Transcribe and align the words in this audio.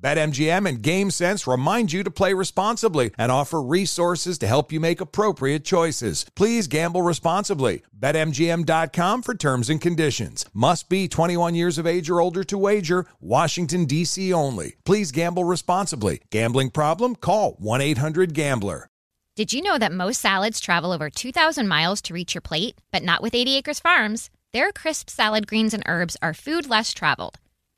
BetMGM 0.00 0.68
and 0.68 0.82
GameSense 0.82 1.50
remind 1.50 1.92
you 1.92 2.02
to 2.02 2.10
play 2.10 2.34
responsibly 2.34 3.12
and 3.16 3.32
offer 3.32 3.62
resources 3.62 4.38
to 4.38 4.46
help 4.46 4.70
you 4.70 4.78
make 4.78 5.00
appropriate 5.00 5.64
choices. 5.64 6.26
Please 6.34 6.66
gamble 6.66 7.02
responsibly. 7.02 7.82
BetMGM.com 7.98 9.22
for 9.22 9.34
terms 9.34 9.70
and 9.70 9.80
conditions. 9.80 10.44
Must 10.52 10.88
be 10.88 11.08
21 11.08 11.54
years 11.54 11.78
of 11.78 11.86
age 11.86 12.10
or 12.10 12.20
older 12.20 12.44
to 12.44 12.58
wager. 12.58 13.06
Washington, 13.20 13.86
D.C. 13.86 14.32
only. 14.32 14.76
Please 14.84 15.12
gamble 15.12 15.44
responsibly. 15.44 16.20
Gambling 16.30 16.70
problem? 16.70 17.16
Call 17.16 17.52
1 17.58 17.80
800 17.80 18.34
Gambler. 18.34 18.88
Did 19.34 19.52
you 19.52 19.60
know 19.60 19.78
that 19.78 19.92
most 19.92 20.20
salads 20.20 20.60
travel 20.60 20.92
over 20.92 21.10
2,000 21.10 21.68
miles 21.68 22.00
to 22.02 22.14
reach 22.14 22.34
your 22.34 22.40
plate? 22.40 22.78
But 22.90 23.02
not 23.02 23.22
with 23.22 23.34
80 23.34 23.56
Acres 23.56 23.80
Farms. 23.80 24.30
Their 24.52 24.72
crisp 24.72 25.10
salad 25.10 25.46
greens 25.46 25.74
and 25.74 25.82
herbs 25.86 26.16
are 26.22 26.32
food 26.32 26.70
less 26.70 26.94
traveled 26.94 27.38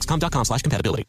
dexcom.com 0.00 0.44
slash 0.44 0.62
compatibility. 0.62 1.06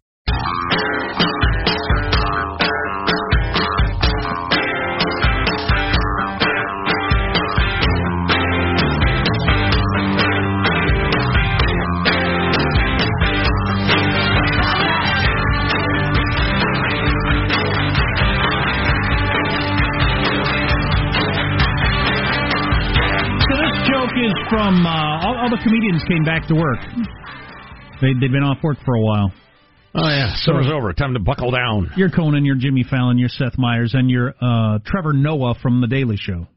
is 24.22 24.38
from 24.50 24.86
uh, 24.86 25.26
all, 25.26 25.36
all 25.38 25.50
the 25.50 25.58
comedians 25.64 26.04
came 26.06 26.24
back 26.24 26.46
to 26.48 26.54
work. 26.54 26.80
They, 28.02 28.14
they've 28.20 28.32
been 28.32 28.44
off 28.44 28.58
work 28.64 28.78
for 28.84 28.96
a 28.96 29.02
while. 29.02 29.32
Oh 29.94 30.08
yeah, 30.08 30.34
summer's 30.38 30.68
so, 30.68 30.74
over. 30.74 30.94
Time 30.94 31.14
to 31.14 31.20
buckle 31.20 31.52
down. 31.52 31.92
You're 31.98 32.10
Conan, 32.10 32.46
you're 32.46 32.56
Jimmy 32.56 32.84
Fallon, 32.90 33.18
you're 33.18 33.30
Seth 33.30 33.58
Meyers, 33.58 33.94
and 33.94 34.10
you're 34.10 34.34
uh, 34.42 34.80
Trevor 34.86 35.14
Noah 35.14 35.56
from 35.62 35.82
The 35.82 35.88
Daily 35.88 36.16
Show. 36.18 36.48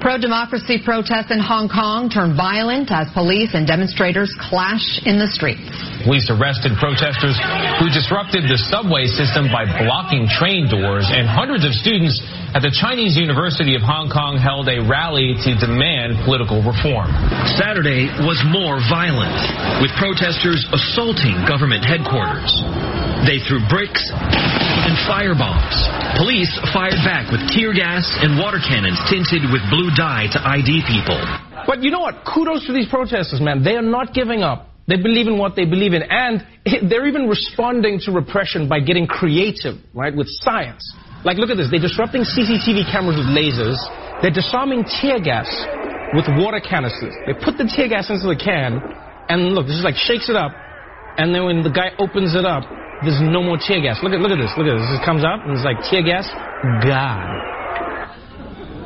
Pro-democracy 0.00 0.84
protests 0.84 1.32
in 1.32 1.40
Hong 1.40 1.72
Kong 1.72 2.12
turn 2.12 2.36
violent 2.36 2.92
as 2.92 3.08
police 3.16 3.56
and 3.56 3.66
demonstrators 3.66 4.28
clash 4.36 5.00
in 5.08 5.16
the 5.16 5.26
streets. 5.26 5.72
Police 6.04 6.28
arrested 6.28 6.76
protesters 6.76 7.34
who 7.80 7.88
disrupted 7.88 8.44
the 8.44 8.60
subway 8.68 9.08
system 9.08 9.48
by 9.48 9.64
blocking 9.64 10.28
train 10.28 10.68
doors, 10.68 11.08
and 11.08 11.24
hundreds 11.24 11.64
of 11.64 11.72
students 11.72 12.20
at 12.52 12.60
the 12.60 12.70
Chinese 12.70 13.16
University 13.16 13.74
of 13.74 13.82
Hong 13.82 14.12
Kong 14.12 14.36
held 14.36 14.68
a 14.68 14.84
rally 14.84 15.34
to 15.42 15.50
demand 15.58 16.20
political 16.28 16.60
reform. 16.60 17.10
Saturday 17.56 18.12
was 18.22 18.38
more 18.52 18.78
violent, 18.86 19.34
with 19.80 19.90
protesters 19.96 20.62
assaulting 20.70 21.34
government 21.48 21.82
headquarters. 21.82 22.52
They 23.26 23.42
threw 23.42 23.58
bricks 23.66 24.06
and 24.14 24.94
firebombs. 25.10 25.74
Police 26.14 26.54
fired 26.70 27.02
back 27.02 27.26
with 27.34 27.42
tear 27.50 27.74
gas 27.74 28.06
and 28.22 28.38
water 28.38 28.62
cannons 28.62 29.02
tinted 29.10 29.50
with 29.50 29.66
blue 29.66 29.90
dye 29.98 30.30
to 30.30 30.38
ID 30.38 30.86
people. 30.86 31.18
But 31.66 31.82
you 31.82 31.90
know 31.90 32.06
what? 32.06 32.22
Kudos 32.22 32.70
to 32.70 32.72
these 32.72 32.86
protesters, 32.86 33.42
man. 33.42 33.66
They 33.66 33.74
are 33.74 33.82
not 33.82 34.14
giving 34.14 34.46
up. 34.46 34.70
They 34.86 34.94
believe 34.94 35.26
in 35.26 35.38
what 35.38 35.56
they 35.56 35.64
believe 35.66 35.92
in. 35.92 36.06
And 36.06 36.46
they're 36.88 37.08
even 37.10 37.26
responding 37.26 37.98
to 38.06 38.12
repression 38.12 38.68
by 38.68 38.78
getting 38.78 39.08
creative, 39.08 39.74
right, 39.92 40.14
with 40.14 40.28
science. 40.30 40.86
Like, 41.24 41.36
look 41.38 41.50
at 41.50 41.56
this. 41.58 41.66
They're 41.66 41.82
disrupting 41.82 42.22
CCTV 42.22 42.86
cameras 42.94 43.18
with 43.18 43.26
lasers. 43.26 43.82
They're 44.22 44.30
disarming 44.30 44.86
tear 44.86 45.18
gas 45.18 45.50
with 46.14 46.30
water 46.38 46.62
canisters. 46.62 47.12
They 47.26 47.34
put 47.34 47.58
the 47.58 47.66
tear 47.66 47.88
gas 47.90 48.06
into 48.06 48.30
the 48.30 48.38
can, 48.38 48.78
and 49.28 49.50
look, 49.50 49.66
this 49.66 49.74
is 49.74 49.82
like 49.82 49.98
shakes 49.98 50.30
it 50.30 50.36
up. 50.36 50.54
And 51.18 51.34
then 51.34 51.44
when 51.44 51.62
the 51.66 51.74
guy 51.74 51.90
opens 51.98 52.36
it 52.36 52.46
up, 52.46 52.62
there's 53.02 53.20
no 53.20 53.42
more 53.42 53.58
tear 53.60 53.82
gas. 53.82 54.00
Look 54.02 54.12
at 54.12 54.20
look 54.20 54.32
at 54.32 54.40
this. 54.40 54.52
Look 54.56 54.66
at 54.66 54.78
this. 54.78 54.88
It 54.96 55.04
comes 55.04 55.24
out 55.24 55.44
and 55.44 55.52
it's 55.52 55.64
like 55.64 55.82
tear 55.90 56.02
gas 56.02 56.24
gone. 56.84 57.28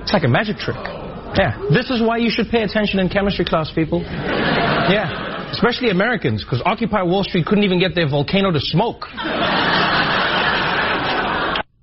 It's 0.03 0.13
like 0.13 0.25
a 0.25 0.29
magic 0.29 0.57
trick. 0.57 0.81
Yeah. 1.37 1.55
This 1.71 1.91
is 1.91 2.03
why 2.03 2.19
you 2.19 2.31
should 2.31 2.49
pay 2.51 2.63
attention 2.63 2.99
in 2.99 3.09
chemistry 3.09 3.45
class, 3.45 3.71
people. 3.75 4.03
Yeah. 4.03 5.53
Especially 5.53 5.91
Americans, 5.91 6.43
because 6.45 6.63
Occupy 6.65 7.03
Wall 7.03 7.25
Street 7.25 7.47
couldn't 7.47 7.65
even 7.65 7.79
get 7.79 7.95
their 7.95 8.09
volcano 8.09 8.51
to 8.51 8.61
smoke. 8.61 9.07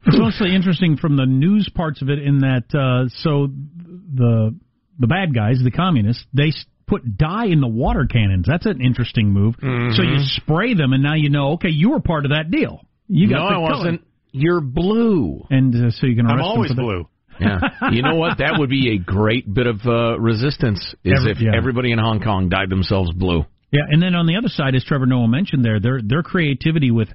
It's 0.05 0.17
mostly 0.17 0.55
interesting 0.55 0.97
from 0.97 1.17
the 1.17 1.25
news 1.25 1.69
parts 1.73 2.01
of 2.01 2.09
it 2.09 2.19
in 2.19 2.39
that 2.39 2.67
uh, 2.73 3.09
so 3.09 3.47
the 3.47 4.55
the 4.99 5.07
bad 5.07 5.35
guys, 5.35 5.59
the 5.63 5.71
communists, 5.71 6.25
they 6.33 6.51
put 6.87 7.17
dye 7.17 7.45
in 7.45 7.61
the 7.61 7.67
water 7.67 8.07
cannons. 8.09 8.45
That's 8.47 8.65
an 8.65 8.81
interesting 8.81 9.31
move. 9.31 9.55
Mm-hmm. 9.57 9.95
So 9.95 10.03
you 10.03 10.17
spray 10.19 10.73
them, 10.73 10.93
and 10.93 11.03
now 11.03 11.15
you 11.15 11.29
know, 11.29 11.53
okay, 11.53 11.69
you 11.69 11.91
were 11.91 11.99
part 11.99 12.25
of 12.25 12.31
that 12.31 12.49
deal. 12.49 12.81
You 13.07 13.29
got 13.29 13.49
no, 13.49 13.65
I 13.65 13.71
wasn't. 13.71 14.01
You're 14.31 14.61
blue, 14.61 15.45
and 15.49 15.73
uh, 15.87 15.91
so 15.91 16.07
you 16.07 16.15
can. 16.15 16.27
I'm 16.27 16.41
always 16.41 16.73
blue. 16.73 17.07
yeah, 17.39 17.59
you 17.91 18.01
know 18.01 18.15
what? 18.15 18.39
That 18.39 18.55
would 18.57 18.69
be 18.69 18.95
a 18.95 18.97
great 18.97 19.51
bit 19.51 19.67
of 19.67 19.79
uh, 19.85 20.19
resistance. 20.19 20.79
Is 21.03 21.19
Every, 21.19 21.31
if 21.31 21.37
yeah. 21.41 21.51
everybody 21.55 21.91
in 21.91 21.99
Hong 21.99 22.21
Kong 22.21 22.49
dyed 22.49 22.69
themselves 22.69 23.11
blue. 23.13 23.45
Yeah, 23.71 23.81
and 23.89 24.01
then 24.01 24.15
on 24.15 24.27
the 24.27 24.37
other 24.37 24.47
side, 24.47 24.75
as 24.75 24.83
Trevor 24.83 25.05
Noah 25.05 25.27
mentioned, 25.27 25.63
there 25.63 25.79
their 25.79 26.01
their 26.01 26.23
creativity 26.23 26.91
with 26.91 27.09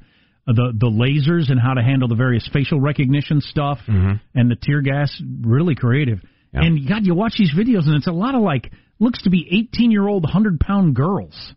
the 0.46 0.72
the 0.74 0.88
lasers 0.88 1.50
and 1.50 1.60
how 1.60 1.74
to 1.74 1.82
handle 1.82 2.08
the 2.08 2.14
various 2.14 2.48
facial 2.52 2.80
recognition 2.80 3.40
stuff 3.40 3.78
mm-hmm. 3.88 4.14
and 4.34 4.50
the 4.50 4.56
tear 4.60 4.80
gas, 4.80 5.10
really 5.42 5.74
creative. 5.74 6.20
Yeah. 6.52 6.64
And 6.64 6.88
God, 6.88 7.06
you 7.06 7.14
watch 7.14 7.34
these 7.38 7.52
videos, 7.54 7.86
and 7.86 7.96
it's 7.96 8.06
a 8.06 8.12
lot 8.12 8.34
of 8.34 8.42
like 8.42 8.70
looks 9.02 9.22
to 9.22 9.30
be 9.30 9.46
18 9.74 9.90
year 9.90 10.06
old, 10.06 10.22
100 10.22 10.60
pound 10.60 10.94
girls 10.94 11.54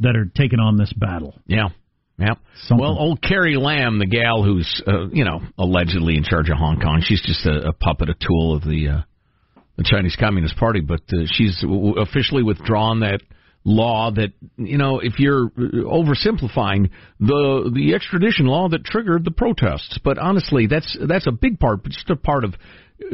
that 0.00 0.16
are 0.16 0.26
taking 0.26 0.60
on 0.60 0.76
this 0.76 0.92
battle. 0.92 1.34
Yeah. 1.46 1.68
Yeah. 2.18 2.34
Something. 2.62 2.82
Well, 2.84 2.96
old 2.98 3.22
Carrie 3.22 3.56
Lam, 3.56 3.98
the 3.98 4.06
gal 4.06 4.42
who's 4.42 4.82
uh, 4.86 5.08
you 5.08 5.24
know 5.24 5.40
allegedly 5.56 6.16
in 6.16 6.24
charge 6.24 6.50
of 6.50 6.56
Hong 6.56 6.80
Kong, 6.80 7.00
she's 7.04 7.22
just 7.22 7.46
a, 7.46 7.68
a 7.68 7.72
puppet, 7.72 8.08
a 8.08 8.14
tool 8.14 8.56
of 8.56 8.62
the 8.62 8.88
uh, 8.88 9.60
the 9.76 9.84
Chinese 9.84 10.16
Communist 10.18 10.56
Party, 10.56 10.80
but 10.80 11.00
uh, 11.12 11.22
she's 11.26 11.64
officially 11.96 12.42
withdrawn 12.42 13.00
that 13.00 13.20
law 13.68 14.10
that 14.10 14.32
you 14.56 14.78
know 14.78 14.98
if 14.98 15.18
you're 15.18 15.46
uh, 15.46 15.84
oversimplifying 15.84 16.90
the 17.20 17.70
the 17.72 17.94
extradition 17.94 18.46
law 18.46 18.68
that 18.68 18.84
triggered 18.84 19.24
the 19.24 19.30
protests. 19.30 19.98
But 20.02 20.18
honestly 20.18 20.66
that's 20.66 20.96
that's 21.06 21.26
a 21.26 21.32
big 21.32 21.60
part 21.60 21.82
but 21.82 21.92
just 21.92 22.08
a 22.10 22.16
part 22.16 22.44
of 22.44 22.54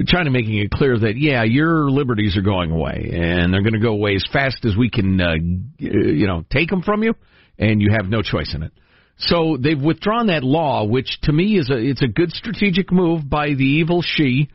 China 0.06 0.30
making 0.30 0.56
it 0.58 0.70
clear 0.70 0.96
that 0.96 1.16
yeah 1.16 1.42
your 1.42 1.90
liberties 1.90 2.36
are 2.36 2.42
going 2.42 2.70
away 2.70 3.10
and 3.12 3.52
they're 3.52 3.62
going 3.62 3.74
to 3.74 3.80
go 3.80 3.92
away 3.92 4.14
as 4.14 4.24
fast 4.32 4.64
as 4.64 4.76
we 4.76 4.88
can 4.88 5.20
uh, 5.20 5.34
you 5.78 6.26
know 6.26 6.44
take 6.50 6.70
them 6.70 6.82
from 6.82 7.02
you 7.02 7.14
and 7.58 7.82
you 7.82 7.90
have 7.90 8.06
no 8.06 8.22
choice 8.22 8.54
in 8.54 8.62
it. 8.62 8.72
So 9.16 9.56
they've 9.60 9.80
withdrawn 9.80 10.28
that 10.28 10.44
law 10.44 10.84
which 10.84 11.18
to 11.22 11.32
me 11.32 11.58
is 11.58 11.68
a 11.68 11.76
it's 11.76 12.02
a 12.02 12.08
good 12.08 12.30
strategic 12.30 12.92
move 12.92 13.28
by 13.28 13.48
the 13.48 13.64
evil 13.64 14.02
Xi 14.02 14.48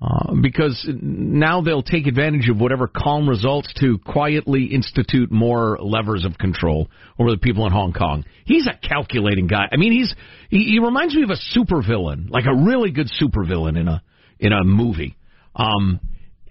uh, 0.00 0.34
because 0.34 0.86
now 1.00 1.62
they'll 1.62 1.82
take 1.82 2.06
advantage 2.06 2.50
of 2.50 2.58
whatever 2.58 2.86
calm 2.86 3.26
results 3.28 3.72
to 3.80 3.98
quietly 3.98 4.66
institute 4.66 5.32
more 5.32 5.78
levers 5.80 6.26
of 6.26 6.36
control 6.36 6.88
over 7.18 7.30
the 7.30 7.38
people 7.38 7.66
in 7.66 7.72
Hong 7.72 7.94
Kong. 7.94 8.24
He's 8.44 8.66
a 8.66 8.76
calculating 8.86 9.46
guy. 9.46 9.68
I 9.72 9.76
mean, 9.76 9.92
he's 9.92 10.14
he, 10.50 10.64
he 10.64 10.78
reminds 10.80 11.14
me 11.14 11.22
of 11.22 11.30
a 11.30 11.58
supervillain, 11.58 12.30
like 12.30 12.44
a 12.44 12.54
really 12.54 12.90
good 12.90 13.08
supervillain 13.20 13.80
in 13.80 13.88
a 13.88 14.02
in 14.38 14.52
a 14.52 14.64
movie. 14.64 15.16
Um, 15.54 16.00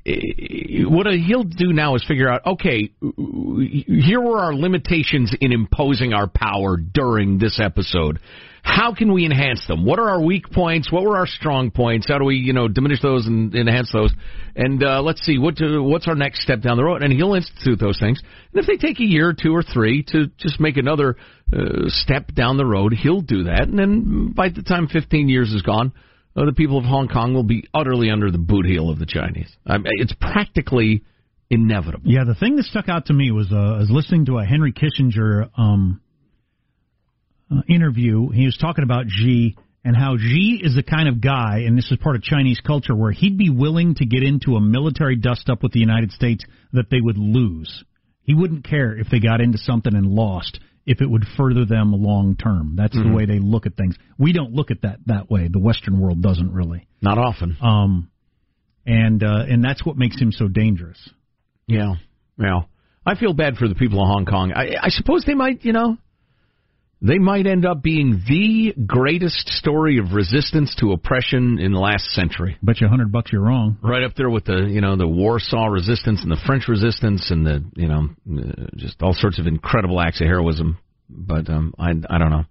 what 0.06 1.08
he'll 1.08 1.44
do 1.44 1.74
now 1.74 1.96
is 1.96 2.06
figure 2.08 2.30
out, 2.30 2.46
okay, 2.46 2.92
here 3.02 4.22
were 4.22 4.38
our 4.38 4.54
limitations 4.54 5.36
in 5.42 5.52
imposing 5.52 6.14
our 6.14 6.28
power 6.28 6.78
during 6.78 7.40
this 7.40 7.60
episode. 7.60 8.20
How 8.62 8.94
can 8.94 9.14
we 9.14 9.26
enhance 9.26 9.66
them? 9.68 9.86
What 9.86 10.00
are 10.00 10.10
our 10.10 10.22
weak 10.22 10.52
points? 10.52 10.92
What 10.92 11.04
were 11.04 11.18
our 11.18 11.28
strong 11.28 11.72
points? 11.72 12.08
How 12.08 12.18
do 12.18 12.26
we, 12.26 12.36
you 12.36 12.54
know, 12.54 12.68
diminish 12.68 13.02
those 13.02 13.26
and 13.28 13.54
enhance 13.54 13.92
those? 13.92 14.12
And 14.56 14.84
uh, 14.84 15.02
let's 15.02 15.22
see 15.22 15.38
what 15.38 15.58
to, 15.58 15.82
what's 15.82 16.08
our 16.08 16.16
next 16.16 16.42
step 16.42 16.62
down 16.62 16.78
the 16.78 16.84
road. 16.84 17.04
And 17.04 17.14
he'll 17.14 17.36
institute 17.36 17.80
those 17.80 18.00
things. 18.00 18.20
And 18.54 18.64
if 18.64 18.68
they 18.68 18.78
take 18.78 19.00
a 19.00 19.04
year, 19.04 19.30
or 19.30 19.34
two, 19.34 19.56
or 19.56 19.62
three 19.62 20.04
to 20.10 20.28
just 20.38 20.60
make 20.60 20.78
another 20.78 21.16
uh, 21.54 21.88
step 21.88 22.34
down 22.34 22.58
the 22.58 22.66
road, 22.66 22.94
he'll 22.94 23.22
do 23.22 23.44
that. 23.44 23.68
And 23.68 23.78
then 23.78 24.34
by 24.36 24.50
the 24.50 24.64
time 24.64 24.88
15 24.88 25.30
years 25.30 25.52
is 25.52 25.62
gone, 25.62 25.94
the 26.44 26.54
people 26.54 26.78
of 26.78 26.84
Hong 26.84 27.08
Kong 27.08 27.34
will 27.34 27.44
be 27.44 27.68
utterly 27.74 28.10
under 28.10 28.30
the 28.30 28.38
boot 28.38 28.66
heel 28.66 28.90
of 28.90 29.00
the 29.00 29.06
Chinese. 29.06 29.50
I 29.66 29.78
mean, 29.78 29.88
it's 29.88 30.14
practically 30.20 31.04
inevitable. 31.50 32.04
Yeah, 32.12 32.26
the 32.26 32.36
thing 32.36 32.58
that 32.58 32.66
stuck 32.66 32.90
out 32.90 33.06
to 33.06 33.14
me 33.14 33.32
was 33.32 33.48
uh, 33.52 33.56
I 33.56 33.78
was 33.80 33.90
listening 33.90 34.26
to 34.26 34.40
a 34.40 34.46
Henry 34.46 34.74
Kissinger 34.74 35.50
um, 35.58 36.02
uh, 37.50 37.62
interview. 37.70 38.30
He 38.30 38.46
was 38.46 38.58
talking 38.58 38.84
about 38.84 39.06
Xi 39.08 39.56
and 39.86 39.96
how 39.96 40.18
Xi 40.18 40.60
is 40.62 40.76
the 40.76 40.84
kind 40.84 41.08
of 41.08 41.22
guy, 41.22 41.60
and 41.66 41.78
this 41.78 41.90
is 41.92 41.98
part 42.02 42.16
of 42.16 42.24
Chinese 42.24 42.60
culture, 42.66 42.96
where 42.96 43.12
he'd 43.12 43.38
be 43.38 43.52
willing 43.52 43.96
to 43.96 44.06
get 44.06 44.24
into 44.24 44.56
a 44.56 44.62
military 44.62 45.16
dust 45.16 45.48
up 45.50 45.62
with 45.62 45.72
the 45.72 45.80
United 45.80 46.12
States 46.12 46.44
that 46.74 46.90
they 46.90 47.00
would 47.00 47.18
lose. 47.18 47.84
He 48.24 48.34
wouldn't 48.34 48.66
care 48.66 48.98
if 48.98 49.08
they 49.10 49.20
got 49.20 49.42
into 49.42 49.60
something 49.60 49.94
and 49.94 50.08
lost 50.08 50.60
if 50.86 51.02
it 51.02 51.10
would 51.10 51.26
further 51.38 51.66
them 51.66 51.92
long 51.92 52.36
term. 52.36 52.76
That's 52.76 52.96
mm-hmm. 52.96 53.10
the 53.10 53.16
way 53.16 53.26
they 53.26 53.40
look 53.40 53.66
at 53.66 53.76
things. 53.76 53.96
We 54.18 54.34
don't 54.34 54.54
look 54.54 54.72
at 54.72 54.82
that 54.84 55.00
that 55.08 55.30
way. 55.30 55.48
The 55.52 55.60
Western 55.60 56.00
world 56.00 56.22
doesn't 56.22 56.52
really. 56.54 56.88
Not 57.02 57.18
often. 57.18 57.58
Um, 57.62 58.12
and 58.86 59.24
uh, 59.24 59.46
and 59.50 59.64
that's 59.64 59.86
what 59.86 59.98
makes 59.98 60.20
him 60.20 60.32
so 60.32 60.48
dangerous. 60.48 61.10
Yeah, 61.68 61.96
yeah. 62.38 62.62
I 63.06 63.16
feel 63.16 63.34
bad 63.34 63.58
for 63.58 63.68
the 63.68 63.76
people 63.76 64.02
of 64.02 64.08
Hong 64.08 64.26
Kong. 64.26 64.52
I, 64.52 64.76
I 64.82 64.90
suppose 64.90 65.26
they 65.26 65.36
might, 65.36 65.64
you 65.64 65.74
know, 65.74 65.98
they 67.02 67.18
might 67.18 67.46
end 67.46 67.66
up 67.66 67.84
being 67.84 68.24
the 68.28 68.74
greatest 68.86 69.50
story 69.50 69.98
of 70.00 70.14
resistance 70.14 70.76
to 70.80 70.94
oppression 70.94 71.60
in 71.60 71.74
the 71.74 71.80
last 71.80 72.06
century. 72.12 72.58
Bet 72.64 72.82
you 72.82 72.88
a 72.88 72.90
hundred 72.90 73.12
bucks 73.12 73.32
you're 73.32 73.42
wrong. 73.42 73.78
Right 73.82 74.04
up 74.04 74.16
there 74.16 74.30
with 74.30 74.46
the 74.46 74.68
you 74.70 74.82
know 74.82 74.96
the 74.96 75.08
Warsaw 75.08 75.68
resistance 75.68 76.22
and 76.22 76.32
the 76.32 76.42
French 76.46 76.68
resistance 76.68 77.30
and 77.32 77.46
the 77.46 77.64
you 77.76 77.88
know 77.88 78.10
uh, 78.32 78.68
just 78.78 79.02
all 79.02 79.14
sorts 79.14 79.40
of 79.40 79.48
incredible 79.48 80.00
acts 80.00 80.22
of 80.22 80.28
heroism. 80.28 80.78
But 81.10 81.50
um, 81.50 81.74
I 81.78 81.92
I 82.10 82.18
don't 82.18 82.32
know. 82.32 82.46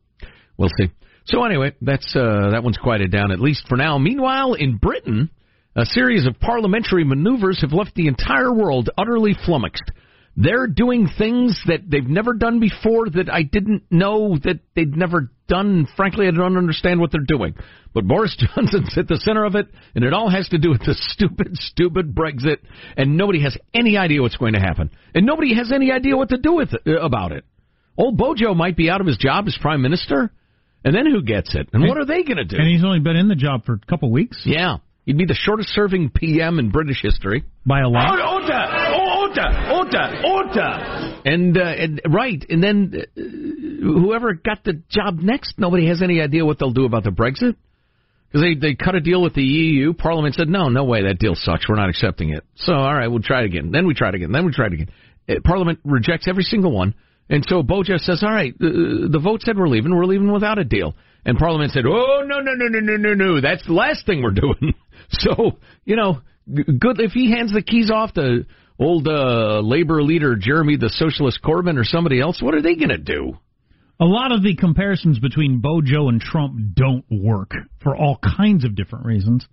We'll 0.57 0.71
see. 0.79 0.91
So 1.27 1.43
anyway, 1.45 1.73
that's 1.81 2.15
uh, 2.15 2.51
that 2.53 2.63
one's 2.63 2.77
quieted 2.77 3.11
down 3.11 3.33
at 3.33 3.41
least 3.41 3.67
for 3.69 3.77
now. 3.77 3.99
Meanwhile, 3.99 4.55
in 4.55 4.77
Britain, 4.77 5.31
a 5.75 5.87
series 5.87 6.27
of 6.27 6.39
parliamentary 6.39 7.05
maneuvers 7.05 7.63
have 7.63 7.73
left 7.73 7.95
the 7.95 8.09
entire 8.09 8.53
world 8.53 8.91
utterly 8.97 9.35
flummoxed. 9.45 9.91
They're 10.37 10.67
doing 10.67 11.09
things 11.17 11.61
that 11.67 11.89
they've 11.89 12.07
never 12.07 12.33
done 12.35 12.59
before 12.59 13.09
that 13.09 13.31
I 13.31 13.43
didn't 13.43 13.85
know 13.91 14.37
that 14.43 14.61
they'd 14.75 14.97
never 14.97 15.31
done. 15.47 15.87
Frankly, 15.97 16.27
I 16.27 16.33
don't 16.33 16.57
understand 16.57 17.01
what 17.01 17.13
they're 17.13 17.21
doing. 17.25 17.55
But 17.93 18.09
Boris 18.09 18.37
Johnson's 18.57 18.99
at 18.99 19.07
the 19.07 19.17
center 19.17 19.45
of 19.45 19.55
it, 19.55 19.69
and 19.95 20.05
it 20.05 20.13
all 20.13 20.29
has 20.29 20.49
to 20.49 20.59
do 20.59 20.71
with 20.71 20.81
the 20.81 20.95
stupid, 20.95 21.51
stupid 21.55 22.15
Brexit, 22.15 22.59
and 22.97 23.17
nobody 23.17 23.43
has 23.43 23.57
any 23.73 23.97
idea 23.97 24.23
what's 24.23 24.37
going 24.37 24.55
to 24.55 24.61
happen. 24.61 24.91
And 25.15 25.25
nobody 25.25 25.55
has 25.55 25.71
any 25.73 25.93
idea 25.93 26.17
what 26.17 26.31
to 26.31 26.39
do 26.39 26.55
with 26.55 26.75
it, 26.75 26.83
uh, 26.85 27.01
about 27.01 27.31
it. 27.31 27.45
Old 27.97 28.17
Bojo 28.17 28.55
might 28.55 28.77
be 28.77 28.91
out 28.91 29.01
of 29.01 29.07
his 29.07 29.17
job 29.17 29.47
as 29.47 29.57
prime 29.61 29.83
minister, 29.83 30.33
and 30.85 30.95
then 30.95 31.07
who 31.07 31.23
gets 31.23 31.55
it? 31.55 31.69
And, 31.73 31.85
and 31.85 31.89
what 31.89 31.97
are 31.97 32.05
they 32.05 32.25
going 32.25 32.39
to 32.39 32.45
do? 32.45 32.57
And 32.57 32.67
he's 32.67 32.85
only 32.85 32.99
been 32.99 33.17
in 33.17 33.29
the 33.29 33.37
job 33.37 33.65
for 33.65 33.75
a 33.75 33.81
couple 33.89 34.11
weeks. 34.11 34.43
Yeah. 34.45 34.79
He'd 35.07 35.19
be 35.19 35.27
the 35.27 35.35
shortest 35.35 35.69
serving 35.69 36.11
PM 36.11 36.59
in 36.59 36.71
British 36.71 37.03
history. 37.03 37.45
By 37.67 37.81
a 37.81 37.89
lot. 37.89 38.19
Order! 39.37 39.73
Order! 39.73 40.23
Order! 40.25 41.21
And, 41.25 41.57
uh, 41.57 41.61
and 41.63 42.01
right, 42.09 42.45
and 42.49 42.63
then 42.63 42.93
uh, 42.95 43.21
whoever 43.83 44.35
got 44.35 44.63
the 44.65 44.83
job 44.89 45.19
next, 45.19 45.55
nobody 45.59 45.89
has 45.89 46.03
any 46.03 46.21
idea 46.21 46.45
what 46.45 46.59
they'll 46.59 46.71
do 46.71 46.85
about 46.85 47.05
the 47.05 47.11
Brexit. 47.11 47.57
Because 48.29 48.43
they, 48.43 48.55
they 48.55 48.75
cut 48.75 48.95
a 48.95 49.01
deal 49.01 49.23
with 49.23 49.35
the 49.35 49.43
EU. 49.43 49.93
Parliament 49.93 50.35
said, 50.35 50.49
no, 50.49 50.69
no 50.69 50.85
way, 50.85 51.05
that 51.05 51.19
deal 51.19 51.35
sucks. 51.35 51.69
We're 51.69 51.77
not 51.77 51.89
accepting 51.89 52.31
it. 52.31 52.45
So, 52.57 52.73
all 52.73 52.95
right, 52.95 53.09
we'll 53.09 53.23
try 53.23 53.41
it 53.43 53.47
again. 53.47 53.71
Then 53.71 53.87
we 53.87 53.95
try 53.95 54.09
it 54.09 54.15
again. 54.17 54.33
Then 54.33 54.45
we 54.45 54.53
try 54.53 54.67
it 54.67 54.73
again. 54.73 54.91
Uh, 55.29 55.35
Parliament 55.45 55.81
rejects 55.85 56.27
every 56.29 56.43
single 56.43 56.73
one. 56.73 56.95
And 57.31 57.45
so 57.49 57.63
Bojo 57.63 57.97
says, 57.97 58.23
all 58.23 58.33
right, 58.33 58.53
uh, 58.53 59.09
the 59.11 59.21
vote 59.23 59.43
said 59.43 59.57
we're 59.57 59.69
leaving. 59.69 59.95
We're 59.95 60.05
leaving 60.05 60.33
without 60.33 60.59
a 60.59 60.65
deal. 60.65 60.95
And 61.25 61.39
Parliament 61.39 61.73
said, 61.73 61.85
oh, 61.87 62.23
no, 62.27 62.41
no, 62.41 62.53
no, 62.55 62.67
no, 62.69 62.81
no, 62.81 62.97
no, 62.97 63.15
no. 63.15 63.41
That's 63.41 63.65
the 63.67 63.73
last 63.73 64.05
thing 64.07 64.23
we're 64.23 64.33
doing. 64.33 64.75
So, 65.11 65.59
you 65.85 65.97
know, 65.97 66.23
good 66.49 66.99
if 66.99 67.13
he 67.13 67.31
hands 67.31 67.53
the 67.53 67.61
keys 67.63 67.91
off 67.91 68.15
to 68.15 68.47
old 68.79 69.07
uh, 69.07 69.61
labor 69.61 70.03
leader 70.03 70.37
Jeremy 70.37 70.77
the 70.77 70.91
Socialist 70.91 71.41
Corbyn 71.43 71.79
or 71.79 71.85
somebody 71.85 72.21
else, 72.21 72.43
what 72.43 72.55
are 72.55 72.63
they 72.63 72.75
going 72.75 72.89
to 72.89 72.99
do? 72.99 73.39
A 74.01 74.05
lot 74.05 74.33
of 74.33 74.43
the 74.43 74.57
comparisons 74.57 75.21
between 75.21 75.61
Bojo 75.61 76.09
and 76.09 76.21
Trump 76.21 76.75
don't 76.75 77.05
work 77.11 77.53
for 77.83 77.97
all 77.97 78.19
kinds 78.19 78.65
of 78.65 78.75
different 78.75 79.07
reasons. 79.07 79.47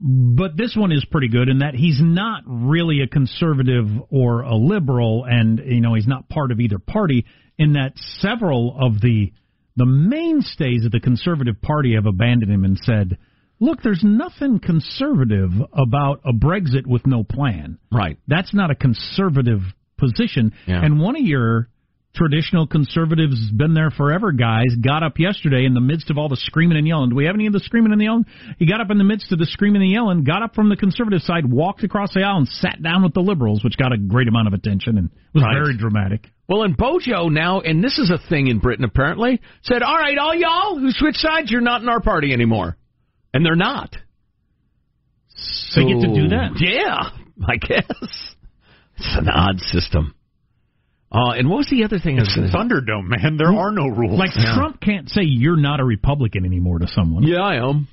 But 0.00 0.56
this 0.56 0.74
one 0.76 0.90
is 0.90 1.04
pretty 1.04 1.28
good 1.28 1.48
in 1.48 1.58
that 1.58 1.76
he's 1.76 2.00
not 2.02 2.42
really 2.44 3.02
a 3.02 3.06
conservative 3.06 3.86
or 4.10 4.42
a 4.42 4.56
liberal, 4.56 5.24
and 5.24 5.60
you 5.64 5.80
know 5.80 5.94
he's 5.94 6.08
not 6.08 6.28
part 6.28 6.50
of 6.50 6.58
either 6.58 6.80
party. 6.80 7.24
In 7.56 7.74
that 7.74 7.92
several 8.18 8.76
of 8.80 9.00
the 9.00 9.32
the 9.76 9.86
mainstays 9.86 10.84
of 10.84 10.90
the 10.90 10.98
conservative 10.98 11.62
party 11.62 11.94
have 11.94 12.06
abandoned 12.06 12.50
him 12.50 12.64
and 12.64 12.78
said, 12.82 13.16
look, 13.62 13.80
there's 13.82 14.02
nothing 14.02 14.58
conservative 14.58 15.50
about 15.72 16.20
a 16.26 16.32
Brexit 16.32 16.84
with 16.84 17.06
no 17.06 17.22
plan. 17.22 17.78
Right. 17.92 18.18
That's 18.26 18.52
not 18.52 18.70
a 18.70 18.74
conservative 18.74 19.60
position. 19.98 20.52
Yeah. 20.66 20.84
And 20.84 21.00
one 21.00 21.14
of 21.14 21.22
your 21.22 21.68
traditional 22.14 22.66
conservatives, 22.66 23.52
been 23.52 23.72
there 23.72 23.90
forever 23.90 24.32
guys, 24.32 24.74
got 24.84 25.02
up 25.02 25.18
yesterday 25.18 25.64
in 25.64 25.74
the 25.74 25.80
midst 25.80 26.10
of 26.10 26.18
all 26.18 26.28
the 26.28 26.36
screaming 26.36 26.76
and 26.76 26.86
yelling. 26.86 27.10
Do 27.10 27.16
we 27.16 27.24
have 27.24 27.36
any 27.36 27.46
of 27.46 27.52
the 27.52 27.60
screaming 27.60 27.92
and 27.92 28.00
the 28.00 28.04
yelling? 28.04 28.26
He 28.58 28.66
got 28.66 28.80
up 28.80 28.90
in 28.90 28.98
the 28.98 29.04
midst 29.04 29.32
of 29.32 29.38
the 29.38 29.46
screaming 29.46 29.80
and 29.80 29.90
yelling, 29.90 30.24
got 30.24 30.42
up 30.42 30.54
from 30.54 30.68
the 30.68 30.76
conservative 30.76 31.22
side, 31.22 31.50
walked 31.50 31.84
across 31.84 32.12
the 32.12 32.20
aisle, 32.20 32.38
and 32.38 32.48
sat 32.48 32.82
down 32.82 33.04
with 33.04 33.14
the 33.14 33.20
liberals, 33.20 33.62
which 33.64 33.78
got 33.78 33.92
a 33.92 33.96
great 33.96 34.28
amount 34.28 34.48
of 34.48 34.54
attention 34.54 34.98
and 34.98 35.08
was 35.32 35.44
right. 35.44 35.54
very 35.54 35.78
dramatic. 35.78 36.26
Well, 36.48 36.64
and 36.64 36.76
Bojo 36.76 37.28
now, 37.28 37.60
and 37.60 37.82
this 37.82 37.96
is 37.98 38.10
a 38.10 38.18
thing 38.28 38.48
in 38.48 38.58
Britain 38.58 38.84
apparently, 38.84 39.40
said, 39.62 39.82
all 39.82 39.96
right, 39.96 40.18
all 40.18 40.34
y'all 40.34 40.78
who 40.78 40.90
switch 40.90 41.16
sides, 41.16 41.50
you're 41.50 41.62
not 41.62 41.80
in 41.80 41.88
our 41.88 42.00
party 42.00 42.32
anymore 42.32 42.76
and 43.32 43.44
they're 43.44 43.56
not. 43.56 43.96
So, 45.34 45.80
they 45.80 45.86
get 45.86 46.00
to 46.02 46.14
do 46.14 46.28
that. 46.28 46.52
Yeah, 46.56 47.10
I 47.46 47.56
guess 47.56 48.34
it's 48.96 49.16
an 49.16 49.28
odd 49.28 49.58
system. 49.60 50.14
Uh, 51.10 51.32
and 51.32 51.48
what 51.50 51.58
was 51.58 51.68
the 51.70 51.84
other 51.84 51.98
thing? 51.98 52.18
It's 52.18 52.36
Thunderdome, 52.36 53.08
man. 53.08 53.36
There 53.36 53.52
are 53.52 53.70
no 53.70 53.88
rules. 53.88 54.18
Like 54.18 54.30
yeah. 54.34 54.54
Trump 54.56 54.80
can't 54.80 55.10
say 55.10 55.22
you're 55.22 55.58
not 55.58 55.78
a 55.78 55.84
Republican 55.84 56.46
anymore 56.46 56.78
to 56.78 56.86
someone. 56.88 57.22
Yeah, 57.24 57.42
I 57.42 57.56
am. 57.56 57.86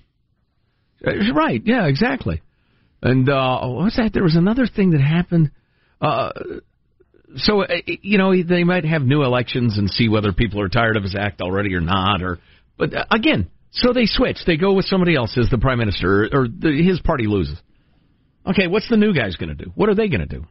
Uh, 1.05 1.33
right. 1.35 1.61
Yeah, 1.65 1.87
exactly. 1.87 2.41
And 3.01 3.29
uh, 3.29 3.67
what 3.67 3.85
was 3.85 3.95
that? 3.97 4.13
There 4.13 4.23
was 4.23 4.35
another 4.35 4.67
thing 4.67 4.91
that 4.91 5.01
happened. 5.01 5.51
Uh, 6.01 6.31
so 7.35 7.63
uh, 7.63 7.67
you 7.85 8.17
know 8.17 8.31
they 8.41 8.63
might 8.63 8.85
have 8.85 9.01
new 9.01 9.23
elections 9.23 9.77
and 9.77 9.89
see 9.89 10.07
whether 10.09 10.31
people 10.31 10.61
are 10.61 10.69
tired 10.69 10.95
of 10.95 11.03
his 11.03 11.15
act 11.17 11.41
already 11.41 11.75
or 11.75 11.81
not. 11.81 12.21
Or 12.21 12.39
but 12.77 12.93
uh, 12.93 13.05
again, 13.11 13.49
so 13.71 13.93
they 13.93 14.05
switch. 14.05 14.37
They 14.45 14.57
go 14.57 14.73
with 14.73 14.85
somebody 14.85 15.15
else 15.15 15.37
as 15.37 15.49
the 15.49 15.57
prime 15.57 15.79
minister, 15.79 16.29
or, 16.31 16.47
the, 16.47 16.83
his 16.83 16.99
party 17.01 17.27
loses. 17.27 17.57
Okay, 18.45 18.67
what's 18.67 18.89
the 18.89 18.97
new 18.97 19.13
guy's 19.13 19.35
going 19.35 19.55
to 19.55 19.63
do? 19.63 19.71
What 19.75 19.89
are 19.89 19.95
they 19.95 20.07
going 20.07 20.21
to 20.21 20.25
do? 20.25 20.45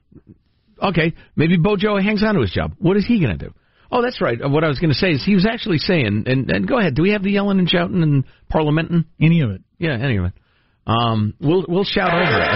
Okay, 0.81 1.15
maybe 1.35 1.57
Bojo 1.57 1.99
hangs 1.99 2.23
on 2.23 2.35
to 2.35 2.41
his 2.41 2.53
job. 2.53 2.75
What 2.79 2.97
is 2.97 3.07
he 3.07 3.21
going 3.21 3.37
to 3.37 3.47
do? 3.47 3.55
Oh, 3.91 4.03
that's 4.03 4.21
right. 4.21 4.39
What 4.39 4.65
I 4.65 4.69
was 4.69 4.79
going 4.79 4.91
to 4.91 4.99
say 4.99 5.13
is 5.13 5.25
he 5.25 5.35
was 5.35 5.47
actually 5.47 5.79
saying, 5.79 6.25
and, 6.27 6.51
and 6.51 6.69
go 6.69 6.79
ahead. 6.79 6.95
Do 6.95 7.03
we 7.03 7.13
have 7.13 7.23
the 7.23 7.31
yelling 7.33 7.59
and 7.59 7.69
shouting 7.69 8.03
and 8.03 8.25
parliamenting? 8.53 9.07
Any 9.21 9.41
of 9.41 9.51
it? 9.51 9.63
Yeah, 9.79 9.95
any 9.95 10.19
of 10.19 10.27
it. 10.27 10.33
Um, 10.87 11.35
we'll 11.41 11.65
we'll 11.69 11.85
shout 11.85 12.13
over 12.13 12.23
it. 12.23 12.49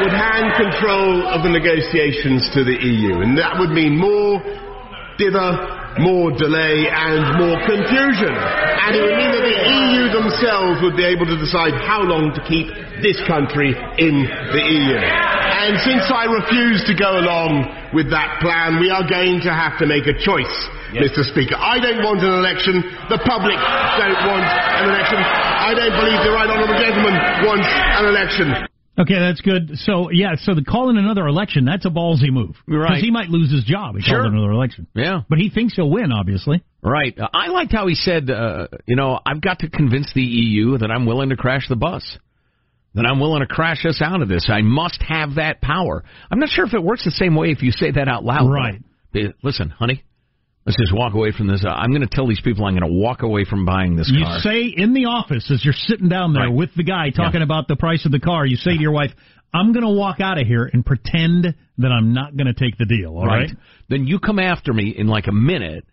I 0.00 0.02
would 0.02 0.12
hand 0.12 0.52
control 0.56 1.28
of 1.28 1.42
the 1.42 1.50
negotiations 1.50 2.48
to 2.54 2.64
the 2.64 2.72
EU, 2.72 3.20
and 3.20 3.36
that 3.36 3.58
would 3.58 3.70
mean 3.70 3.98
more 3.98 4.40
dither, 5.16 5.79
more 5.98 6.30
delay, 6.30 6.86
and 6.86 7.40
more 7.40 7.58
confusion. 7.66 8.30
And 8.30 8.94
it 8.94 9.02
would 9.02 9.18
mean 9.18 9.32
that 9.34 9.42
the 9.42 9.58
EU 9.58 10.02
themselves 10.14 10.78
would 10.86 10.94
be 10.94 11.04
able 11.04 11.26
to 11.26 11.34
decide 11.34 11.74
how 11.82 12.06
long 12.06 12.30
to 12.34 12.42
keep 12.46 12.70
this 13.02 13.18
country 13.26 13.74
in 13.98 14.14
the 14.54 14.62
EU. 14.62 14.98
And 15.00 15.74
since 15.82 16.06
I 16.08 16.30
refuse 16.30 16.84
to 16.86 16.94
go 16.94 17.18
along 17.18 17.66
with 17.92 18.08
that 18.14 18.38
plan, 18.40 18.78
we 18.78 18.88
are 18.88 19.02
going 19.02 19.42
to 19.42 19.52
have 19.52 19.76
to 19.82 19.86
make 19.86 20.06
a 20.06 20.14
choice. 20.14 20.54
Mr. 20.94 21.22
Speaker, 21.22 21.54
I 21.54 21.78
don't 21.78 22.02
want 22.02 22.22
an 22.22 22.34
election. 22.34 22.82
The 23.10 23.20
public 23.22 23.58
don't 23.98 24.20
want 24.26 24.46
an 24.46 24.90
election. 24.90 25.18
I 25.18 25.74
don't 25.74 25.94
believe 25.98 26.18
the 26.26 26.34
right 26.34 26.50
honourable 26.50 26.78
gentleman 26.78 27.14
wants 27.46 27.68
an 27.70 28.04
election. 28.10 28.70
Okay, 29.00 29.18
that's 29.18 29.40
good. 29.40 29.70
So 29.78 30.10
yeah, 30.10 30.34
so 30.36 30.54
the 30.54 30.62
calling 30.64 30.98
another 30.98 31.26
election, 31.26 31.64
that's 31.64 31.86
a 31.86 31.90
ballsy 31.90 32.30
move. 32.30 32.56
Right. 32.68 32.88
Because 32.88 33.02
he 33.02 33.10
might 33.10 33.28
lose 33.30 33.50
his 33.50 33.64
job. 33.64 33.96
He 33.96 34.02
Sure. 34.02 34.20
called 34.22 34.32
another 34.34 34.50
election. 34.50 34.86
Yeah. 34.94 35.22
But 35.28 35.38
he 35.38 35.48
thinks 35.48 35.74
he'll 35.76 35.88
win, 35.90 36.12
obviously. 36.12 36.62
Right. 36.82 37.18
Uh, 37.18 37.28
I 37.32 37.48
liked 37.48 37.72
how 37.72 37.86
he 37.86 37.94
said, 37.94 38.30
uh, 38.30 38.66
you 38.86 38.96
know, 38.96 39.18
I've 39.24 39.40
got 39.40 39.60
to 39.60 39.70
convince 39.70 40.12
the 40.12 40.22
EU 40.22 40.78
that 40.78 40.90
I'm 40.90 41.06
willing 41.06 41.30
to 41.30 41.36
crash 41.36 41.66
the 41.68 41.76
bus. 41.76 42.18
That 42.94 43.06
I'm 43.06 43.20
willing 43.20 43.40
to 43.40 43.46
crash 43.46 43.86
us 43.86 44.02
out 44.02 44.20
of 44.20 44.28
this. 44.28 44.50
I 44.50 44.62
must 44.62 45.00
have 45.06 45.36
that 45.36 45.60
power. 45.60 46.02
I'm 46.30 46.40
not 46.40 46.48
sure 46.48 46.66
if 46.66 46.74
it 46.74 46.82
works 46.82 47.04
the 47.04 47.12
same 47.12 47.36
way 47.36 47.50
if 47.50 47.62
you 47.62 47.70
say 47.70 47.92
that 47.92 48.08
out 48.08 48.24
loud. 48.24 48.50
Right. 48.50 48.82
Listen, 49.42 49.70
honey, 49.70 50.02
let's 50.66 50.78
just 50.78 50.94
walk 50.94 51.14
away 51.14 51.32
from 51.32 51.46
this. 51.48 51.64
Uh, 51.64 51.70
I'm 51.70 51.90
going 51.90 52.02
to 52.02 52.08
tell 52.10 52.26
these 52.26 52.40
people 52.40 52.64
I'm 52.64 52.78
going 52.78 52.90
to 52.90 52.96
walk 52.98 53.22
away 53.22 53.44
from 53.44 53.64
buying 53.64 53.96
this 53.96 54.10
You 54.12 54.24
car. 54.24 54.36
You 54.36 54.40
say 54.40 54.74
in 54.76 54.92
the 54.94 55.06
office 55.06 55.50
as 55.50 55.64
you're 55.64 55.74
sitting 55.74 56.08
down 56.08 56.32
there 56.32 56.44
Right. 56.48 56.54
with 56.54 56.70
the 56.76 56.84
guy 56.84 57.10
talking 57.10 57.42
about 57.42 57.68
the 57.68 57.76
price 57.76 58.04
of 58.06 58.12
the 58.12 58.20
car, 58.20 58.46
you 58.46 58.56
say 58.56 58.76
to 58.76 58.80
your 58.80 58.92
wife, 58.92 59.10
I'm 59.52 59.72
going 59.72 59.84
to 59.84 59.90
walk 59.92 60.20
out 60.20 60.40
of 60.40 60.46
here 60.46 60.70
and 60.72 60.84
pretend 60.86 61.54
that 61.78 61.88
I'm 61.88 62.12
not 62.12 62.36
going 62.36 62.46
to 62.46 62.54
take 62.54 62.78
the 62.78 62.86
deal, 62.86 63.16
all 63.16 63.26
right? 63.26 63.50
Then 63.88 64.06
you 64.06 64.20
come 64.20 64.38
after 64.38 64.72
me 64.72 64.94
in 64.96 65.08
like 65.08 65.26
a 65.26 65.32
minute, 65.32 65.84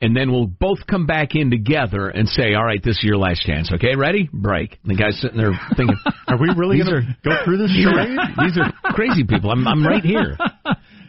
and 0.00 0.16
then 0.16 0.32
we'll 0.32 0.48
both 0.48 0.78
come 0.90 1.06
back 1.06 1.36
in 1.36 1.48
together 1.50 2.08
and 2.08 2.28
say, 2.28 2.54
all 2.54 2.64
right, 2.64 2.82
this 2.82 2.96
is 2.96 3.04
your 3.04 3.16
last 3.16 3.42
chance. 3.42 3.70
Okay, 3.72 3.94
ready? 3.94 4.28
Break. 4.32 4.78
And 4.82 4.90
the 4.90 5.00
guy's 5.00 5.20
sitting 5.20 5.36
there 5.38 5.52
thinking, 5.76 5.96
Are 6.26 6.36
we 6.36 6.48
really 6.56 6.78
going 6.78 6.90
to 7.02 7.16
go 7.22 7.36
through 7.44 7.58
this 7.58 7.70
these 7.76 7.86
are, 7.86 7.92
charade? 7.92 8.18
these 8.38 8.58
are 8.58 8.72
crazy 8.94 9.22
people. 9.22 9.50
I'm, 9.50 9.66
I'm 9.68 9.86
right 9.86 10.02
here. 10.02 10.36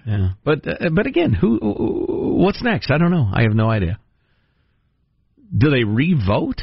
Yeah. 0.06 0.30
But 0.44 0.68
uh, 0.68 0.90
but 0.94 1.08
again, 1.08 1.34
who? 1.34 1.58
What's 1.62 2.62
next? 2.64 2.92
I 2.92 2.98
don't 2.98 3.12
know. 3.12 3.28
I 3.32 3.44
have 3.44 3.54
no 3.54 3.70
idea. 3.70 4.00
Do 5.56 5.70
they 5.70 5.84
re-vote? 5.84 6.62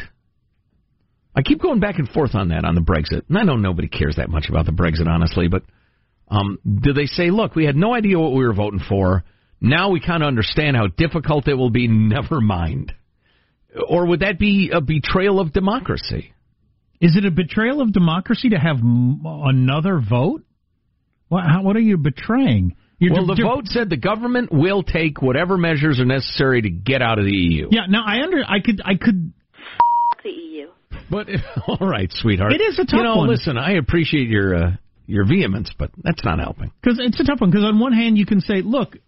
I 1.34 1.42
keep 1.42 1.62
going 1.62 1.80
back 1.80 1.98
and 1.98 2.08
forth 2.08 2.34
on 2.34 2.48
that 2.48 2.64
on 2.64 2.74
the 2.74 2.82
Brexit, 2.82 3.22
and 3.28 3.38
I 3.38 3.42
know 3.42 3.56
nobody 3.56 3.88
cares 3.88 4.16
that 4.16 4.28
much 4.28 4.48
about 4.48 4.66
the 4.66 4.72
Brexit, 4.72 5.08
honestly. 5.08 5.48
But 5.48 5.62
um, 6.28 6.58
do 6.64 6.92
they 6.92 7.06
say, 7.06 7.30
look, 7.30 7.54
we 7.54 7.64
had 7.64 7.76
no 7.76 7.94
idea 7.94 8.18
what 8.18 8.32
we 8.32 8.44
were 8.44 8.52
voting 8.52 8.80
for. 8.86 9.24
Now 9.60 9.90
we 9.90 10.00
kind 10.00 10.22
of 10.22 10.26
understand 10.26 10.76
how 10.76 10.88
difficult 10.88 11.48
it 11.48 11.54
will 11.54 11.70
be. 11.70 11.88
Never 11.88 12.40
mind. 12.40 12.92
Or 13.88 14.06
would 14.06 14.20
that 14.20 14.38
be 14.38 14.70
a 14.74 14.80
betrayal 14.80 15.40
of 15.40 15.52
democracy? 15.52 16.34
Is 17.00 17.16
it 17.16 17.24
a 17.24 17.30
betrayal 17.30 17.80
of 17.80 17.92
democracy 17.92 18.50
to 18.50 18.56
have 18.58 18.76
m- 18.76 19.22
another 19.24 20.00
vote? 20.00 20.42
What, 21.28 21.44
how, 21.44 21.62
what 21.62 21.76
are 21.76 21.80
you 21.80 21.96
betraying? 21.96 22.76
You're 23.02 23.14
well, 23.14 23.26
de- 23.26 23.34
the 23.34 23.42
de- 23.42 23.42
vote 23.42 23.66
said 23.66 23.90
the 23.90 23.96
government 23.96 24.52
will 24.52 24.84
take 24.84 25.20
whatever 25.20 25.58
measures 25.58 25.98
are 25.98 26.04
necessary 26.04 26.62
to 26.62 26.70
get 26.70 27.02
out 27.02 27.18
of 27.18 27.24
the 27.24 27.32
EU. 27.36 27.66
Yeah, 27.70 27.86
now 27.88 28.04
I 28.06 28.22
under 28.22 28.44
I 28.46 28.60
could 28.60 28.80
I 28.84 28.94
could 28.94 29.32
the 30.22 30.30
EU. 30.30 30.68
But 31.10 31.26
all 31.66 31.86
right, 31.88 32.10
sweetheart. 32.12 32.52
It 32.52 32.60
is 32.60 32.78
a 32.78 32.84
tough 32.84 32.94
You 32.94 33.02
know, 33.02 33.16
one. 33.16 33.28
listen, 33.28 33.58
I 33.58 33.72
appreciate 33.72 34.28
your 34.28 34.54
uh, 34.54 34.70
your 35.06 35.26
vehemence, 35.26 35.72
but 35.76 35.90
that's 35.96 36.24
not 36.24 36.38
helping. 36.38 36.70
Because 36.80 37.00
it's 37.00 37.18
a 37.20 37.24
tough 37.24 37.40
one. 37.40 37.50
Because 37.50 37.64
on 37.64 37.80
one 37.80 37.92
hand, 37.92 38.16
you 38.16 38.24
can 38.24 38.40
say, 38.40 38.62
look, 38.62 38.94
it 38.94 39.02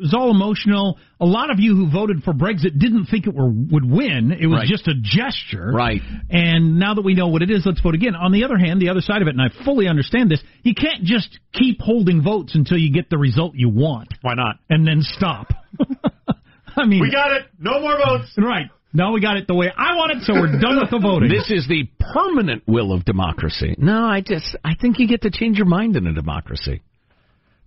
was 0.00 0.14
all 0.14 0.30
emotional. 0.30 0.98
A 1.20 1.24
lot 1.26 1.50
of 1.50 1.58
you 1.60 1.74
who 1.76 1.90
voted 1.90 2.22
for 2.22 2.32
Brexit 2.32 2.78
didn't 2.78 3.06
think 3.06 3.26
it 3.26 3.34
were, 3.34 3.48
would 3.50 3.84
win. 3.84 4.32
It 4.32 4.46
was 4.46 4.58
Right. 4.60 4.68
just 4.68 4.86
a 4.88 4.94
gesture. 5.00 5.70
Right. 5.72 6.00
And 6.30 6.78
now 6.78 6.94
that 6.94 7.02
we 7.02 7.14
know 7.14 7.28
what 7.28 7.42
it 7.42 7.50
is, 7.50 7.64
let's 7.66 7.80
vote 7.80 7.94
again. 7.94 8.14
On 8.14 8.32
the 8.32 8.44
other 8.44 8.58
hand, 8.58 8.80
the 8.80 8.88
other 8.90 9.00
side 9.00 9.22
of 9.22 9.28
it, 9.28 9.32
and 9.36 9.40
I 9.42 9.48
fully 9.64 9.88
understand 9.88 10.30
this, 10.30 10.42
you 10.62 10.74
can't 10.74 11.02
just 11.04 11.38
keep 11.52 11.80
holding 11.80 12.22
votes 12.22 12.54
until 12.54 12.78
you 12.78 12.92
get 12.92 13.08
the 13.10 13.18
result 13.18 13.54
you 13.54 13.68
want. 13.68 14.08
Why 14.22 14.34
not? 14.34 14.56
And 14.70 14.86
then 14.86 15.00
stop. 15.02 15.52
I 16.76 16.84
mean, 16.84 17.00
We 17.00 17.10
got 17.10 17.32
it. 17.32 17.44
No 17.58 17.80
more 17.80 17.96
votes. 17.96 18.32
right. 18.36 18.66
Now 18.92 19.12
we 19.12 19.20
got 19.20 19.36
it 19.36 19.46
the 19.46 19.54
way 19.54 19.70
I 19.76 19.94
want 19.94 20.12
it, 20.12 20.22
so 20.22 20.32
we're 20.32 20.58
done 20.58 20.78
with 20.80 20.90
the 20.90 20.98
voting. 20.98 21.28
This 21.28 21.50
is 21.50 21.66
the 21.68 21.84
permanent 22.14 22.62
will 22.66 22.92
of 22.92 23.04
democracy. 23.04 23.74
No, 23.76 24.04
I 24.04 24.22
just 24.22 24.56
I 24.64 24.74
think 24.74 24.98
you 24.98 25.06
get 25.06 25.22
to 25.22 25.30
change 25.30 25.58
your 25.58 25.66
mind 25.66 25.96
in 25.96 26.06
a 26.06 26.14
democracy. 26.14 26.80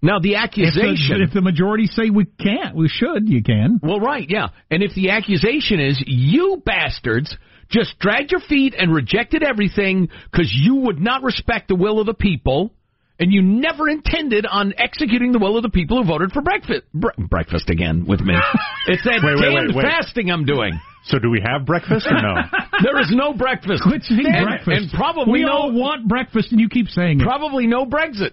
Now 0.02 0.20
the 0.20 0.34
if 0.34 0.44
accusation. 0.44 1.18
the, 1.20 1.24
if 1.28 1.34
the 1.34 1.42
majority 1.42 1.88
say 1.88 2.10
we 2.10 2.26
can't, 2.26 2.76
we 2.76 2.88
should, 2.88 3.28
you 3.28 3.44
can. 3.44 3.80
Well, 3.84 4.00
right, 4.00 4.26
yeah. 4.30 4.50
And 4.72 4.82
if 4.82 4.94
the 4.96 5.10
accusation 5.12 5.80
is 5.80 6.02
you 6.06 6.62
bastards 6.66 7.36
just 7.70 8.00
dragged 8.00 8.32
your 8.32 8.42
feet 8.42 8.74
and 8.78 8.94
rejected 8.94 9.44
everything 9.44 10.10
because 10.32 10.52
you 10.54 10.76
would 10.76 11.00
not 11.00 11.24
respect 11.24 11.68
the 11.68 11.76
will 11.76 12.00
of 12.00 12.06
the 12.06 12.14
people, 12.14 12.72
and 13.20 13.34
you 13.34 13.42
never 13.42 13.90
intended 13.90 14.46
on 14.50 14.74
executing 14.78 15.34
the 15.34 15.40
will 15.40 15.58
of 15.58 15.64
the 15.64 15.70
people 15.70 16.02
who 16.02 16.08
voted 16.08 16.32
for 16.32 16.42
breakfast. 16.42 16.84
Bre- 16.94 17.10
breakfast 17.30 17.70
again 17.70 18.06
with 18.08 18.22
me. 18.22 18.34
It's 18.88 19.04
that 19.04 19.22
Wait, 19.22 19.36
wait, 19.36 19.54
damned 19.54 19.76
wait, 19.76 19.76
wait. 19.76 19.86
fasting 19.86 20.32
I'm 20.32 20.46
doing. 20.46 20.80
So 21.04 21.20
do 21.20 21.30
we 21.30 21.44
have 21.46 21.66
breakfast 21.66 22.08
or 22.10 22.22
no? 22.22 22.36
There 22.82 23.00
is 23.02 23.12
no 23.14 23.34
breakfast. 23.34 23.84
Quit 23.84 24.04
saying 24.04 24.26
and, 24.26 24.46
breakfast. 24.46 24.70
And 24.70 24.92
probably 24.94 25.32
we 25.34 25.42
no, 25.44 25.52
all 25.52 25.74
want 25.74 26.08
breakfast, 26.08 26.52
and 26.52 26.62
you 26.62 26.70
keep 26.70 26.88
saying 26.88 27.20
it. 27.20 27.24
probably 27.24 27.68
no 27.68 27.86
Brexit. 27.86 28.32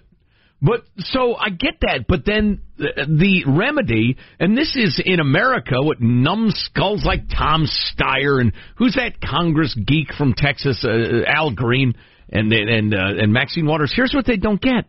But 0.61 0.85
so 0.97 1.35
I 1.35 1.49
get 1.49 1.75
that, 1.81 2.05
but 2.07 2.25
then 2.25 2.61
the, 2.77 3.05
the 3.07 3.43
remedy, 3.45 4.17
and 4.39 4.57
this 4.57 4.75
is 4.75 4.99
in 5.03 5.19
America, 5.19 5.75
what 5.79 6.01
numbskulls 6.01 7.05
like 7.05 7.29
Tom 7.29 7.67
Steyer 7.67 8.41
and 8.41 8.53
who's 8.75 8.95
that 8.95 9.21
Congress 9.21 9.77
geek 9.85 10.13
from 10.17 10.33
Texas, 10.33 10.83
uh, 10.83 11.21
Al 11.27 11.51
Green 11.51 11.93
and 12.29 12.51
and 12.51 12.93
uh, 12.93 13.21
and 13.21 13.31
Maxine 13.31 13.67
Waters. 13.67 13.93
Here's 13.95 14.13
what 14.15 14.25
they 14.25 14.37
don't 14.37 14.59
get: 14.59 14.85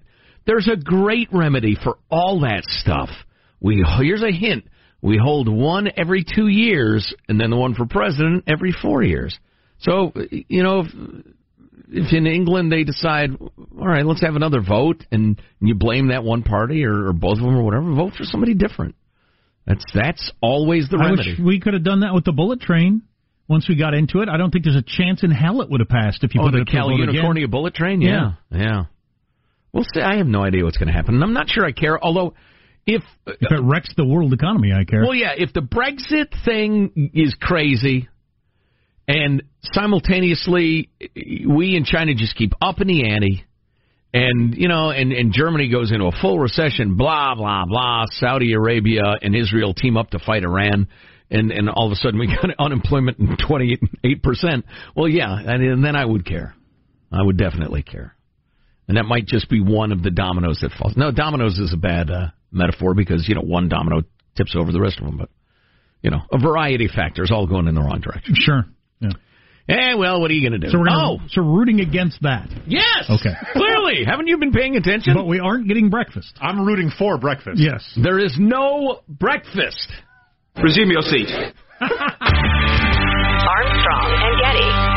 there's 0.46 0.68
a 0.72 0.76
great 0.76 1.28
remedy 1.32 1.76
for 1.82 1.98
all 2.10 2.40
that 2.40 2.62
stuff. 2.64 3.10
We 3.60 3.84
here's 4.00 4.22
a 4.22 4.32
hint: 4.32 4.64
we 5.02 5.18
hold 5.22 5.50
one 5.50 5.90
every 5.98 6.24
two 6.24 6.48
years, 6.48 7.12
and 7.28 7.38
then 7.38 7.50
the 7.50 7.56
one 7.56 7.74
for 7.74 7.84
president 7.84 8.44
every 8.46 8.72
four 8.72 9.02
years. 9.02 9.38
So 9.80 10.12
you 10.30 10.62
know. 10.62 10.80
If, 10.80 11.24
if 11.90 12.12
in 12.12 12.26
England 12.26 12.70
they 12.70 12.84
decide, 12.84 13.30
all 13.40 13.86
right, 13.86 14.04
let's 14.04 14.20
have 14.20 14.36
another 14.36 14.60
vote, 14.60 15.04
and 15.10 15.40
you 15.60 15.74
blame 15.74 16.08
that 16.08 16.24
one 16.24 16.42
party 16.42 16.84
or, 16.84 17.08
or 17.08 17.12
both 17.12 17.38
of 17.38 17.44
them 17.44 17.56
or 17.56 17.62
whatever, 17.62 17.92
vote 17.94 18.14
for 18.16 18.24
somebody 18.24 18.54
different. 18.54 18.94
That's 19.66 19.84
that's 19.94 20.32
always 20.40 20.88
the 20.88 20.96
remedy. 20.98 21.36
we 21.42 21.60
could 21.60 21.74
have 21.74 21.84
done 21.84 22.00
that 22.00 22.14
with 22.14 22.24
the 22.24 22.32
bullet 22.32 22.60
train. 22.60 23.02
Once 23.48 23.68
we 23.68 23.76
got 23.76 23.94
into 23.94 24.20
it, 24.20 24.28
I 24.28 24.36
don't 24.36 24.50
think 24.50 24.64
there's 24.64 24.76
a 24.76 24.82
chance 24.82 25.22
in 25.22 25.30
hell 25.30 25.62
it 25.62 25.70
would 25.70 25.80
have 25.80 25.88
passed 25.88 26.22
if 26.22 26.34
you 26.34 26.40
oh, 26.40 26.44
put 26.44 26.52
the 26.52 26.58
it 26.58 26.60
up 26.62 26.66
to 26.66 26.72
a 26.72 26.74
Cal 26.74 26.88
vote 26.88 27.08
again. 27.08 27.50
Bullet 27.50 27.74
train, 27.74 28.02
yeah, 28.02 28.32
yeah. 28.50 28.84
We'll 29.72 29.86
see. 29.94 30.00
I 30.00 30.16
have 30.16 30.26
no 30.26 30.42
idea 30.42 30.64
what's 30.64 30.76
going 30.76 30.88
to 30.88 30.92
happen, 30.94 31.14
and 31.14 31.24
I'm 31.24 31.32
not 31.32 31.48
sure 31.48 31.64
I 31.64 31.72
care. 31.72 32.02
Although, 32.02 32.34
if 32.86 33.02
If 33.26 33.36
it 33.40 33.58
uh, 33.58 33.62
wrecks 33.62 33.92
the 33.96 34.04
world 34.04 34.32
economy, 34.32 34.72
I 34.72 34.84
care. 34.84 35.02
Well, 35.02 35.14
yeah, 35.14 35.32
if 35.36 35.52
the 35.52 35.60
Brexit 35.60 36.32
thing 36.44 37.10
is 37.14 37.34
crazy, 37.40 38.08
and 39.08 39.42
simultaneously 39.72 40.90
we 41.48 41.76
and 41.76 41.86
China 41.86 42.14
just 42.14 42.36
keep 42.36 42.52
upping 42.60 42.88
the 42.88 43.08
ante, 43.10 43.44
and 44.12 44.54
you 44.54 44.68
know, 44.68 44.90
and, 44.90 45.12
and 45.12 45.32
Germany 45.32 45.70
goes 45.70 45.90
into 45.90 46.04
a 46.04 46.12
full 46.12 46.38
recession, 46.38 46.96
blah 46.96 47.34
blah 47.34 47.64
blah. 47.66 48.04
Saudi 48.10 48.52
Arabia 48.52 49.16
and 49.22 49.34
Israel 49.34 49.72
team 49.72 49.96
up 49.96 50.10
to 50.10 50.18
fight 50.18 50.44
Iran, 50.44 50.88
and 51.30 51.50
and 51.50 51.70
all 51.70 51.86
of 51.86 51.92
a 51.92 51.96
sudden 51.96 52.20
we 52.20 52.26
got 52.42 52.50
unemployment 52.58 53.18
in 53.18 53.36
twenty 53.38 53.78
eight 54.04 54.22
percent. 54.22 54.66
Well, 54.94 55.08
yeah, 55.08 55.34
and, 55.34 55.62
and 55.62 55.84
then 55.84 55.96
I 55.96 56.04
would 56.04 56.26
care. 56.26 56.54
I 57.10 57.22
would 57.22 57.38
definitely 57.38 57.82
care, 57.82 58.14
and 58.86 58.98
that 58.98 59.04
might 59.04 59.26
just 59.26 59.48
be 59.48 59.60
one 59.62 59.90
of 59.90 60.02
the 60.02 60.10
dominoes 60.10 60.58
that 60.60 60.72
falls. 60.78 60.94
No, 60.96 61.10
dominoes 61.10 61.58
is 61.58 61.72
a 61.72 61.78
bad 61.78 62.10
uh, 62.10 62.26
metaphor 62.52 62.92
because 62.92 63.26
you 63.26 63.34
know 63.34 63.40
one 63.40 63.70
domino 63.70 64.02
tips 64.36 64.54
over 64.54 64.70
the 64.70 64.80
rest 64.80 64.98
of 64.98 65.06
them, 65.06 65.16
but 65.16 65.30
you 66.02 66.10
know 66.10 66.20
a 66.30 66.38
variety 66.38 66.84
of 66.84 66.90
factors 66.90 67.30
all 67.32 67.46
going 67.46 67.68
in 67.68 67.74
the 67.74 67.80
wrong 67.80 68.02
direction. 68.02 68.34
Sure. 68.36 68.66
Yeah. 69.68 69.92
Eh, 69.92 69.94
well, 69.94 70.20
what 70.20 70.30
are 70.30 70.34
you 70.34 70.48
going 70.48 70.58
to 70.60 70.66
do? 70.66 70.72
So 70.72 70.78
we're 70.78 70.86
gonna, 70.86 71.12
oh, 71.12 71.18
so 71.28 71.42
we're 71.42 71.58
rooting 71.58 71.80
against 71.80 72.22
that. 72.22 72.48
yes. 72.66 73.04
Okay. 73.10 73.34
Clearly, 73.52 74.04
haven't 74.06 74.26
you 74.26 74.38
been 74.38 74.52
paying 74.52 74.76
attention? 74.76 75.14
But 75.14 75.26
we 75.26 75.38
aren't 75.40 75.68
getting 75.68 75.90
breakfast. 75.90 76.32
I'm 76.40 76.66
rooting 76.66 76.90
for 76.98 77.18
breakfast. 77.18 77.60
Yes. 77.60 77.84
There 78.02 78.18
is 78.18 78.34
no 78.38 79.00
breakfast. 79.08 79.88
Resume 80.62 80.88
your 80.90 81.02
seat. 81.02 81.28
Armstrong 81.80 81.92
and 84.24 84.40
Getty. 84.42 84.87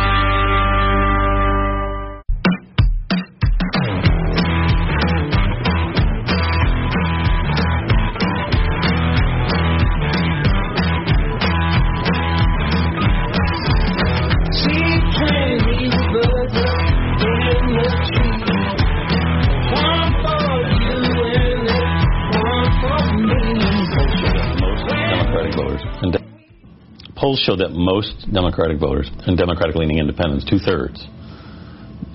Polls 27.21 27.39
show 27.45 27.55
that 27.55 27.69
most 27.69 28.25
Democratic 28.33 28.79
voters 28.79 29.09
and 29.27 29.37
Democratic 29.37 29.75
leaning 29.75 29.99
independents, 29.99 30.43
two 30.49 30.57
thirds, 30.57 31.05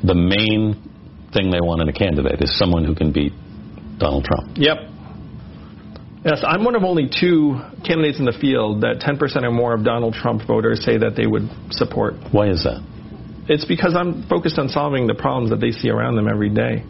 the 0.03 0.15
main 0.15 0.75
thing 1.33 1.51
they 1.51 1.61
want 1.63 1.81
in 1.81 1.89
a 1.89 1.93
candidate 1.93 2.43
is 2.43 2.59
someone 2.59 2.85
who 2.85 2.95
can 2.95 3.13
beat 3.13 3.33
Donald 3.99 4.25
Trump. 4.25 4.59
Yep. 4.59 4.77
Yes, 6.27 6.43
I'm 6.43 6.65
one 6.65 6.75
of 6.75 6.83
only 6.83 7.07
two 7.09 7.61
candidates 7.87 8.19
in 8.19 8.25
the 8.25 8.37
field 8.41 8.83
that 8.83 8.99
10% 8.99 9.43
or 9.45 9.53
more 9.53 9.75
of 9.75 9.85
Donald 9.85 10.15
Trump 10.15 10.43
voters 10.45 10.85
say 10.85 10.99
that 10.99 11.15
they 11.15 11.27
would 11.27 11.49
support. 11.71 12.15
Why 12.33 12.51
is 12.51 12.65
that? 12.65 12.83
It's 13.49 13.65
because 13.65 13.95
I'm 13.95 14.27
focused 14.27 14.59
on 14.59 14.69
solving 14.69 15.07
the 15.07 15.15
problems 15.15 15.51
that 15.51 15.61
they 15.61 15.71
see 15.71 15.89
around 15.89 16.17
them 16.17 16.27
every 16.27 16.51
day. 16.51 16.83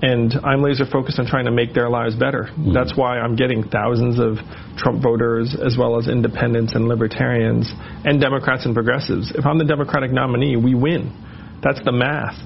And 0.00 0.32
I'm 0.44 0.62
laser 0.62 0.84
focused 0.86 1.18
on 1.18 1.26
trying 1.26 1.46
to 1.46 1.50
make 1.50 1.74
their 1.74 1.88
lives 1.88 2.14
better. 2.14 2.48
Mm. 2.56 2.72
That's 2.72 2.96
why 2.96 3.18
I'm 3.18 3.34
getting 3.34 3.68
thousands 3.68 4.20
of 4.20 4.36
Trump 4.76 5.02
voters, 5.02 5.56
as 5.64 5.76
well 5.76 5.98
as 5.98 6.06
independents 6.06 6.74
and 6.74 6.86
libertarians, 6.86 7.72
and 8.04 8.20
Democrats 8.20 8.64
and 8.64 8.74
progressives. 8.74 9.32
If 9.34 9.44
I'm 9.44 9.58
the 9.58 9.64
Democratic 9.64 10.12
nominee, 10.12 10.56
we 10.56 10.74
win. 10.74 11.12
That's 11.62 11.80
the 11.84 11.92
math. 11.92 12.38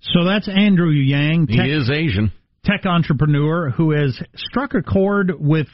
So 0.00 0.24
that's 0.24 0.48
Andrew 0.48 0.90
Yang. 0.90 1.48
He 1.48 1.60
is 1.60 1.90
Asian. 1.90 2.32
Tech 2.64 2.86
entrepreneur 2.86 3.70
who 3.70 3.90
has 3.92 4.20
struck 4.34 4.74
a 4.74 4.82
chord 4.82 5.32
with 5.38 5.66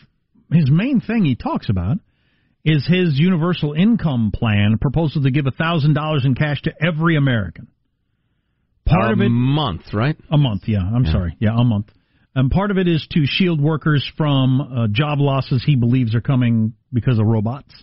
his 0.52 0.70
main 0.70 1.00
thing 1.00 1.24
he 1.24 1.36
talks 1.36 1.68
about 1.68 1.98
is 2.64 2.86
his 2.86 3.18
universal 3.18 3.72
income 3.72 4.32
plan, 4.34 4.72
a 4.74 4.78
proposal 4.78 5.22
to 5.22 5.30
give 5.30 5.44
$1,000 5.44 6.24
in 6.24 6.34
cash 6.34 6.60
to 6.62 6.72
every 6.84 7.16
American. 7.16 7.68
Part 8.88 9.10
a 9.10 9.12
of 9.12 9.20
it 9.20 9.28
month, 9.28 9.92
right? 9.92 10.16
A 10.30 10.38
month, 10.38 10.62
yeah. 10.66 10.80
I'm 10.80 11.04
sorry. 11.06 11.36
Yeah, 11.40 11.50
a 11.56 11.64
month. 11.64 11.86
And 12.34 12.50
part 12.50 12.70
of 12.70 12.78
it 12.78 12.86
is 12.86 13.06
to 13.12 13.24
shield 13.26 13.60
workers 13.60 14.08
from 14.16 14.60
uh, 14.60 14.86
job 14.90 15.18
losses 15.18 15.62
he 15.66 15.76
believes 15.76 16.14
are 16.14 16.20
coming 16.20 16.74
because 16.92 17.18
of 17.18 17.26
robots. 17.26 17.74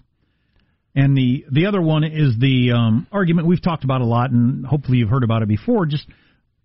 And 0.95 1.17
the 1.17 1.45
the 1.51 1.65
other 1.65 1.81
one 1.81 2.05
is 2.05 2.35
the 2.39 2.71
um, 2.71 3.07
argument 3.11 3.47
we've 3.47 3.61
talked 3.61 3.83
about 3.83 3.99
a 3.99 4.05
lot, 4.05 4.31
and 4.31 4.65
hopefully 4.65 4.99
you've 4.99 5.09
heard 5.09 5.25
about 5.25 5.41
it 5.41 5.49
before. 5.49 5.85
Just 5.85 6.05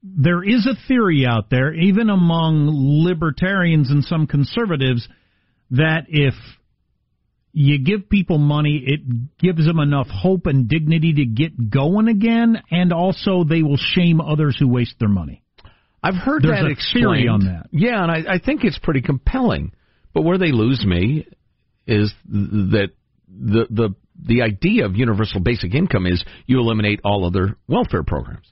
there 0.02 0.44
is 0.44 0.66
a 0.66 0.76
theory 0.86 1.26
out 1.26 1.50
there, 1.50 1.74
even 1.74 2.10
among 2.10 2.68
libertarians 3.04 3.90
and 3.90 4.04
some 4.04 4.28
conservatives, 4.28 5.08
that 5.72 6.04
if 6.08 6.34
you 7.52 7.78
give 7.78 8.08
people 8.08 8.38
money, 8.38 8.82
it 8.86 9.38
gives 9.38 9.66
them 9.66 9.80
enough 9.80 10.06
hope 10.08 10.46
and 10.46 10.68
dignity 10.68 11.14
to 11.14 11.24
get 11.24 11.70
going 11.70 12.08
again, 12.08 12.62
and 12.70 12.92
also 12.92 13.44
they 13.44 13.62
will 13.62 13.76
shame 13.76 14.20
others 14.20 14.56
who 14.58 14.68
waste 14.68 14.94
their 14.98 15.08
money. 15.08 15.42
I've 16.02 16.14
heard 16.14 16.42
There's 16.42 16.60
that 16.60 16.70
explained. 16.70 17.28
on 17.28 17.40
that. 17.46 17.66
Yeah, 17.72 18.02
and 18.02 18.10
I, 18.10 18.34
I 18.34 18.38
think 18.38 18.64
it's 18.64 18.78
pretty 18.78 19.02
compelling. 19.02 19.72
But 20.14 20.22
where 20.22 20.38
they 20.38 20.52
lose 20.52 20.84
me 20.84 21.26
is 21.86 22.12
that 22.28 22.90
the 23.28 23.66
the 23.70 23.94
the 24.22 24.42
idea 24.42 24.86
of 24.86 24.96
universal 24.96 25.40
basic 25.40 25.74
income 25.74 26.06
is 26.06 26.24
you 26.46 26.58
eliminate 26.58 27.00
all 27.04 27.26
other 27.26 27.56
welfare 27.68 28.02
programs. 28.02 28.50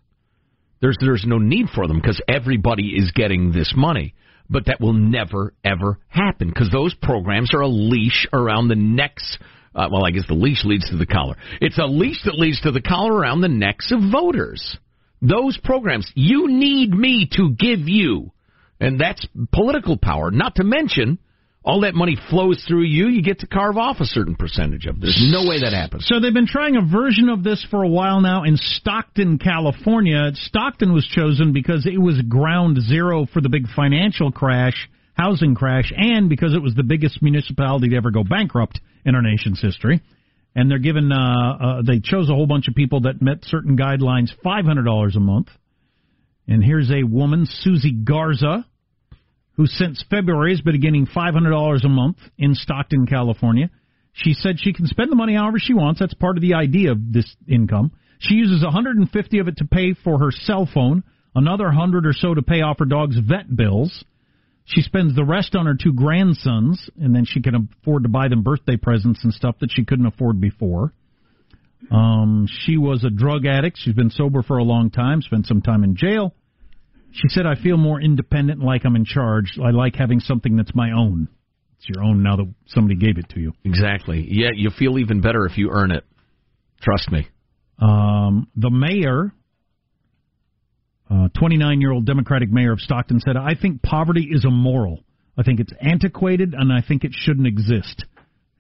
There's 0.81 0.97
there's 1.01 1.25
no 1.27 1.39
need 1.39 1.67
for 1.75 1.87
them 1.87 2.01
because 2.01 2.21
everybody 2.29 2.95
is 2.97 3.11
getting 3.13 3.53
this 3.53 3.73
money. 3.77 4.15
But 4.51 4.67
that 4.67 4.81
will 4.81 4.95
never 4.95 5.53
ever 5.65 5.99
happen 6.09 6.49
because 6.49 6.71
those 6.71 6.95
programs 6.95 7.51
are 7.55 7.61
a 7.61 7.69
leash 7.69 8.27
around 8.33 8.69
the 8.69 8.77
necks. 8.77 9.39
Uh, 9.75 9.89
well, 9.93 10.07
I 10.07 10.11
guess 10.11 10.27
the 10.27 10.35
leash 10.35 10.65
leads 10.65 10.89
to 10.91 10.97
the 10.97 11.07
collar. 11.07 11.37
It's 11.61 11.79
a 11.79 11.85
leash 11.85 12.23
that 12.25 12.39
leads 12.39 12.61
to 12.63 12.73
the 12.73 12.81
collar 12.81 13.13
around 13.13 13.43
the 13.43 13.49
necks 13.49 13.93
of 13.93 14.11
voters. 14.11 14.79
Those 15.21 15.59
programs, 15.63 16.11
you 16.15 16.49
need 16.49 16.93
me 16.93 17.29
to 17.33 17.51
give 17.51 17.89
you, 17.89 18.33
and 18.81 18.99
that's 19.01 19.27
political 19.53 19.99
power. 19.99 20.31
Not 20.31 20.55
to 20.57 20.65
mention, 20.65 21.19
all 21.65 21.81
that 21.81 21.95
money 21.95 22.17
flows 22.31 22.65
through 22.67 22.85
you. 22.85 23.09
You 23.09 23.23
get 23.23 23.41
to 23.41 23.47
carve 23.47 23.77
off 23.77 24.01
a 24.01 24.05
certain 24.05 24.37
percentage 24.37 24.87
of. 24.87 25.01
this. 25.01 25.19
There's 25.19 25.33
no 25.33 25.49
way 25.49 25.61
that 25.61 25.73
happens. 25.73 26.07
So 26.07 26.21
they've 26.21 26.33
been 26.33 26.47
trying 26.47 26.77
a 26.77 26.83
version 26.83 27.29
of 27.29 27.43
this 27.43 27.67
for 27.71 27.83
a 27.83 27.89
while 27.89 28.21
now 28.21 28.45
in 28.45 28.57
Stockton, 28.57 29.39
California. 29.39 30.31
Stockton 30.35 30.93
was 30.93 31.07
chosen 31.07 31.53
because 31.53 31.87
it 31.87 32.01
was 32.01 32.21
ground 32.23 32.79
zero 32.81 33.27
for 33.27 33.41
the 33.41 33.49
big 33.49 33.67
financial 33.75 34.31
crash, 34.33 34.89
housing 35.15 35.55
crash, 35.55 35.93
and 35.97 36.29
because 36.29 36.55
it 36.55 36.63
was 36.63 36.75
the 36.75 36.85
biggest 36.85 37.23
municipality 37.23 37.89
to 37.89 37.97
ever 37.97 38.11
go 38.11 38.25
bankrupt 38.25 38.81
in 39.05 39.15
our 39.15 39.23
nation's 39.23 39.61
history. 39.61 40.01
And 40.55 40.71
they're 40.71 40.79
given, 40.79 41.13
uh, 41.13 41.19
uh, 41.61 41.83
they 41.87 42.01
chose 42.01 42.31
a 42.31 42.35
whole 42.35 42.47
bunch 42.47 42.69
of 42.69 42.75
people 42.75 43.03
that 43.03 43.21
met 43.21 43.45
certain 43.45 43.77
guidelines, 43.77 44.31
$500 44.45 45.17
a 45.17 45.21
month. 45.21 45.49
And 46.49 46.65
here's 46.65 46.91
a 46.91 47.03
woman, 47.03 47.47
Susie 47.47 47.93
Garza, 47.93 48.65
who 49.59 49.67
since 49.67 50.03
February 50.09 50.53
has 50.53 50.61
been 50.61 50.81
getting 50.81 51.05
$500 51.05 51.85
a 51.85 51.89
month 51.89 52.17
in 52.39 52.55
Stockton, 52.55 53.07
California. 53.07 53.69
She 54.13 54.33
said 54.33 54.59
she 54.59 54.73
can 54.73 54.87
spend 54.87 55.11
the 55.11 55.17
money 55.17 55.35
however 55.35 55.59
she 55.59 55.75
wants. 55.75 55.99
That's 56.01 56.15
part 56.15 56.39
of 56.39 56.43
the 56.43 56.55
idea 56.55 56.93
of 56.93 57.13
this 57.13 57.37
income. 57.47 57.91
She 58.21 58.35
uses 58.35 58.63
150 58.63 59.39
of 59.41 59.49
it 59.49 59.57
to 59.59 59.65
pay 59.65 59.95
for 59.95 60.21
her 60.21 60.31
cell 60.31 60.69
phone, 60.73 61.03
another 61.35 61.65
100 61.65 62.07
or 62.07 62.13
so 62.13 62.35
to 62.35 62.43
pay 62.43 62.63
off 62.63 62.79
her 62.79 62.85
dog's 62.85 63.19
vet 63.19 63.55
bills. 63.55 64.05
She 64.65 64.81
spends 64.81 65.17
the 65.17 65.25
rest 65.25 65.57
on 65.57 65.67
her 65.67 65.75
two 65.75 65.93
grandsons, 65.93 66.89
and 67.01 67.15
then 67.15 67.25
she 67.25 67.43
can 67.43 67.69
afford 67.81 68.05
to 68.05 68.09
buy 68.09 68.29
them 68.29 68.43
birthday 68.43 68.77
presents 68.77 69.25
and 69.25 69.35
stuff 69.35 69.57
that 69.61 69.73
she 69.73 69.85
couldn't 69.85 70.07
afford 70.07 70.41
before. 70.41 70.93
Um, 71.91 72.47
she 72.65 72.77
was 72.77 73.03
a 73.03 73.11
drug 73.11 73.45
addict. 73.45 73.79
She's 73.81 73.95
been 73.95 74.11
sober 74.11 74.43
for 74.43 74.59
a 74.59 74.65
long 74.65 74.91
time, 74.91 75.21
spent 75.23 75.47
some 75.47 75.63
time 75.63 75.83
in 75.83 75.97
jail. 75.97 76.35
She 77.13 77.29
said, 77.29 77.47
I 77.47 77.55
feel 77.55 77.77
more 77.77 78.01
independent, 78.01 78.61
like 78.61 78.85
I'm 78.85 78.97
in 78.97 79.05
charge. 79.05 79.59
I 79.63 79.71
like 79.71 79.95
having 79.97 80.21
something 80.21 80.57
that's 80.57 80.75
my 80.75 80.93
own. 80.93 81.29
It's 81.79 81.89
your 81.89 82.05
own 82.05 82.23
now 82.23 82.37
that 82.37 82.53
somebody 82.67 82.97
gave 82.97 83.19
it 83.19 83.29
to 83.31 83.41
you. 83.41 83.53
Exactly. 83.65 84.27
Yeah, 84.29 84.51
you 84.55 84.71
feel 84.71 84.99
even 84.99 85.21
better 85.21 85.47
if 85.47 85.57
you 85.57 85.71
earn 85.73 85.91
it. 85.91 86.05
Trust 86.81 87.11
me. 87.11 87.29
Um, 87.81 88.49
the 88.57 88.71
mayor, 88.71 89.33
29 91.39 91.81
year 91.81 91.93
old 91.93 92.05
Democratic 92.05 92.51
mayor 92.51 92.73
of 92.73 92.81
Stockton, 92.81 93.21
said, 93.21 93.37
I 93.37 93.55
think 93.55 93.83
poverty 93.83 94.29
is 94.31 94.45
immoral. 94.45 95.05
I 95.37 95.45
think 95.45 95.61
it's 95.61 95.73
antiquated, 95.81 96.55
and 96.55 96.73
I 96.73 96.83
think 96.87 97.05
it 97.05 97.13
shouldn't 97.15 97.47
exist. 97.47 98.05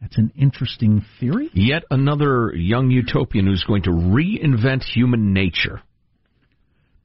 That's 0.00 0.16
an 0.16 0.32
interesting 0.36 1.04
theory. 1.18 1.50
Yet 1.54 1.82
another 1.90 2.54
young 2.54 2.90
utopian 2.90 3.46
who's 3.46 3.64
going 3.64 3.82
to 3.82 3.90
reinvent 3.90 4.84
human 4.84 5.32
nature. 5.32 5.82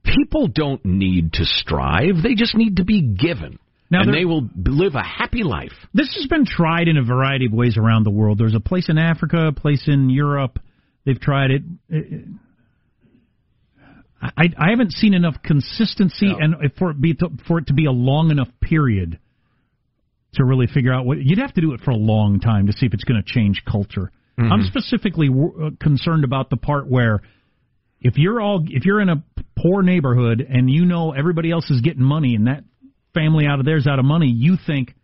People 0.04 0.48
don't 0.48 0.84
need 0.84 1.32
to 1.34 1.44
strive, 1.44 2.22
they 2.22 2.34
just 2.34 2.54
need 2.56 2.76
to 2.76 2.84
be 2.84 3.00
given. 3.02 3.58
Now 3.90 4.00
and 4.02 4.12
they 4.14 4.24
will 4.24 4.48
live 4.56 4.94
a 4.94 5.02
happy 5.02 5.42
life. 5.44 5.72
This 5.92 6.14
has 6.16 6.26
been 6.26 6.46
tried 6.46 6.88
in 6.88 6.96
a 6.96 7.02
variety 7.04 7.46
of 7.46 7.52
ways 7.52 7.76
around 7.76 8.04
the 8.04 8.10
world. 8.10 8.38
There's 8.38 8.54
a 8.54 8.60
place 8.60 8.88
in 8.88 8.98
Africa, 8.98 9.48
a 9.48 9.52
place 9.52 9.84
in 9.86 10.10
Europe. 10.10 10.58
They've 11.04 11.20
tried 11.20 11.50
it. 11.50 11.62
It- 11.88 12.24
I, 14.22 14.44
I 14.58 14.70
haven't 14.70 14.92
seen 14.92 15.12
enough 15.12 15.36
consistency 15.42 16.28
and 16.40 16.54
for 16.78 16.90
it 16.92 17.00
be 17.00 17.12
to, 17.14 17.28
for 17.46 17.58
it 17.58 17.66
to 17.66 17.74
be 17.74 17.84
a 17.84 17.90
long 17.92 18.30
enough 18.30 18.48
period 18.58 19.18
to 20.34 20.44
really 20.44 20.66
figure 20.66 20.94
out 20.94 21.04
what 21.04 21.18
you'd 21.18 21.38
have 21.38 21.52
to 21.54 21.60
do 21.60 21.74
it 21.74 21.80
for 21.80 21.90
a 21.90 21.96
long 21.96 22.40
time 22.40 22.66
to 22.68 22.72
see 22.72 22.86
if 22.86 22.94
it's 22.94 23.04
going 23.04 23.22
to 23.22 23.32
change 23.32 23.62
culture. 23.70 24.10
Mhm. 24.38 24.50
I'm 24.50 24.62
specifically 24.64 25.28
uh, 25.28 25.70
concerned 25.78 26.24
about 26.24 26.48
the 26.48 26.56
part 26.56 26.88
where 26.88 27.20
if 28.04 28.18
you're 28.18 28.40
all 28.40 28.62
if 28.68 28.84
you're 28.84 29.00
in 29.00 29.08
a 29.08 29.24
poor 29.56 29.82
neighborhood 29.82 30.46
and 30.46 30.70
you 30.70 30.84
know 30.84 31.12
everybody 31.12 31.50
else 31.50 31.68
is 31.70 31.80
getting 31.80 32.02
money 32.02 32.36
and 32.36 32.46
that 32.46 32.62
family 33.14 33.46
out 33.46 33.58
of 33.58 33.64
there's 33.64 33.86
out 33.86 33.98
of 33.98 34.04
money, 34.04 34.26
you 34.28 34.56
think, 34.66 34.94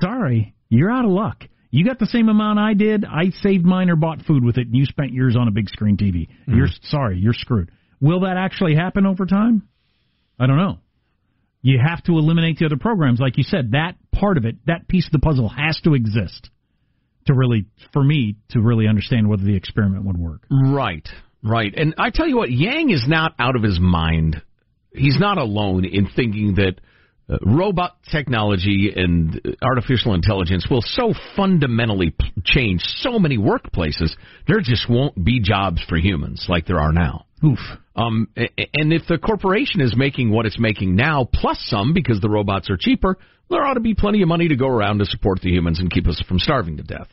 sorry, 0.00 0.54
you're 0.68 0.90
out 0.90 1.04
of 1.04 1.10
luck. 1.10 1.44
You 1.70 1.84
got 1.84 1.98
the 1.98 2.06
same 2.06 2.28
amount 2.28 2.58
I 2.58 2.72
did. 2.74 3.04
I 3.04 3.30
saved 3.42 3.64
mine 3.64 3.90
or 3.90 3.96
bought 3.96 4.22
food 4.22 4.42
with 4.42 4.56
it, 4.56 4.66
and 4.68 4.74
you 4.74 4.86
spent 4.86 5.12
yours 5.12 5.36
on 5.38 5.48
a 5.48 5.50
big 5.50 5.68
screen 5.68 5.96
TV. 5.96 6.28
Mm-hmm. 6.28 6.56
You're 6.56 6.68
sorry, 6.84 7.18
you're 7.18 7.34
screwed. 7.34 7.70
Will 8.00 8.20
that 8.20 8.36
actually 8.38 8.74
happen 8.74 9.04
over 9.04 9.26
time? 9.26 9.68
I 10.38 10.46
don't 10.46 10.56
know. 10.56 10.78
You 11.60 11.78
have 11.84 12.02
to 12.04 12.12
eliminate 12.12 12.58
the 12.58 12.66
other 12.66 12.76
programs, 12.76 13.20
like 13.20 13.36
you 13.36 13.42
said. 13.42 13.72
That 13.72 13.96
part 14.12 14.38
of 14.38 14.44
it, 14.44 14.56
that 14.66 14.88
piece 14.88 15.06
of 15.06 15.12
the 15.12 15.18
puzzle, 15.18 15.48
has 15.48 15.78
to 15.84 15.94
exist 15.94 16.48
to 17.26 17.34
really, 17.34 17.66
for 17.92 18.02
me, 18.02 18.36
to 18.50 18.60
really 18.60 18.86
understand 18.86 19.28
whether 19.28 19.42
the 19.42 19.56
experiment 19.56 20.04
would 20.04 20.16
work. 20.16 20.42
Right, 20.50 21.06
right. 21.42 21.72
And 21.76 21.94
I 21.98 22.10
tell 22.10 22.26
you 22.26 22.36
what, 22.36 22.50
Yang 22.50 22.90
is 22.90 23.04
not 23.06 23.34
out 23.38 23.56
of 23.56 23.62
his 23.62 23.78
mind. 23.80 24.42
He's 24.92 25.18
not 25.18 25.38
alone 25.38 25.84
in 25.84 26.08
thinking 26.14 26.54
that 26.56 26.80
uh, 27.28 27.38
robot 27.44 27.96
technology 28.10 28.92
and 28.94 29.40
uh, 29.44 29.50
artificial 29.60 30.14
intelligence 30.14 30.68
will 30.70 30.82
so 30.82 31.12
fundamentally 31.34 32.10
p- 32.10 32.32
change 32.44 32.80
so 32.82 33.18
many 33.18 33.36
workplaces, 33.36 34.12
there 34.46 34.60
just 34.60 34.88
won't 34.88 35.24
be 35.24 35.40
jobs 35.40 35.82
for 35.88 35.96
humans 35.96 36.46
like 36.48 36.66
there 36.66 36.78
are 36.78 36.92
now. 36.92 37.26
Oof. 37.44 37.58
Um, 37.96 38.28
and 38.36 38.92
if 38.92 39.02
the 39.08 39.18
corporation 39.18 39.80
is 39.80 39.94
making 39.96 40.30
what 40.30 40.46
it's 40.46 40.58
making 40.58 40.94
now, 40.94 41.28
plus 41.32 41.58
some 41.66 41.94
because 41.94 42.20
the 42.20 42.30
robots 42.30 42.70
are 42.70 42.76
cheaper, 42.78 43.18
there 43.50 43.62
ought 43.62 43.74
to 43.74 43.80
be 43.80 43.94
plenty 43.94 44.22
of 44.22 44.28
money 44.28 44.48
to 44.48 44.56
go 44.56 44.68
around 44.68 44.98
to 44.98 45.04
support 45.06 45.40
the 45.40 45.50
humans 45.50 45.80
and 45.80 45.90
keep 45.90 46.06
us 46.06 46.22
from 46.28 46.38
starving 46.38 46.76
to 46.76 46.82
death. 46.82 47.08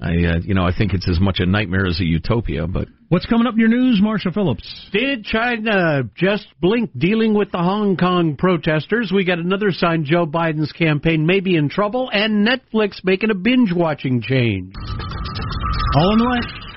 I, 0.00 0.08
uh, 0.08 0.40
you 0.42 0.54
know, 0.54 0.64
I 0.64 0.76
think 0.76 0.94
it's 0.94 1.08
as 1.08 1.20
much 1.20 1.40
a 1.40 1.46
nightmare 1.46 1.86
as 1.86 2.00
a 2.00 2.04
utopia, 2.04 2.66
but 2.66 2.88
What's 3.10 3.26
coming 3.26 3.48
up 3.48 3.54
in 3.54 3.58
your 3.58 3.68
news, 3.68 4.00
Marsha 4.00 4.32
Phillips? 4.32 4.88
Did 4.92 5.24
China 5.24 6.04
just 6.14 6.46
blink 6.60 6.90
dealing 6.96 7.34
with 7.34 7.50
the 7.50 7.58
Hong 7.58 7.96
Kong 7.96 8.36
protesters? 8.36 9.10
We 9.12 9.24
got 9.24 9.40
another 9.40 9.72
sign 9.72 10.04
Joe 10.04 10.26
Biden's 10.26 10.70
campaign 10.70 11.26
may 11.26 11.40
be 11.40 11.56
in 11.56 11.68
trouble, 11.68 12.08
and 12.12 12.46
Netflix 12.46 13.02
making 13.02 13.30
a 13.30 13.34
binge 13.34 13.72
watching 13.74 14.22
change. 14.22 14.72
All 15.96 16.12
in 16.12 16.18
the 16.20 16.24
way. 16.24 16.69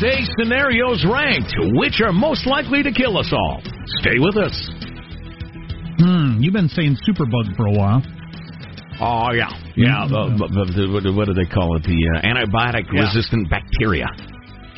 Day 0.00 0.24
scenarios 0.38 1.04
ranked. 1.08 1.52
Which 1.74 2.00
are 2.04 2.12
most 2.12 2.46
likely 2.46 2.82
to 2.82 2.92
kill 2.92 3.18
us 3.18 3.32
all? 3.32 3.60
Stay 4.00 4.18
with 4.18 4.36
us. 4.36 4.54
Hmm, 5.98 6.36
you've 6.40 6.52
been 6.52 6.68
saying 6.68 6.96
superbug 7.08 7.56
for 7.56 7.66
a 7.66 7.72
while. 7.72 8.02
Oh 9.00 9.32
yeah, 9.32 9.52
yeah. 9.76 10.08
The, 10.08 10.40
the, 10.40 11.00
the, 11.04 11.12
what 11.12 11.26
do 11.26 11.34
they 11.34 11.44
call 11.44 11.76
it? 11.76 11.82
The 11.84 12.00
uh, 12.16 12.24
antibiotic-resistant 12.24 13.48
bacteria. 13.50 14.06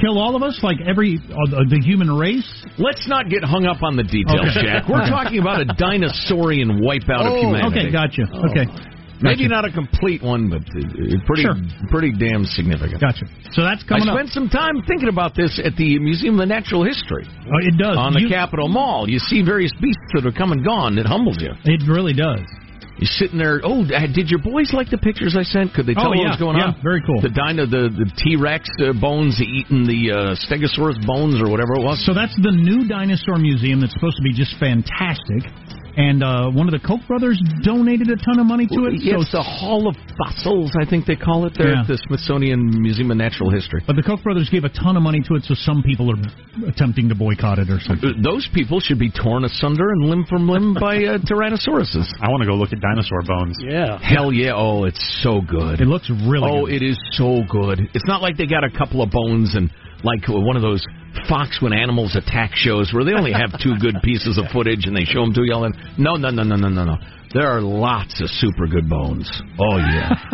Kill 0.01 0.19
all 0.19 0.35
of 0.37 0.43
us, 0.43 0.59
like 0.63 0.79
every 0.87 1.19
uh, 1.19 1.63
the 1.71 1.81
human 1.83 2.11
race. 2.11 2.47
Let's 2.79 3.07
not 3.09 3.29
get 3.31 3.43
hung 3.43 3.67
up 3.67 3.83
on 3.83 3.97
the 3.97 4.03
details, 4.05 4.55
Okay. 4.55 4.63
Jack. 4.67 4.89
We're 4.89 5.07
talking 5.11 5.39
about 5.39 5.61
a 5.61 5.67
dinosaurian 5.75 6.83
wipeout 6.83 7.27
of 7.27 7.35
Oh, 7.35 7.41
humanity. 7.43 7.79
okay, 7.79 7.91
gotcha. 7.91 8.23
Okay. 8.51 8.67
Maybe 9.21 9.49
Gotcha. 9.49 9.49
not 9.49 9.65
a 9.65 9.73
complete 9.73 10.23
one, 10.23 10.49
but 10.49 10.63
pretty, 11.27 11.43
Sure. 11.43 11.57
pretty 11.91 12.13
damn 12.13 12.45
significant. 12.45 13.01
Gotcha. 13.01 13.27
So 13.53 13.63
that's 13.63 13.83
coming 13.83 14.09
I 14.09 14.13
up. 14.13 14.19
spent 14.19 14.31
some 14.31 14.49
time 14.49 14.83
thinking 14.87 15.09
about 15.09 15.35
this 15.35 15.59
at 15.63 15.75
the 15.77 15.99
Museum 15.99 16.39
of 16.39 16.47
Natural 16.49 16.85
History 16.85 17.27
Oh, 17.47 17.59
it 17.67 17.77
does. 17.77 17.97
on 17.97 18.13
the 18.13 18.23
You- 18.23 18.29
Capitol 18.29 18.69
Mall. 18.69 19.09
You 19.11 19.19
see 19.19 19.43
various 19.43 19.73
beasts 19.81 20.03
that 20.15 20.25
have 20.25 20.35
come 20.35 20.53
and 20.53 20.65
gone. 20.65 20.99
It 20.99 21.07
humbles 21.07 21.37
you. 21.41 21.53
It 21.65 21.83
really 21.89 22.13
does. 22.13 22.41
You're 23.01 23.07
sitting 23.07 23.39
there. 23.39 23.61
Oh, 23.63 23.85
uh, 23.85 24.07
did 24.13 24.29
your 24.29 24.41
boys 24.41 24.73
like 24.73 24.91
the 24.91 24.99
pictures 24.99 25.37
I 25.37 25.43
sent? 25.45 25.73
Could 25.73 25.87
they 25.87 25.95
tell 25.95 26.07
Oh, 26.09 26.19
what 26.19 26.29
was 26.35 26.37
going 26.37 26.57
yeah, 26.59 26.75
on? 26.75 26.77
very 26.83 27.01
cool. 27.03 27.21
The 27.21 27.29
dino, 27.31 27.65
the 27.65 27.89
the 27.91 28.11
T 28.19 28.35
Rex 28.35 28.69
uh, 28.83 28.93
bones 28.93 29.41
eating 29.41 29.87
the 29.87 30.11
uh, 30.11 30.35
Stegosaurus 30.35 30.99
bones 31.07 31.41
or 31.41 31.49
whatever 31.49 31.75
it 31.79 31.83
was. 31.85 32.05
So 32.05 32.13
that's 32.13 32.35
the 32.43 32.51
new 32.51 32.89
dinosaur 32.89 33.39
museum 33.39 33.79
that's 33.81 33.93
supposed 33.95 34.17
to 34.17 34.23
be 34.25 34.33
just 34.33 34.57
fantastic. 34.59 35.47
And 35.99 36.23
uh, 36.23 36.47
one 36.55 36.71
of 36.71 36.73
the 36.73 36.79
Koch 36.79 37.01
brothers 37.09 37.43
donated 37.67 38.07
a 38.09 38.15
ton 38.23 38.39
of 38.39 38.47
money 38.47 38.69
to 38.71 38.87
it. 38.87 39.03
Yeah, 39.03 39.19
so 39.19 39.21
it's 39.27 39.33
the 39.33 39.43
Hall 39.43 39.89
of 39.91 39.97
Fossils, 40.15 40.71
I 40.81 40.87
think 40.89 41.07
they 41.07 41.17
call 41.17 41.45
it 41.47 41.55
there 41.59 41.75
Yeah. 41.75 41.81
at 41.83 41.89
the 41.89 41.99
Smithsonian 42.07 42.71
Museum 42.81 43.11
of 43.11 43.17
Natural 43.17 43.51
History. 43.51 43.83
But 43.85 43.97
the 43.97 44.03
Koch 44.07 44.23
brothers 44.23 44.49
gave 44.49 44.63
a 44.63 44.69
ton 44.71 44.97
of 44.97 45.03
money 45.03 45.21
to 45.27 45.35
it, 45.35 45.43
so 45.43 45.55
some 45.59 45.83
people 45.83 46.07
are 46.15 46.21
attempting 46.71 47.09
to 47.09 47.17
boycott 47.17 47.59
it 47.59 47.69
or 47.69 47.81
something. 47.81 48.11
Uh, 48.11 48.23
Those 48.23 48.49
people 48.55 48.79
should 48.79 49.01
be 49.01 49.11
torn 49.11 49.43
asunder 49.45 49.91
and 49.91 50.07
limb 50.09 50.25
from 50.31 50.49
limb 50.49 50.75
by 50.75 51.03
uh, 51.03 51.19
Tyrannosauruses. 51.29 52.07
I 52.23 52.31
want 52.31 52.43
to 52.43 52.49
go 52.49 52.55
look 52.55 52.73
at 52.73 52.79
dinosaur 52.81 53.23
bones. 53.27 53.59
Yeah. 53.61 53.99
Hell 53.99 54.33
yeah! 54.33 54.53
Oh, 54.55 54.85
it's 54.85 55.03
so 55.27 55.41
good. 55.43 55.81
It 55.81 55.89
looks 55.91 56.09
really 56.11 56.47
Oh, 56.49 56.67
good. 56.67 56.75
it 56.79 56.83
is 56.87 56.97
so 57.19 57.43
good. 57.51 57.81
It's 57.93 58.07
not 58.07 58.23
like 58.23 58.37
they 58.37 58.47
got 58.47 58.63
a 58.63 58.71
couple 58.71 59.03
of 59.03 59.11
bones 59.11 59.57
and 59.57 59.69
like 60.05 60.23
one 60.29 60.55
of 60.55 60.63
those 60.63 60.85
Fox 61.29 61.61
when 61.61 61.73
animals 61.73 62.17
attack 62.17 62.53
shows 62.55 62.93
where 62.93 63.05
they 63.05 63.13
only 63.13 63.33
have 63.33 63.59
two 63.61 63.75
good 63.81 63.97
pieces 64.03 64.39
of 64.39 64.47
footage 64.53 64.87
and 64.87 64.97
they 64.97 65.05
show 65.05 65.25
them 65.25 65.33
to 65.35 65.43
you. 65.45 65.55
all. 65.55 65.65
And 65.65 65.75
no, 65.99 66.17
no, 66.17 66.31
no, 66.31 66.43
no, 66.43 66.57
no, 66.57 66.69
no, 66.69 66.85
no. 66.85 66.97
There 67.33 67.47
are 67.47 67.61
lots 67.61 68.21
of 68.21 68.29
super 68.31 68.67
good 68.67 68.89
bones. 68.89 69.31
Oh 69.59 69.77
yeah. 69.77 70.15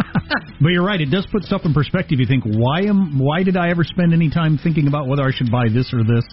But 0.61 0.69
you're 0.69 0.85
right; 0.85 1.01
it 1.01 1.11
does 1.11 1.27
put 1.31 1.43
stuff 1.43 1.63
in 1.65 1.75
perspective. 1.75 2.21
You 2.21 2.27
think, 2.27 2.45
why 2.47 2.83
am 2.83 3.19
why 3.19 3.43
did 3.43 3.57
I 3.57 3.71
ever 3.71 3.83
spend 3.85 4.15
any 4.15 4.31
time 4.31 4.57
thinking 4.57 4.87
about 4.87 5.09
whether 5.09 5.23
I 5.23 5.33
should 5.33 5.51
buy 5.51 5.67
this 5.69 5.93
or 5.93 6.05
this 6.05 6.25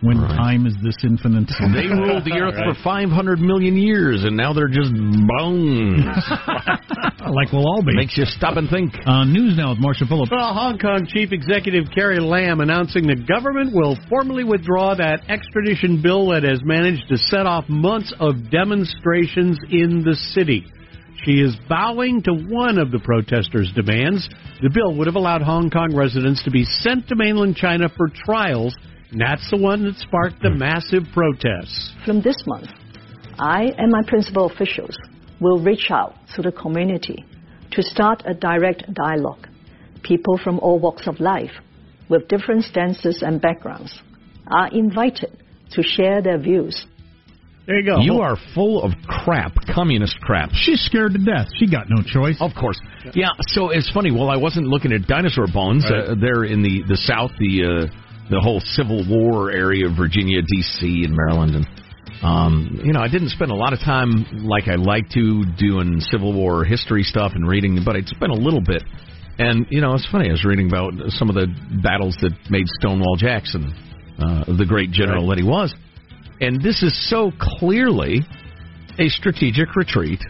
when 0.00 0.16
time 0.16 0.66
is 0.66 0.74
this 0.82 0.96
infinite? 1.02 1.48
they 1.74 1.88
ruled 1.88 2.24
the 2.24 2.38
earth 2.38 2.54
for 2.54 2.74
500 2.82 3.40
million 3.40 3.76
years 3.76 4.24
and 4.24 4.36
now 4.36 4.52
they're 4.52 4.68
just 4.68 4.92
bones. 4.92 6.04
like 7.34 7.52
we'll 7.52 7.66
all 7.66 7.82
be. 7.82 7.94
Makes 7.94 8.16
you 8.16 8.24
stop 8.26 8.56
and 8.56 8.70
think. 8.70 8.94
Uh, 9.06 9.24
news 9.24 9.56
now 9.56 9.70
with 9.70 9.80
Marcia 9.80 10.06
Phillips. 10.06 10.30
Well, 10.30 10.54
Hong 10.54 10.78
Kong 10.78 11.06
Chief 11.08 11.32
Executive 11.32 11.86
Carrie 11.94 12.20
Lam 12.20 12.60
announcing 12.60 13.06
the 13.06 13.16
government 13.16 13.74
will 13.74 13.96
formally 14.08 14.44
withdraw 14.44 14.94
that 14.94 15.28
extradition 15.28 16.00
bill 16.02 16.28
that 16.30 16.44
has 16.44 16.60
managed 16.64 17.08
to 17.08 17.16
set 17.16 17.46
off 17.46 17.68
months 17.68 18.12
of 18.20 18.50
demonstrations 18.50 19.58
in 19.70 20.02
the 20.04 20.14
city. 20.32 20.64
She 21.24 21.40
is 21.40 21.56
bowing 21.68 22.22
to 22.22 22.32
one 22.32 22.78
of 22.78 22.92
the 22.92 23.00
protesters' 23.00 23.72
demands. 23.74 24.28
The 24.62 24.70
bill 24.70 24.94
would 24.96 25.06
have 25.06 25.16
allowed 25.16 25.42
Hong 25.42 25.68
Kong 25.70 25.94
residents 25.94 26.42
to 26.44 26.50
be 26.50 26.64
sent 26.64 27.08
to 27.08 27.16
mainland 27.16 27.56
China 27.56 27.88
for 27.96 28.08
trials, 28.08 28.76
and 29.10 29.20
that's 29.20 29.50
the 29.50 29.56
one 29.56 29.84
that 29.84 29.96
sparked 29.96 30.42
the 30.42 30.50
massive 30.50 31.04
protests. 31.12 31.94
From 32.04 32.20
this 32.20 32.36
month, 32.46 32.68
I 33.38 33.72
and 33.78 33.90
my 33.90 34.02
principal 34.06 34.50
officials 34.50 34.96
will 35.40 35.62
reach 35.62 35.90
out 35.90 36.14
to 36.34 36.42
the 36.42 36.52
community 36.52 37.24
to 37.72 37.82
start 37.82 38.22
a 38.26 38.34
direct 38.34 38.84
dialogue. 38.92 39.46
People 40.02 40.38
from 40.42 40.58
all 40.60 40.78
walks 40.78 41.06
of 41.06 41.20
life, 41.20 41.52
with 42.08 42.28
different 42.28 42.64
stances 42.64 43.22
and 43.22 43.40
backgrounds, 43.40 44.00
are 44.50 44.68
invited 44.68 45.36
to 45.70 45.82
share 45.82 46.22
their 46.22 46.38
views. 46.38 46.86
There 47.66 47.78
you 47.78 47.84
go. 47.84 48.00
You 48.00 48.20
are 48.20 48.36
full 48.54 48.82
of 48.82 48.92
crap, 49.06 49.52
communist 49.74 50.18
crap. 50.22 50.50
She's 50.54 50.80
scared 50.80 51.12
to 51.12 51.18
death. 51.18 51.48
She 51.58 51.70
got 51.70 51.84
no 51.90 52.02
choice. 52.02 52.38
Of 52.40 52.52
course. 52.58 52.80
Yeah, 53.12 53.28
so 53.40 53.68
it's 53.68 53.90
funny. 53.92 54.10
Well, 54.10 54.30
I 54.30 54.38
wasn't 54.38 54.66
looking 54.68 54.90
at 54.92 55.06
dinosaur 55.06 55.46
bones. 55.52 55.84
Uh, 55.84 56.14
there 56.18 56.44
in 56.44 56.62
the, 56.62 56.82
the 56.88 56.96
South, 56.96 57.30
the 57.38 57.90
uh, 57.90 58.07
the 58.30 58.40
whole 58.40 58.60
Civil 58.60 59.04
War 59.08 59.50
area 59.50 59.86
of 59.86 59.96
Virginia, 59.96 60.40
D.C., 60.42 61.04
and 61.04 61.14
Maryland. 61.14 61.54
And, 61.56 61.66
um, 62.22 62.80
you 62.84 62.92
know, 62.92 63.00
I 63.00 63.08
didn't 63.08 63.30
spend 63.30 63.50
a 63.50 63.54
lot 63.54 63.72
of 63.72 63.80
time 63.80 64.44
like 64.44 64.68
I 64.68 64.74
like 64.74 65.08
to 65.10 65.44
doing 65.58 66.00
Civil 66.00 66.32
War 66.32 66.64
history 66.64 67.02
stuff 67.02 67.32
and 67.34 67.48
reading, 67.48 67.80
but 67.84 67.96
I'd 67.96 68.08
spent 68.08 68.32
a 68.32 68.36
little 68.36 68.62
bit. 68.62 68.82
And, 69.38 69.66
you 69.70 69.80
know, 69.80 69.94
it's 69.94 70.08
funny. 70.10 70.28
I 70.28 70.32
was 70.32 70.44
reading 70.44 70.66
about 70.68 70.92
some 71.10 71.28
of 71.28 71.36
the 71.36 71.46
battles 71.82 72.16
that 72.22 72.32
made 72.50 72.66
Stonewall 72.80 73.16
Jackson 73.16 73.72
uh, 74.18 74.44
the 74.46 74.66
great 74.66 74.90
general 74.90 75.28
that 75.28 75.38
he 75.38 75.44
was. 75.44 75.72
And 76.40 76.62
this 76.62 76.82
is 76.82 76.92
so 77.08 77.32
clearly 77.38 78.20
a 78.98 79.08
strategic 79.08 79.74
retreat 79.76 80.20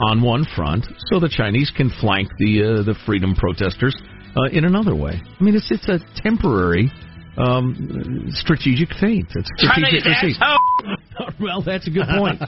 on 0.00 0.22
one 0.22 0.44
front, 0.56 0.86
so 1.06 1.18
the 1.18 1.28
Chinese 1.28 1.72
can 1.76 1.90
flank 2.00 2.28
the 2.38 2.62
uh, 2.62 2.82
the 2.82 2.94
freedom 3.06 3.34
protesters 3.34 3.96
uh, 4.36 4.48
in 4.52 4.64
another 4.64 4.94
way. 4.94 5.20
I 5.40 5.42
mean, 5.42 5.56
it's 5.56 5.70
it's 5.70 5.88
a 5.88 5.98
temporary 6.20 6.90
um, 7.38 8.26
strategic 8.30 8.88
feint. 9.00 9.28
It's 9.34 9.48
strategic 9.56 10.02
Chinese 10.02 10.36
retreat. 10.36 10.36
well, 11.40 11.62
that's 11.62 11.86
a 11.86 11.90
good 11.90 12.06
point. 12.16 12.40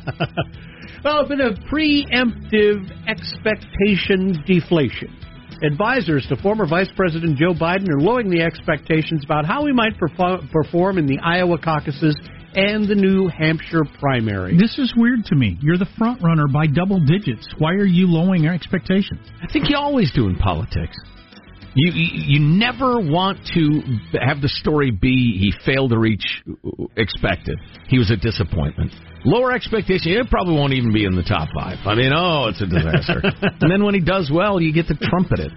well, 1.05 1.25
a 1.25 1.29
bit 1.29 1.41
of 1.41 1.55
preemptive 1.73 2.91
expectation 3.07 4.43
deflation. 4.47 5.17
Advisors 5.63 6.27
to 6.29 6.37
former 6.37 6.67
Vice 6.67 6.89
President 6.97 7.37
Joe 7.37 7.53
Biden 7.53 7.89
are 7.91 8.01
lowering 8.01 8.31
the 8.31 8.41
expectations 8.41 9.23
about 9.25 9.45
how 9.45 9.67
he 9.67 9.73
might 9.73 9.93
perfor- 9.99 10.51
perform 10.51 10.97
in 10.97 11.07
the 11.07 11.19
Iowa 11.23 11.59
caucuses 11.59 12.17
and 12.55 12.89
the 12.89 12.95
New 12.95 13.29
Hampshire 13.29 13.85
primary. 14.01 14.57
This 14.57 14.79
is 14.79 14.95
weird 14.97 15.25
to 15.27 15.37
me. 15.37 15.59
You're 15.61 15.79
the 15.79 15.89
front 15.99 16.23
runner 16.23 16.49
by 16.49 16.67
double 16.67 16.99
digits. 16.99 17.47
Why 17.59 17.73
are 17.73 17.87
you 17.87 18.07
lowering 18.07 18.43
your 18.43 18.55
expectations? 18.55 19.21
I 19.43 19.53
think 19.53 19.69
you 19.69 19.77
always 19.77 20.11
do 20.13 20.29
in 20.29 20.37
politics. 20.37 20.97
You, 21.75 21.93
you 21.95 22.41
never 22.41 22.99
want 22.99 23.39
to 23.55 23.81
have 24.21 24.41
the 24.41 24.49
story 24.49 24.91
be 24.91 25.39
he 25.39 25.53
failed 25.65 25.91
to 25.91 25.99
reach 25.99 26.43
expected. 26.97 27.59
He 27.89 27.99
was 27.99 28.11
a 28.11 28.17
disappointment. 28.17 28.91
Lower 29.25 29.53
expectation, 29.53 30.13
it 30.13 30.29
probably 30.31 30.55
won't 30.55 30.73
even 30.73 30.93
be 30.93 31.05
in 31.05 31.15
the 31.15 31.23
top 31.23 31.49
five. 31.55 31.79
I 31.85 31.95
mean, 31.95 32.13
oh, 32.15 32.49
it's 32.49 32.61
a 32.61 32.67
disaster. 32.67 33.23
and 33.61 33.71
then 33.71 33.85
when 33.85 33.95
he 33.95 34.01
does 34.01 34.31
well, 34.35 34.61
you 34.61 34.73
get 34.73 34.89
to 34.89 34.97
trumpet 34.97 35.39
it. 35.39 35.53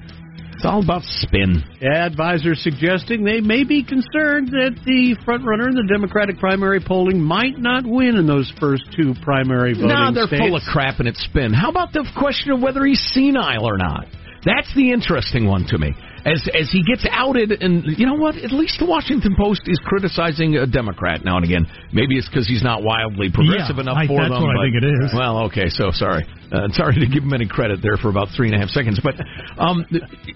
It's 0.54 0.65
all 0.65 0.84
about 0.84 1.02
spin. 1.04 1.63
Advisors 1.82 2.62
suggesting 2.62 3.23
they 3.23 3.41
may 3.41 3.63
be 3.63 3.84
concerned 3.84 4.49
that 4.49 4.80
the 4.86 5.17
frontrunner 5.26 5.67
in 5.67 5.76
the 5.76 5.88
Democratic 5.91 6.38
primary 6.38 6.80
polling 6.80 7.19
might 7.19 7.58
not 7.58 7.86
win 7.86 8.15
in 8.15 8.28
those 8.28 8.52
first 8.60 8.84
two 8.95 9.13
primary 9.23 9.73
voting 9.73 9.89
No, 9.89 10.13
they're 10.13 10.28
states. 10.28 10.39
full 10.41 10.56
of 10.56 10.62
crap 10.71 10.99
and 10.99 11.08
it's 11.08 11.23
spin. 11.23 11.54
How 11.54 11.69
about 11.69 11.91
the 11.91 12.06
question 12.17 12.52
of 12.52 12.62
whether 12.62 12.86
he's 12.86 13.02
senile 13.13 13.65
or 13.65 13.78
not? 13.78 14.06
That's 14.45 14.73
the 14.75 14.91
interesting 14.91 15.47
one 15.47 15.65
to 15.67 15.77
me. 15.77 15.93
As 16.25 16.39
as 16.58 16.71
he 16.71 16.82
gets 16.84 17.06
outed, 17.12 17.51
and 17.62 17.84
you 17.99 18.06
know 18.06 18.15
what? 18.15 18.36
At 18.38 18.51
least 18.51 18.79
the 18.79 18.86
Washington 18.86 19.36
Post 19.36 19.63
is 19.67 19.77
criticizing 19.84 20.56
a 20.56 20.65
Democrat 20.65 21.25
now 21.25 21.36
and 21.36 21.43
again. 21.43 21.67
Maybe 21.91 22.15
it's 22.17 22.29
because 22.29 22.47
he's 22.47 22.63
not 22.63 22.82
wildly 22.82 23.29
progressive 23.29 23.75
Yeah, 23.75 23.82
enough 23.84 23.97
I- 23.97 24.08
for 24.08 24.21
that's 24.21 24.32
them. 24.32 24.43
what 24.43 24.56
I 24.56 24.63
think 24.63 24.75
it 24.79 24.86
is. 24.88 25.12
Well, 25.13 25.39
okay, 25.51 25.67
so 25.67 25.91
sorry. 25.91 26.23
Uh, 26.49 26.69
sorry 26.71 26.95
to 26.95 27.08
give 27.08 27.23
him 27.23 27.34
any 27.34 27.45
credit 27.47 27.82
there 27.82 27.97
for 27.97 28.08
about 28.08 28.29
three 28.38 28.47
and 28.47 28.56
a 28.56 28.60
half 28.60 28.69
seconds. 28.69 28.99
But 29.03 29.15
um, 29.60 29.84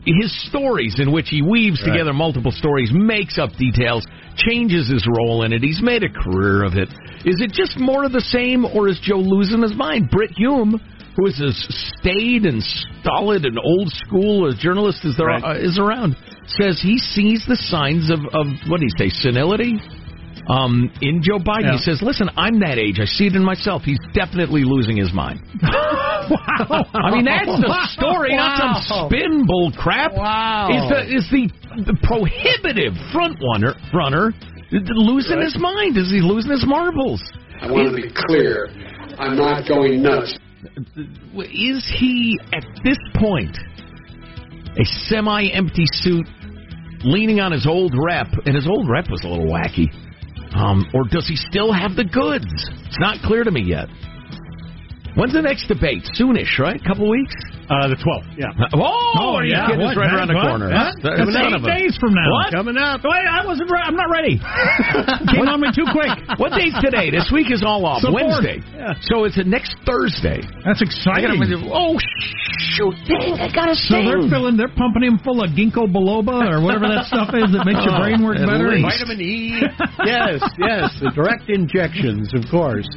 his 0.04 0.32
stories, 0.50 1.00
in 1.00 1.12
which 1.14 1.30
he 1.30 1.42
weaves 1.42 1.80
Right. 1.86 1.94
together 1.94 2.12
multiple 2.12 2.52
stories, 2.52 2.92
makes 2.92 3.38
up 3.38 3.54
details, 3.56 4.06
changes 4.36 4.90
his 4.90 5.08
role 5.08 5.44
in 5.44 5.54
it. 5.54 5.64
He's 5.64 5.82
made 5.82 6.04
a 6.04 6.10
career 6.10 6.64
of 6.64 6.76
it. 6.76 6.90
Is 7.24 7.40
it 7.40 7.52
just 7.54 7.80
more 7.80 8.04
of 8.04 8.12
the 8.12 8.22
same, 8.22 8.66
or 8.66 8.90
is 8.90 9.00
Joe 9.00 9.20
losing 9.20 9.62
his 9.62 9.74
mind? 9.76 10.10
Brit 10.10 10.32
Hume, 10.36 10.82
who 11.18 11.26
is 11.26 11.42
as 11.42 11.58
staid 12.00 12.46
and 12.46 12.62
stolid 12.64 13.44
and 13.46 13.58
old 13.60 13.90
school 13.92 14.48
a 14.48 14.56
journalist 14.56 15.04
as 15.04 15.18
there 15.18 15.28
Right. 15.28 15.44
uh, 15.44 15.60
is 15.60 15.78
around, 15.80 16.16
says 16.46 16.80
he 16.82 16.98
sees 16.98 17.44
the 17.48 17.56
signs 17.58 18.10
of, 18.10 18.20
of 18.34 18.48
what 18.70 18.80
do 18.80 18.86
you 18.86 18.96
say, 18.98 19.10
senility? 19.10 19.82
Um, 20.48 20.90
in 21.02 21.22
Joe 21.22 21.40
Biden, 21.40 21.64
Yeah. 21.64 21.72
he 21.74 21.78
says, 21.80 22.02
"Listen, 22.02 22.30
I'm 22.38 22.60
that 22.62 22.78
age. 22.80 23.02
I 23.02 23.06
see 23.06 23.28
it 23.28 23.36
in 23.36 23.44
myself. 23.44 23.84
He's 23.84 24.00
definitely 24.14 24.64
losing 24.64 24.96
his 24.96 25.12
mind." 25.12 25.42
wow! 25.62 26.86
I 26.94 27.12
mean, 27.12 27.26
that's 27.26 27.48
the 27.48 27.88
story, 27.92 28.36
not 28.36 28.82
some 28.82 29.10
spin 29.10 29.46
bull 29.46 29.74
crap. 29.76 30.14
Wow. 30.16 30.70
Is 30.72 30.90
the 30.90 31.16
is 31.18 31.26
the, 31.32 31.50
the 31.92 31.98
prohibitive 32.04 32.94
front 33.12 33.38
runner 33.44 33.76
runner 33.94 34.32
losing 34.72 35.42
his 35.42 35.58
mind? 35.60 35.98
Is 35.98 36.12
he 36.12 36.22
losing 36.22 36.52
his 36.52 36.66
marbles? 36.66 37.22
I 37.62 37.70
want 37.72 37.90
to 37.90 37.96
be 37.96 38.08
clear. 38.28 38.70
I'm 39.20 39.36
not 39.36 39.68
going 39.68 40.02
nuts. 40.02 40.37
Is 41.36 41.96
he 42.00 42.40
at 42.54 42.64
this 42.84 42.98
point 43.16 43.56
a 44.78 44.86
semi-empty 45.08 45.86
suit 45.94 46.28
leaning 47.04 47.40
on 47.40 47.52
his 47.52 47.68
old 47.68 47.94
rep, 47.96 48.28
and 48.46 48.56
his 48.56 48.68
old 48.68 48.90
rep 48.90 49.10
was 49.10 49.22
a 49.24 49.28
little 49.28 49.46
wacky. 49.48 49.88
Um, 50.56 50.90
or 50.94 51.04
does 51.04 51.28
he 51.28 51.36
still 51.36 51.72
have 51.72 51.96
the 51.96 52.04
goods? 52.04 52.46
It's 52.86 53.00
not 53.00 53.22
clear 53.24 53.44
to 53.44 53.52
me 53.52 53.62
yet. 53.62 53.88
When's 55.16 55.34
the 55.34 55.42
next 55.42 55.68
debate? 55.68 56.04
Soonish, 56.20 56.60
right? 56.60 56.80
A 56.80 56.88
Couple 56.88 57.10
weeks? 57.10 57.36
Uh, 57.68 57.92
the 57.92 58.00
12th, 58.00 58.24
yeah. 58.40 58.48
Oh, 58.80 59.36
are 59.36 59.44
you 59.44 59.52
yeah. 59.52 59.68
kidding? 59.68 59.84
It's 59.84 59.92
What? 59.92 60.00
right 60.00 60.14
around 60.16 60.32
the 60.32 60.40
What? 60.40 60.48
corner. 60.48 60.72
Huh? 60.72 60.96
That's 61.04 61.20
That's 61.20 61.36
son 61.36 61.52
eight 61.52 61.68
days 61.68 61.94
from 62.00 62.16
now. 62.16 62.32
What? 62.32 62.48
Coming 62.56 62.80
up. 62.80 63.04
Wait, 63.04 63.28
I 63.28 63.44
wasn't. 63.44 63.68
Re- 63.68 63.84
I'm 63.84 64.00
not 64.00 64.08
ready. 64.08 64.40
Came 65.36 65.52
on 65.52 65.60
me 65.60 65.68
too 65.76 65.84
quick. 65.92 66.08
What 66.40 66.56
day's 66.56 66.72
today? 66.80 67.12
This 67.12 67.28
week 67.28 67.52
is 67.52 67.68
all 67.68 67.84
off. 67.84 68.00
So 68.08 68.16
fourth. 68.16 68.24
Wednesday. 68.40 68.64
So 69.12 69.28
it's 69.28 69.36
a 69.36 69.44
next 69.44 69.76
Thursday. 69.84 70.40
That's 70.64 70.80
I 70.80 70.88
exciting. 70.88 71.44
gotta, 71.44 71.60
oh, 71.68 72.00
shoot. 72.80 72.96
Dang, 73.04 73.36
I 73.36 73.52
gotta 73.52 73.76
So 73.76 74.00
they're 74.00 74.24
filling, 74.32 74.56
they're 74.56 74.72
pumping 74.72 75.04
him 75.04 75.20
full 75.20 75.44
of 75.44 75.52
ginkgo 75.52 75.92
biloba 75.92 76.48
or 76.48 76.64
whatever 76.64 76.88
that 76.88 77.06
stuff 77.12 77.36
is 77.36 77.52
that 77.52 77.68
makes 77.68 77.84
your 77.84 77.96
Oh, 77.96 78.04
brain 78.04 78.24
work 78.24 78.40
better. 78.40 78.72
least. 78.80 78.88
Vitamin 78.96 79.20
E. 79.20 79.60
yes, 80.08 80.40
yes. 80.56 80.88
The 81.04 81.12
direct 81.12 81.50
injections, 81.52 82.32
of 82.32 82.48
course. 82.52 82.88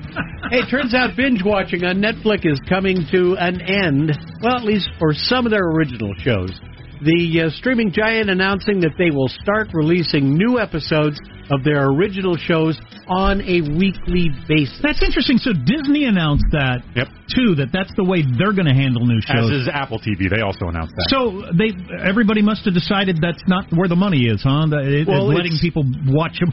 Hey, 0.50 0.62
it 0.62 0.70
turns 0.70 0.94
out 0.94 1.16
binge 1.16 1.42
watching 1.44 1.82
on 1.84 1.98
Netflix 1.98 2.46
is 2.46 2.60
coming 2.68 3.02
to 3.10 3.34
an 3.38 3.60
end. 3.60 4.14
Well, 4.42 4.59
at 4.60 4.66
least 4.66 4.90
for 4.98 5.14
some 5.14 5.46
of 5.46 5.50
their 5.50 5.64
original 5.64 6.12
shows. 6.18 6.52
The 7.00 7.46
uh, 7.46 7.50
streaming 7.56 7.92
giant 7.92 8.28
announcing 8.28 8.80
that 8.80 8.92
they 8.98 9.10
will 9.10 9.28
start 9.28 9.68
releasing 9.72 10.36
new 10.36 10.60
episodes 10.60 11.18
of 11.50 11.64
their 11.64 11.86
original 11.90 12.36
shows 12.36 12.78
on 13.08 13.40
a 13.42 13.60
weekly 13.76 14.30
basis. 14.48 14.78
That's 14.82 15.02
interesting. 15.02 15.38
So 15.38 15.52
Disney 15.52 16.04
announced 16.06 16.46
that 16.52 16.82
Yep. 16.94 17.08
too. 17.34 17.54
That 17.56 17.70
that's 17.72 17.92
the 17.96 18.04
way 18.04 18.22
they're 18.22 18.52
going 18.52 18.70
to 18.70 18.74
handle 18.74 19.04
new 19.06 19.20
shows. 19.20 19.50
As 19.50 19.62
is 19.62 19.68
Apple 19.68 19.98
TV. 19.98 20.30
They 20.30 20.42
also 20.42 20.68
announced 20.68 20.94
that. 20.96 21.06
So 21.10 21.42
they 21.52 21.74
everybody 22.02 22.42
must 22.42 22.64
have 22.64 22.74
decided 22.74 23.18
that's 23.20 23.42
not 23.46 23.66
where 23.74 23.88
the 23.88 23.96
money 23.96 24.26
is, 24.26 24.42
huh? 24.42 24.66
That 24.70 24.86
it, 24.86 25.08
Well, 25.08 25.26
letting 25.26 25.58
people 25.60 25.82
watch 26.06 26.38
them, 26.38 26.52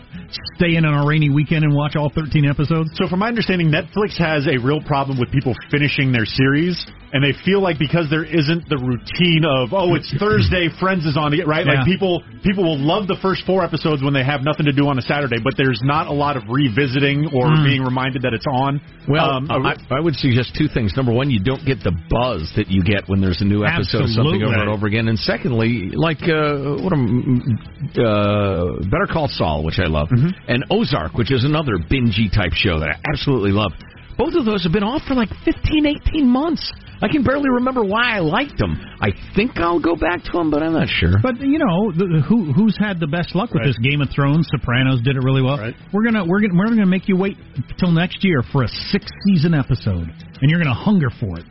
stay 0.56 0.76
in 0.76 0.86
on 0.86 0.94
a 0.94 1.08
rainy 1.08 1.30
weekend 1.30 1.64
and 1.64 1.74
watch 1.76 1.96
all 1.96 2.10
13 2.10 2.46
episodes. 2.46 2.90
So, 2.96 3.08
from 3.08 3.20
my 3.20 3.28
understanding, 3.28 3.70
Netflix 3.70 4.18
has 4.18 4.48
a 4.48 4.58
real 4.58 4.82
problem 4.82 5.20
with 5.20 5.32
people 5.32 5.54
finishing 5.70 6.12
their 6.12 6.26
series, 6.26 6.74
and 7.14 7.24
they 7.24 7.34
feel 7.46 7.62
like 7.62 7.78
because 7.78 8.10
there 8.10 8.26
isn't 8.26 8.68
the 8.70 8.78
routine 8.78 9.46
of 9.46 9.74
oh, 9.74 9.96
it's 9.96 10.12
Thursday, 10.20 10.70
Friends 10.80 11.06
is 11.06 11.18
on, 11.18 11.38
right? 11.46 11.66
Yeah. 11.66 11.74
Like 11.82 11.86
people, 11.86 12.24
people 12.44 12.64
will 12.64 12.80
love 12.80 13.08
the 13.08 13.18
first 13.22 13.46
four 13.46 13.64
episodes 13.64 14.02
when 14.02 14.14
they 14.14 14.24
have 14.24 14.42
nothing 14.44 14.66
to 14.66 14.74
do 14.74 14.87
on 14.88 14.98
a 14.98 15.02
Saturday, 15.02 15.38
but 15.44 15.54
there's 15.58 15.80
not 15.84 16.08
a 16.08 16.12
lot 16.14 16.38
of 16.38 16.44
revisiting 16.50 17.30
or 17.34 17.46
Mm. 17.48 17.66
being 17.66 17.82
reminded 17.84 18.22
that 18.24 18.34
it's 18.34 18.46
on. 18.52 18.80
Well, 19.08 19.30
Um, 19.30 19.48
I, 19.52 19.76
I 19.92 20.00
would 20.00 20.16
suggest 20.16 20.56
two 20.56 20.68
things. 20.68 20.96
Number 20.96 21.12
one, 21.14 21.30
you 21.30 21.40
don't 21.40 21.64
get 21.66 21.82
the 21.84 21.92
buzz 22.10 22.52
that 22.56 22.70
you 22.70 22.82
get 22.84 23.08
when 23.08 23.22
there's 23.22 23.42
a 23.42 23.46
new 23.46 23.64
episode 23.66 24.04
of 24.04 24.10
something 24.10 24.44
over 24.44 24.54
and 24.60 24.70
over 24.70 24.88
again. 24.88 25.08
And 25.08 25.18
secondly, 25.20 25.92
like 25.94 26.22
uh, 26.24 26.76
what 26.82 26.94
am, 26.94 27.42
uh, 27.98 28.80
Better 28.90 29.08
Call 29.12 29.28
Saul, 29.28 29.64
which 29.64 29.80
I 29.80 29.88
love, 29.88 30.10
Mm-hmm. 30.10 30.30
and 30.48 30.66
Ozark, 30.72 31.14
which 31.14 31.32
is 31.32 31.44
another 31.44 31.78
bingey 31.78 32.32
type 32.32 32.54
show 32.54 32.80
that 32.80 32.90
I 32.90 32.96
absolutely 33.14 33.52
love. 33.52 33.72
Both 34.18 34.34
of 34.36 34.46
those 34.46 34.64
have 34.64 34.72
been 34.74 34.84
off 34.84 35.04
for 35.08 35.14
like 35.14 35.30
15, 35.46 35.86
18 35.86 36.28
months. 36.28 36.72
I 37.02 37.08
can 37.08 37.24
barely 37.24 37.50
remember 37.50 37.84
why 37.84 38.16
I 38.16 38.20
liked 38.20 38.58
them. 38.58 38.80
I 39.00 39.12
think 39.36 39.58
I'll 39.58 39.80
go 39.80 39.96
back 39.96 40.24
to 40.24 40.32
them, 40.32 40.50
but 40.50 40.64
I'm 40.64 40.74
not 40.74 40.88
sure. 40.90 41.14
But 41.22 41.40
you 41.40 41.60
know, 41.60 41.92
the, 41.92 42.24
who 42.28 42.52
who's 42.54 42.76
had 42.80 43.00
the 43.00 43.08
best 43.08 43.36
luck 43.36 43.52
with 43.54 43.62
Right. 43.62 43.68
this? 43.68 43.78
Game 43.80 44.02
of 44.02 44.10
Thrones, 44.10 44.48
Sopranos 44.52 45.02
did 45.04 45.16
it 45.16 45.24
really 45.24 45.42
well. 45.42 45.58
Right. 45.58 45.76
We're 45.94 46.04
gonna 46.04 46.26
we're 46.26 46.42
gonna 46.42 46.56
we're 46.56 46.68
gonna 46.70 46.86
make 46.86 47.08
you 47.08 47.16
wait 47.18 47.38
till 47.80 47.92
next 47.92 48.24
year 48.24 48.42
for 48.52 48.64
a 48.64 48.68
six 48.68 49.06
season 49.26 49.54
episode, 49.54 50.10
and 50.42 50.50
you're 50.50 50.60
gonna 50.62 50.74
hunger 50.74 51.10
for 51.20 51.38
it. 51.38 51.46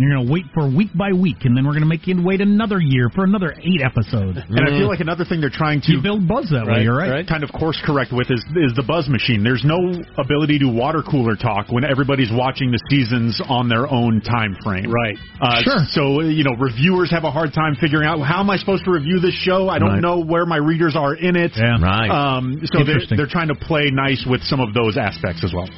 And 0.00 0.08
you're 0.08 0.16
gonna 0.16 0.32
wait 0.32 0.46
for 0.54 0.64
week 0.66 0.88
by 0.96 1.12
week, 1.12 1.44
and 1.44 1.54
then 1.54 1.66
we're 1.66 1.74
gonna 1.74 1.84
make 1.84 2.06
you 2.06 2.16
wait 2.24 2.40
another 2.40 2.80
year 2.80 3.10
for 3.14 3.22
another 3.24 3.52
eight 3.60 3.82
episodes. 3.84 4.38
and 4.48 4.60
I 4.64 4.72
feel 4.78 4.88
like 4.88 5.00
another 5.00 5.26
thing 5.26 5.42
they're 5.42 5.50
trying 5.52 5.82
to 5.82 5.92
You 5.92 6.00
build 6.00 6.26
buzz 6.26 6.48
that 6.48 6.64
way. 6.66 6.84
You're 6.84 6.96
right. 6.96 7.26
kind 7.28 7.44
of 7.44 7.52
course 7.52 7.76
correct 7.84 8.10
with 8.10 8.30
is 8.30 8.40
is 8.56 8.72
the 8.74 8.82
buzz 8.82 9.10
machine. 9.10 9.44
There's 9.44 9.62
no 9.62 9.76
ability 10.16 10.58
to 10.60 10.68
water 10.72 11.02
cooler 11.02 11.36
talk 11.36 11.68
when 11.68 11.84
everybody's 11.84 12.32
watching 12.32 12.70
the 12.70 12.80
seasons 12.88 13.42
on 13.46 13.68
their 13.68 13.86
own 13.92 14.22
time 14.22 14.56
frame. 14.64 14.90
Right. 14.90 15.18
Uh, 15.38 15.60
Sure. 15.62 15.84
So 15.90 16.22
you 16.22 16.44
know, 16.44 16.56
reviewers 16.56 17.10
have 17.10 17.24
a 17.24 17.30
hard 17.30 17.52
time 17.52 17.76
figuring 17.76 18.08
out 18.08 18.20
how 18.24 18.40
am 18.40 18.48
I 18.48 18.56
supposed 18.56 18.84
to 18.86 18.90
review 18.92 19.20
this 19.20 19.34
show. 19.34 19.68
I 19.68 19.78
don't 19.78 19.90
Right. 19.90 20.00
know 20.00 20.20
where 20.24 20.46
my 20.46 20.56
readers 20.56 20.96
are 20.96 21.12
in 21.14 21.36
it. 21.36 21.52
Yeah. 21.56 21.76
Right. 21.78 22.08
Um, 22.08 22.58
so 22.64 22.84
they're, 22.84 23.00
they're 23.18 23.26
trying 23.26 23.48
to 23.48 23.54
play 23.54 23.90
nice 23.92 24.24
with 24.24 24.40
some 24.44 24.60
of 24.60 24.72
those 24.72 24.96
aspects 24.96 25.44
as 25.44 25.52
well. 25.52 25.68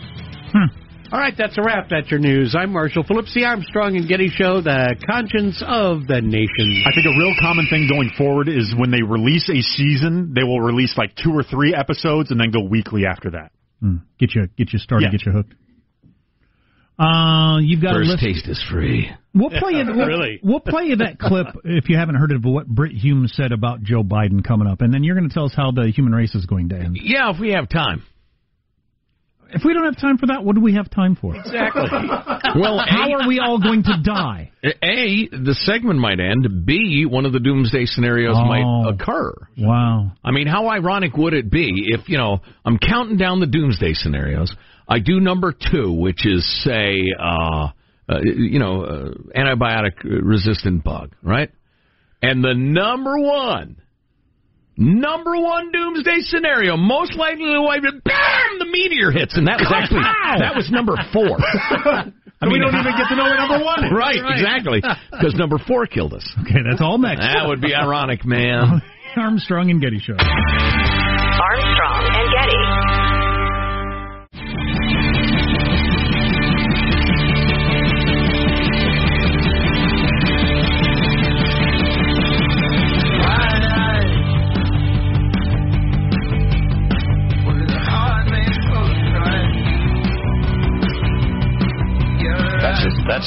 All 1.12 1.18
right, 1.18 1.34
that's 1.36 1.58
a 1.58 1.62
wrap. 1.62 1.88
That's 1.90 2.10
your 2.10 2.20
news. 2.20 2.56
I'm 2.58 2.72
Marshall 2.72 3.04
Phillips, 3.06 3.34
the 3.34 3.44
Armstrong 3.44 3.96
and 3.96 4.08
Getty 4.08 4.28
Show, 4.28 4.62
the 4.62 4.96
conscience 5.06 5.60
of 5.60 6.06
the 6.06 6.22
nation. 6.22 6.82
I 6.86 6.90
think 6.94 7.04
a 7.04 7.12
real 7.20 7.34
common 7.38 7.66
thing 7.68 7.86
going 7.86 8.08
forward 8.16 8.48
is 8.48 8.72
when 8.78 8.90
they 8.90 9.02
release 9.02 9.46
a 9.50 9.60
season, 9.60 10.32
they 10.34 10.42
will 10.42 10.62
release 10.62 10.96
like 10.96 11.14
two 11.14 11.32
or 11.32 11.42
three 11.42 11.74
episodes 11.74 12.30
and 12.30 12.40
then 12.40 12.50
go 12.50 12.62
weekly 12.62 13.04
after 13.04 13.32
that. 13.32 13.52
Mm. 13.84 14.00
Get 14.18 14.34
you 14.34 14.46
get 14.56 14.72
you 14.72 14.78
started, 14.78 15.06
Yeah. 15.12 15.18
get 15.18 15.26
you 15.26 15.32
hooked. 15.32 15.52
Uh, 16.98 17.58
you've 17.60 17.82
got 17.82 17.90
a 17.94 17.98
First 18.06 18.18
taste 18.18 18.48
is 18.48 18.64
free. 18.70 19.10
We'll 19.34 19.50
play 19.50 19.72
you. 19.72 19.84
We'll, 19.94 20.06
Really? 20.06 20.40
we'll 20.42 20.60
play 20.60 20.84
you 20.84 20.96
that 20.96 21.18
clip 21.18 21.48
if 21.64 21.90
you 21.90 21.98
haven't 21.98 22.14
heard 22.14 22.32
of 22.32 22.42
what 22.44 22.66
Brit 22.66 22.92
Hume 22.92 23.28
said 23.28 23.52
about 23.52 23.82
Joe 23.82 24.02
Biden 24.02 24.42
coming 24.42 24.66
up, 24.66 24.80
and 24.80 24.94
then 24.94 25.04
you're 25.04 25.16
going 25.16 25.28
to 25.28 25.34
tell 25.34 25.44
us 25.44 25.54
how 25.54 25.72
the 25.72 25.90
human 25.94 26.14
race 26.14 26.34
is 26.34 26.46
going 26.46 26.70
to 26.70 26.76
end. 26.76 26.96
Yeah, 26.98 27.30
if 27.34 27.38
we 27.38 27.52
have 27.52 27.68
time. 27.68 28.02
If 29.54 29.62
we 29.64 29.74
don't 29.74 29.84
have 29.84 29.98
time 30.00 30.18
for 30.18 30.26
that, 30.26 30.42
what 30.44 30.54
do 30.54 30.60
we 30.62 30.74
have 30.74 30.90
time 30.90 31.14
for? 31.16 31.34
Exactly. 31.36 31.82
Well, 32.54 32.84
How 32.86 33.10
are 33.14 33.26
we 33.26 33.38
all 33.38 33.58
going 33.58 33.82
to 33.84 34.02
die? 34.04 34.50
A, 34.62 35.28
the 35.30 35.54
segment 35.64 35.98
might 35.98 36.20
end. 36.20 36.66
B, 36.66 37.06
one 37.08 37.24
of 37.24 37.32
the 37.32 37.40
doomsday 37.40 37.86
scenarios 37.86 38.36
Oh. 38.38 38.44
might 38.44 38.90
occur. 38.90 39.32
Wow. 39.56 40.12
I 40.22 40.32
mean, 40.32 40.46
how 40.46 40.68
ironic 40.68 41.16
would 41.16 41.32
it 41.32 41.50
be 41.50 41.86
if, 41.88 42.08
you 42.10 42.18
know, 42.18 42.40
I'm 42.64 42.78
counting 42.78 43.16
down 43.16 43.40
the 43.40 43.46
doomsday 43.46 43.94
scenarios. 43.94 44.54
I 44.86 44.98
do 44.98 45.18
number 45.20 45.52
two, 45.52 45.92
which 45.92 46.26
is, 46.26 46.44
say, 46.62 47.00
uh, 47.18 47.68
uh, 48.08 48.18
you 48.22 48.58
know, 48.58 48.82
uh, 48.84 49.10
antibiotic 49.34 49.92
resistant 50.04 50.84
bug, 50.84 51.14
right? 51.22 51.50
And 52.20 52.44
the 52.44 52.54
number 52.54 53.18
one, 53.18 53.76
number 54.76 55.36
one 55.36 55.72
doomsday 55.72 56.20
scenario, 56.20 56.76
most 56.76 57.14
likely 57.14 57.56
wipe 57.58 57.84
it, 57.84 58.02
bam, 58.04 58.58
the 58.58 58.66
meteor 58.66 59.10
hits. 59.10 59.36
And 59.36 59.46
that 59.46 59.58
was 59.60 59.72
actually, 59.72 60.02
that 60.38 60.56
was 60.56 60.70
number 60.70 60.96
four. 61.12 61.38
I 62.42 62.46
mean, 62.46 62.54
we 62.54 62.58
don't 62.58 62.74
even 62.74 62.92
get 62.98 63.06
to 63.08 63.16
know 63.16 63.24
what 63.24 63.36
number 63.36 63.64
one 63.64 63.84
is. 63.84 63.92
Right, 63.92 64.18
exactly. 64.18 64.82
Because 65.12 65.34
number 65.34 65.58
four 65.58 65.86
killed 65.86 66.14
us. 66.14 66.28
Okay, 66.40 66.58
that's 66.68 66.80
all 66.80 66.98
next. 66.98 67.20
That 67.20 67.46
would 67.46 67.60
be 67.60 67.72
ironic, 67.74 68.24
man. 68.24 68.82
Armstrong 69.16 69.70
and 69.70 69.80
Getty 69.80 70.00
Show. 70.00 70.16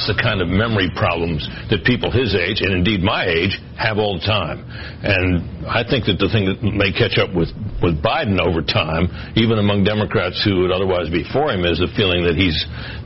That's, 0.05 0.15
that's 0.15 0.17
the 0.17 0.23
kind 0.23 0.41
of 0.41 0.47
memory 0.47 0.91
problems 0.95 1.47
that 1.69 1.85
people 1.85 2.11
his 2.11 2.35
age, 2.35 2.61
and 2.61 2.73
indeed 2.73 3.01
my 3.01 3.25
age, 3.25 3.57
have 3.77 3.97
all 3.97 4.19
the 4.19 4.25
time. 4.25 4.65
And 5.03 5.65
I 5.67 5.83
think 5.83 6.05
that 6.05 6.17
the 6.19 6.29
thing 6.29 6.45
that 6.45 6.61
may 6.63 6.91
catch 6.91 7.17
up 7.17 7.33
with, 7.33 7.49
with 7.81 8.01
Biden 8.01 8.39
over 8.39 8.61
time, 8.61 9.09
even 9.35 9.59
among 9.59 9.83
Democrats 9.83 10.41
who 10.43 10.61
would 10.61 10.71
otherwise 10.71 11.09
be 11.09 11.23
for 11.31 11.51
him, 11.51 11.65
is 11.65 11.79
the 11.79 11.91
feeling 11.95 12.23
that 12.25 12.35
he's 12.35 12.57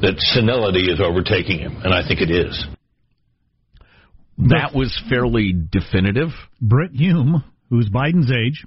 that 0.01 0.19
senility 0.19 0.91
is 0.91 0.99
overtaking 1.01 1.59
him, 1.59 1.77
and 1.83 1.93
I 1.93 2.07
think 2.07 2.21
it 2.21 2.31
is. 2.31 2.67
That 4.49 4.71
was 4.73 4.97
fairly 5.09 5.53
definitive. 5.53 6.29
Brit 6.62 6.91
Hume, 6.93 7.43
who's 7.69 7.89
Biden's 7.89 8.31
age, 8.31 8.65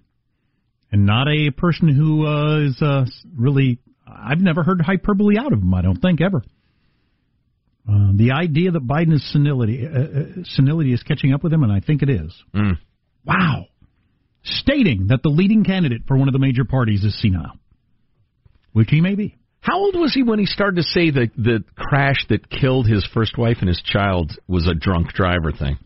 and 0.90 1.06
not 1.06 1.28
a 1.28 1.50
person 1.50 1.88
who 1.88 2.26
uh, 2.26 2.68
is 2.68 2.80
uh, 2.82 3.06
really. 3.36 3.78
I've 4.06 4.40
never 4.40 4.62
heard 4.62 4.82
hyperbole 4.82 5.38
out 5.38 5.54
of 5.54 5.60
him. 5.60 5.72
I 5.72 5.80
don't 5.80 5.96
think 5.96 6.20
ever. 6.20 6.42
Uh, 7.88 8.12
the 8.14 8.30
idea 8.32 8.70
that 8.70 8.86
Biden's 8.86 9.24
senility, 9.32 9.86
uh, 9.86 9.98
uh, 9.98 10.24
senility 10.44 10.92
is 10.92 11.02
catching 11.02 11.32
up 11.32 11.42
with 11.42 11.52
him, 11.52 11.62
and 11.64 11.72
I 11.72 11.80
think 11.80 12.02
it 12.02 12.08
is. 12.08 12.32
Mm. 12.54 12.78
Wow. 13.24 13.66
Stating 14.44 15.08
that 15.08 15.22
the 15.22 15.28
leading 15.30 15.64
candidate 15.64 16.02
for 16.06 16.16
one 16.16 16.28
of 16.28 16.32
the 16.32 16.38
major 16.38 16.64
parties 16.64 17.02
is 17.04 17.20
senile, 17.20 17.58
which 18.72 18.88
he 18.90 19.00
may 19.00 19.14
be. 19.14 19.36
How 19.60 19.78
old 19.78 19.94
was 19.96 20.12
he 20.12 20.22
when 20.24 20.40
he 20.40 20.46
started 20.46 20.76
to 20.76 20.82
say 20.82 21.10
that 21.10 21.30
the 21.36 21.62
crash 21.76 22.26
that 22.28 22.50
killed 22.50 22.88
his 22.88 23.06
first 23.14 23.38
wife 23.38 23.58
and 23.60 23.68
his 23.68 23.80
child 23.80 24.32
was 24.48 24.66
a 24.66 24.74
drunk 24.74 25.12
driver 25.12 25.52
thing? 25.52 25.78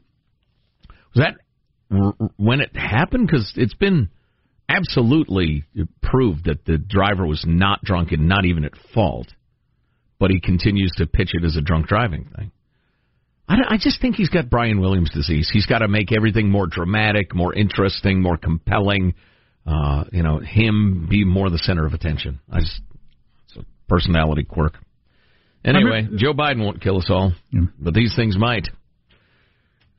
Was 1.14 1.24
that 1.24 1.36
r- 1.90 2.14
r- 2.18 2.30
when 2.36 2.60
it 2.60 2.74
happened? 2.74 3.26
Because 3.26 3.52
it's 3.56 3.74
been 3.74 4.08
absolutely 4.68 5.64
proved 6.02 6.44
that 6.44 6.64
the 6.64 6.78
driver 6.78 7.26
was 7.26 7.44
not 7.46 7.82
drunk 7.82 8.12
and 8.12 8.28
not 8.28 8.46
even 8.46 8.64
at 8.64 8.72
fault, 8.94 9.28
but 10.18 10.30
he 10.30 10.40
continues 10.40 10.92
to 10.96 11.06
pitch 11.06 11.30
it 11.34 11.44
as 11.44 11.56
a 11.56 11.60
drunk 11.60 11.86
driving 11.86 12.24
thing. 12.36 12.50
I, 13.48 13.56
don't- 13.56 13.70
I 13.72 13.76
just 13.78 14.00
think 14.00 14.16
he's 14.16 14.28
got 14.28 14.50
Brian 14.50 14.80
Williams 14.80 15.10
disease. 15.10 15.48
He's 15.52 15.66
got 15.66 15.78
to 15.78 15.88
make 15.88 16.10
everything 16.12 16.50
more 16.50 16.66
dramatic, 16.66 17.34
more 17.34 17.54
interesting, 17.54 18.20
more 18.22 18.36
compelling. 18.36 19.14
Uh, 19.66 20.04
you 20.12 20.22
know, 20.22 20.38
him 20.38 21.06
be 21.10 21.24
more 21.24 21.50
the 21.50 21.58
center 21.58 21.86
of 21.86 21.92
attention. 21.92 22.40
I 22.50 22.60
just 22.60 22.80
it's 23.46 23.56
a 23.56 23.64
personality 23.88 24.44
quirk. 24.44 24.74
Anyway, 25.64 26.08
Joe 26.16 26.32
Biden 26.32 26.64
won't 26.64 26.80
kill 26.80 26.98
us 26.98 27.06
all, 27.10 27.32
but 27.78 27.92
these 27.94 28.14
things 28.14 28.36
might. 28.38 28.68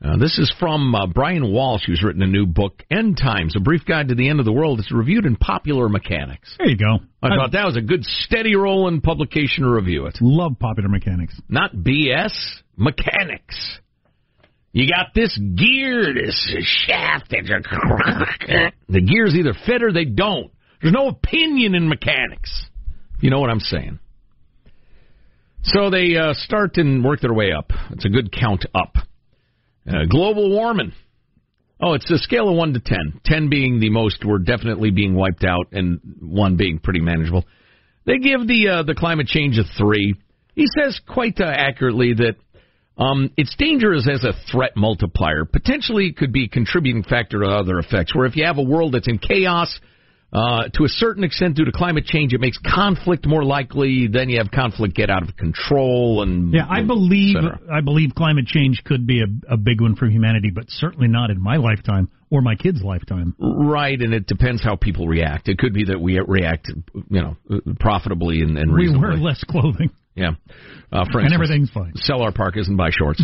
Uh, 0.04 0.16
this 0.16 0.38
is 0.38 0.52
from 0.60 0.94
uh, 0.94 1.06
Bryan 1.08 1.52
Walsh, 1.52 1.82
who's 1.86 2.04
written 2.04 2.22
a 2.22 2.26
new 2.26 2.46
book, 2.46 2.84
End 2.90 3.16
Times: 3.20 3.54
A 3.56 3.60
Brief 3.60 3.84
Guide 3.84 4.08
to 4.08 4.14
the 4.14 4.28
End 4.28 4.38
of 4.38 4.44
the 4.44 4.52
World. 4.52 4.78
It's 4.78 4.92
reviewed 4.92 5.26
in 5.26 5.34
Popular 5.34 5.88
Mechanics. 5.88 6.54
There 6.58 6.68
you 6.68 6.76
go. 6.76 6.98
I 7.20 7.30
thought 7.36 7.52
that 7.52 7.66
was 7.66 7.76
a 7.76 7.80
good 7.80 8.04
steady 8.04 8.54
roll 8.54 8.86
in 8.86 9.00
publication 9.00 9.64
to 9.64 9.70
review 9.70 10.06
it. 10.06 10.16
Love 10.20 10.52
popular 10.60 10.88
mechanics. 10.88 11.40
Not 11.48 11.74
BS, 11.74 12.30
mechanics. 12.76 13.80
You 14.72 14.88
got 14.88 15.14
this 15.14 15.36
gear, 15.56 16.14
this 16.14 16.48
shaft. 16.86 17.30
that- 17.30 18.72
The 18.88 19.00
gears 19.00 19.34
either 19.34 19.54
fit 19.66 19.82
or 19.82 19.92
they 19.92 20.04
don't. 20.04 20.52
There's 20.80 20.94
no 20.94 21.08
opinion 21.08 21.74
in 21.74 21.88
mechanics. 21.88 22.66
You 23.20 23.30
know 23.30 23.40
what 23.40 23.50
I'm 23.50 23.58
saying? 23.58 23.98
So 25.64 25.90
they 25.90 26.16
uh, 26.16 26.34
start 26.34 26.76
and 26.76 27.04
work 27.04 27.20
their 27.20 27.34
way 27.34 27.50
up. 27.52 27.72
It's 27.90 28.04
a 28.04 28.08
good 28.08 28.30
count 28.30 28.64
up. 28.74 28.94
Uh, 29.88 30.04
global 30.08 30.50
warming. 30.50 30.92
Oh, 31.80 31.94
it's 31.94 32.10
a 32.10 32.18
scale 32.18 32.48
of 32.48 32.56
1 32.56 32.74
to 32.74 32.80
10. 32.80 33.20
10 33.24 33.48
being 33.48 33.80
the 33.80 33.90
most, 33.90 34.24
we're 34.24 34.38
definitely 34.38 34.90
being 34.90 35.14
wiped 35.14 35.44
out, 35.44 35.68
and 35.72 36.00
1 36.20 36.56
being 36.56 36.78
pretty 36.78 37.00
manageable. 37.00 37.44
They 38.04 38.18
give 38.18 38.46
the 38.46 38.68
uh, 38.68 38.82
the 38.82 38.94
climate 38.94 39.26
change 39.26 39.58
a 39.58 39.64
3. 39.78 40.14
He 40.54 40.66
says 40.76 41.00
quite 41.06 41.40
uh, 41.40 41.44
accurately 41.44 42.14
that 42.14 42.34
um, 42.96 43.30
it's 43.36 43.54
dangerous 43.56 44.08
as 44.12 44.24
a 44.24 44.32
threat 44.50 44.76
multiplier. 44.76 45.44
Potentially, 45.44 46.12
could 46.12 46.32
be 46.32 46.46
a 46.46 46.48
contributing 46.48 47.04
factor 47.04 47.40
to 47.40 47.46
other 47.46 47.78
effects, 47.78 48.14
where 48.14 48.26
if 48.26 48.34
you 48.34 48.44
have 48.44 48.58
a 48.58 48.62
world 48.62 48.94
that's 48.94 49.08
in 49.08 49.18
chaos, 49.18 49.78
uh, 50.32 50.68
to 50.74 50.84
a 50.84 50.88
certain 50.88 51.24
extent 51.24 51.56
due 51.56 51.64
to 51.64 51.72
climate 51.72 52.04
change, 52.04 52.34
it 52.34 52.40
makes 52.40 52.58
conflict 52.58 53.26
more 53.26 53.44
likely. 53.44 54.08
Then 54.08 54.28
you 54.28 54.38
have 54.38 54.50
conflict 54.50 54.94
get 54.94 55.08
out 55.08 55.22
of 55.22 55.36
control, 55.36 56.22
and 56.22 56.52
Yeah, 56.52 56.66
I 56.68 56.82
believe. 56.82 57.36
I 57.72 57.80
believe 57.80 58.10
climate 58.14 58.46
change 58.46 58.82
could 58.84 59.06
be 59.06 59.22
a, 59.22 59.54
a 59.54 59.56
big 59.56 59.80
one 59.80 59.96
for 59.96 60.06
humanity, 60.06 60.50
but 60.54 60.64
certainly 60.68 61.08
not 61.08 61.30
in 61.30 61.42
my 61.42 61.56
lifetime 61.56 62.10
or 62.30 62.42
my 62.42 62.56
kids' 62.56 62.82
lifetime. 62.82 63.34
Right, 63.38 63.98
and 63.98 64.12
it 64.12 64.26
depends 64.26 64.62
how 64.62 64.76
people 64.76 65.08
react. 65.08 65.48
It 65.48 65.56
could 65.56 65.72
be 65.72 65.86
that 65.86 65.98
we 65.98 66.20
react, 66.20 66.68
you 66.68 67.22
know, 67.22 67.36
profitably 67.80 68.42
and, 68.42 68.58
and 68.58 68.72
We 68.72 68.94
wear 68.94 69.14
less 69.14 69.42
clothing. 69.44 69.90
Yeah. 70.14 70.32
Uh, 70.92 71.04
for 71.10 71.20
And 71.20 71.32
everything's 71.32 71.70
fine. 71.70 71.92
Sell 71.96 72.22
our 72.22 72.32
parkas 72.32 72.68
and 72.68 72.76
buy 72.76 72.90
shorts. 72.90 73.22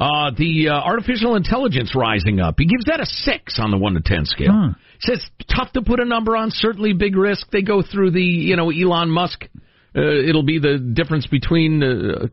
Uh, 0.00 0.30
the 0.34 0.68
uh, 0.70 0.72
artificial 0.72 1.36
intelligence 1.36 1.94
rising 1.94 2.40
up. 2.40 2.54
He 2.56 2.64
gives 2.64 2.86
that 2.86 3.00
a 3.00 3.06
six 3.06 3.58
on 3.58 3.70
the 3.70 3.76
one 3.76 3.92
to 3.94 4.00
ten 4.00 4.24
scale. 4.24 4.50
Huh. 4.50 4.68
Says 5.00 5.28
tough 5.54 5.72
to 5.72 5.82
put 5.82 6.00
a 6.00 6.06
number 6.06 6.34
on. 6.36 6.50
Certainly 6.50 6.94
big 6.94 7.16
risk. 7.16 7.50
They 7.50 7.60
go 7.60 7.82
through 7.82 8.12
the 8.12 8.22
you 8.22 8.56
know 8.56 8.70
Elon 8.70 9.10
Musk. 9.10 9.44
Uh, 9.94 10.00
it'll 10.00 10.42
be 10.42 10.58
the 10.58 10.78
difference 10.78 11.26
between 11.26 11.82
uh, 11.82 12.28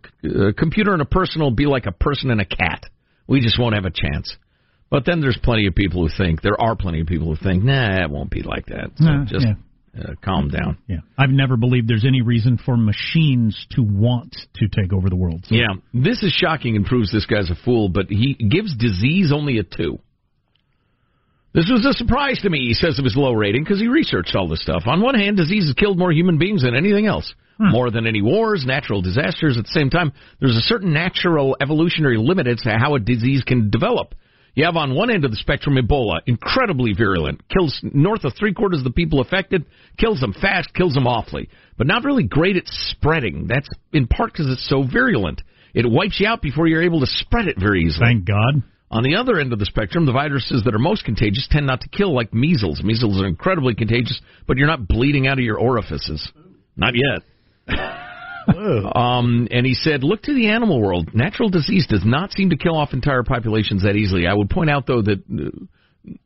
a 0.48 0.54
computer 0.54 0.94
and 0.94 1.02
a 1.02 1.06
person. 1.06 1.42
Will 1.42 1.52
be 1.52 1.66
like 1.66 1.88
a 1.88 1.92
person 1.92 2.32
and 2.32 2.40
a 2.40 2.46
cat. 2.46 2.84
We 3.28 3.42
just 3.42 3.60
won't 3.60 3.76
have 3.76 3.86
a 3.86 3.92
chance. 3.92 4.34
But 4.90 5.06
then 5.06 5.20
there's 5.20 5.38
plenty 5.44 5.68
of 5.68 5.76
people 5.76 6.08
who 6.08 6.10
think 6.16 6.42
there 6.42 6.60
are 6.60 6.78
plenty 6.78 7.02
of 7.02 7.08
people 7.08 7.28
who 7.28 7.36
think 7.36 7.66
nah, 7.66 8.02
it 8.02 8.10
won't 8.10 8.32
be 8.32 8.44
like 8.44 8.68
that. 8.68 8.92
So 8.96 9.26
just 9.28 9.46
yeah. 9.46 9.56
Uh, 9.98 10.14
calm 10.24 10.50
down. 10.50 10.78
Yeah, 10.88 10.98
I've 11.18 11.30
never 11.30 11.58
believed 11.58 11.88
there's 11.88 12.06
any 12.06 12.22
reason 12.22 12.58
for 12.64 12.78
machines 12.78 13.66
to 13.72 13.82
want 13.82 14.36
to 14.56 14.68
take 14.68 14.94
over 14.94 15.10
the 15.10 15.16
world. 15.16 15.46
So- 15.48 15.56
Yeah, 15.56 15.68
this 15.94 16.22
is 16.24 16.32
shocking 16.32 16.76
and 16.76 16.86
proves 16.86 17.12
this 17.12 17.26
guy's 17.26 17.50
a 17.50 17.56
fool, 17.66 17.90
but 17.90 18.08
he 18.10 18.34
gives 18.34 18.76
disease 18.76 19.32
only 19.34 19.58
a 19.60 19.64
two. 19.64 20.00
This 21.54 21.70
was 21.72 21.86
a 21.86 21.94
surprise 21.98 22.40
to 22.44 22.50
me, 22.50 22.68
he 22.68 22.74
says, 22.74 23.00
of 23.00 23.06
his 23.06 23.16
low 23.16 23.34
rating, 23.34 23.64
because 23.64 23.80
he 23.80 23.88
researched 23.88 24.36
all 24.36 24.48
this 24.48 24.62
stuff. 24.62 24.84
On 24.86 25.02
one 25.02 25.16
hand, 25.16 25.38
disease 25.38 25.66
has 25.66 25.74
killed 25.74 25.98
more 25.98 26.12
human 26.12 26.38
beings 26.38 26.62
than 26.62 26.76
anything 26.76 27.08
else. 27.08 27.34
More 27.72 27.90
than 27.90 28.06
any 28.06 28.22
wars, 28.22 28.66
natural 28.68 29.02
disasters. 29.02 29.58
At 29.58 29.64
the 29.64 29.72
same 29.72 29.90
time, 29.90 30.14
there's 30.40 30.56
a 30.56 30.62
certain 30.62 30.94
natural 30.94 31.58
evolutionary 31.60 32.18
limit 32.20 32.46
as 32.46 32.62
to 32.62 32.70
how 32.78 32.94
a 32.94 33.00
disease 33.00 33.42
can 33.44 33.72
develop. 33.72 34.14
You 34.58 34.66
have 34.66 34.76
on 34.76 34.96
one 34.96 35.12
end 35.12 35.24
of 35.24 35.30
the 35.30 35.38
spectrum 35.38 35.76
Ebola, 35.76 36.22
incredibly 36.26 36.92
virulent, 36.92 37.48
kills 37.48 37.80
north 37.84 38.24
of 38.24 38.34
three 38.34 38.56
quarters 38.56 38.80
of 38.80 38.86
the 38.86 38.90
people 38.90 39.22
affected, 39.22 39.68
kills 40.00 40.20
them 40.20 40.34
fast, 40.34 40.74
kills 40.74 40.96
them 40.96 41.06
awfully, 41.06 41.48
but 41.78 41.86
not 41.86 42.04
really 42.04 42.24
great 42.24 42.58
at 42.58 42.64
spreading. 42.66 43.46
That's 43.46 43.70
in 43.94 44.08
part 44.08 44.34
because 44.34 44.48
it's 44.50 44.68
so 44.68 44.82
virulent. 44.82 45.44
It 45.76 45.86
wipes 45.88 46.20
you 46.20 46.28
out 46.28 46.42
before 46.42 46.66
you're 46.66 46.82
able 46.82 47.02
to 47.02 47.06
spread 47.06 47.48
it 47.48 47.60
very 47.60 47.84
easily. 47.84 48.08
Thank 48.08 48.26
God. 48.26 48.64
On 48.90 49.04
the 49.04 49.18
other 49.18 49.40
end 49.40 49.54
of 49.54 49.60
the 49.60 49.66
spectrum, 49.68 50.08
the 50.08 50.12
viruses 50.12 50.64
that 50.66 50.74
are 50.74 50.80
most 50.80 51.06
contagious 51.06 51.48
tend 51.52 51.68
not 51.68 51.82
to 51.82 51.90
kill, 51.90 52.16
like 52.16 52.34
measles. 52.34 52.82
Measles 52.84 53.22
are 53.22 53.28
incredibly 53.28 53.76
contagious, 53.76 54.20
but 54.48 54.58
you're 54.58 54.66
not 54.66 54.88
bleeding 54.88 55.28
out 55.28 55.38
of 55.38 55.46
your 55.46 55.60
orifices. 55.60 56.32
Not 56.76 56.94
yet. 56.96 57.78
um, 58.96 59.48
and 59.52 59.66
he 59.66 59.74
said, 59.74 60.04
look 60.04 60.24
to 60.24 60.34
the 60.34 60.48
animal 60.50 60.82
world. 60.82 61.10
Natural 61.14 61.50
disease 61.50 61.88
does 61.88 62.04
not 62.06 62.32
seem 62.32 62.50
to 62.52 62.58
kill 62.58 62.78
off 62.78 62.94
entire 62.94 63.24
populations 63.24 63.84
that 63.84 63.96
easily. 63.96 64.28
I 64.28 64.34
would 64.34 64.50
point 64.50 64.70
out, 64.70 64.88
though, 64.88 65.02
that 65.02 65.24
uh, 65.30 65.66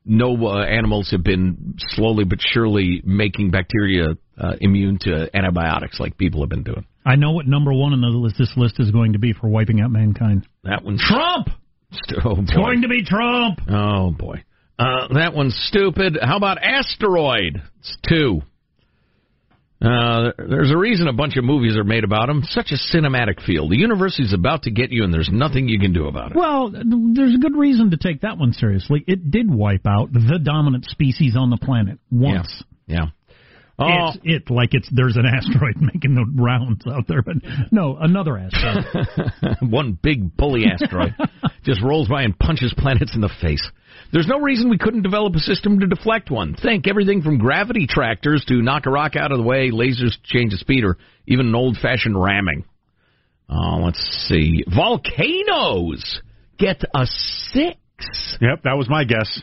no 0.06 0.36
uh, 0.48 0.64
animals 0.64 1.12
have 1.12 1.24
been 1.24 1.76
slowly 1.78 2.24
but 2.24 2.40
surely 2.42 3.02
making 3.04 3.52
bacteria 3.52 4.16
uh, 4.40 4.54
immune 4.60 5.00
to 5.02 5.30
antibiotics 5.36 6.00
like 6.00 6.18
people 6.18 6.42
have 6.42 6.50
been 6.50 6.64
doing. 6.64 6.86
I 7.06 7.16
know 7.16 7.32
what 7.32 7.48
number 7.48 7.74
one 7.74 7.94
on 7.94 8.02
the 8.02 8.08
list, 8.08 8.36
this 8.38 8.54
list 8.56 8.76
is 8.80 8.92
going 8.92 9.14
to 9.14 9.20
be 9.20 9.34
for 9.34 9.48
wiping 9.48 9.82
out 9.82 9.92
mankind. 9.92 10.48
That 10.64 10.84
one's 10.84 11.02
Trump. 11.02 11.50
Oh, 12.24 12.36
boy. 12.36 12.42
It's 12.44 12.54
going 12.54 12.82
to 12.84 12.88
be 12.88 13.04
Trump. 13.04 13.60
Oh 13.70 14.12
boy, 14.12 14.44
uh, 14.80 15.14
that 15.14 15.34
one's 15.34 15.56
stupid. 15.68 16.18
How 16.22 16.38
about 16.38 16.58
asteroid? 16.64 17.62
It's 17.80 17.98
two. 18.08 18.42
Uh, 19.82 20.32
there's 20.38 20.70
a 20.70 20.78
reason 20.78 21.08
a 21.08 21.13
bunch 21.13 21.38
of 21.38 21.44
movies 21.44 21.76
are 21.76 21.84
made 21.84 22.04
about 22.04 22.30
him. 22.30 22.44
Such 22.44 22.72
a 22.72 22.96
cinematic 22.96 23.44
feel. 23.44 23.67
The 23.67 23.78
universe 23.78 24.20
is 24.20 24.32
about 24.32 24.63
to 24.63 24.72
get 24.72 24.91
you, 24.91 25.04
and 25.04 25.12
there's 25.13 25.30
nothing 25.32 25.67
you 25.67 25.80
can 25.80 25.91
do 25.91 26.08
about 26.08 26.32
it. 26.32 26.38
Well, 26.38 26.70
there's 26.72 27.34
a 27.34 27.39
good 27.39 27.56
reason 27.56 27.89
to 27.91 27.98
take 27.98 28.22
that 28.22 28.38
one 28.38 28.54
seriously. 28.54 29.04
It 29.08 29.32
did 29.32 29.50
wipe 29.52 29.88
out 29.88 30.13
the 30.13 30.39
dominant 30.44 30.86
species 30.86 31.36
on 31.36 31.50
the 31.50 31.58
planet 31.58 31.98
once. 32.12 32.63
Yeah. 32.86 33.08
Oh, 33.80 34.10
It's 34.10 34.17
it 34.24 34.52
like 34.52 34.70
it's 34.74 34.88
there's 34.91 35.17
an 35.17 35.26
asteroid 35.26 35.78
making 35.82 36.13
the 36.13 36.26
rounds 36.39 36.86
out 36.86 37.08
there, 37.08 37.24
but 37.24 37.38
no, 37.72 37.98
another 38.00 38.38
asteroid. 38.38 39.08
one 39.62 39.98
big 40.00 40.38
bully 40.38 40.65
asteroid 40.65 41.15
just 41.63 41.82
rolls 41.82 42.08
by 42.08 42.22
and 42.22 42.38
punches 42.38 42.74
planets 42.78 43.15
in 43.15 43.22
the 43.22 43.32
face. 43.41 43.67
There's 44.12 44.28
no 44.28 44.39
reason 44.39 44.69
we 44.69 44.78
couldn't 44.78 45.04
develop 45.04 45.36
a 45.36 45.39
system 45.39 45.80
to 45.80 45.88
deflect 45.88 46.30
one. 46.30 46.56
Think 46.56 46.88
everything 46.88 47.21
from 47.21 47.38
gravity 47.38 47.88
tractors 47.88 48.43
to 48.47 48.62
knock 48.62 48.86
a 48.86 48.89
rock 48.89 49.15
out 49.15 49.32
of 49.32 49.38
the 49.38 49.43
way, 49.43 49.71
lasers 49.71 50.12
to 50.12 50.24
change 50.26 50.52
the 50.52 50.58
speed, 50.58 50.84
or 50.84 50.97
even 51.28 51.47
an 51.47 51.56
old-fashioned 51.56 52.21
ramming. 52.21 52.65
Uh, 53.50 53.78
let's 53.78 54.00
see. 54.30 54.63
Volcanoes 54.74 56.21
get 56.58 56.84
a 56.93 57.06
six. 57.06 57.78
Yep, 58.41 58.63
that 58.63 58.78
was 58.78 58.89
my 58.89 59.04
guess. 59.04 59.41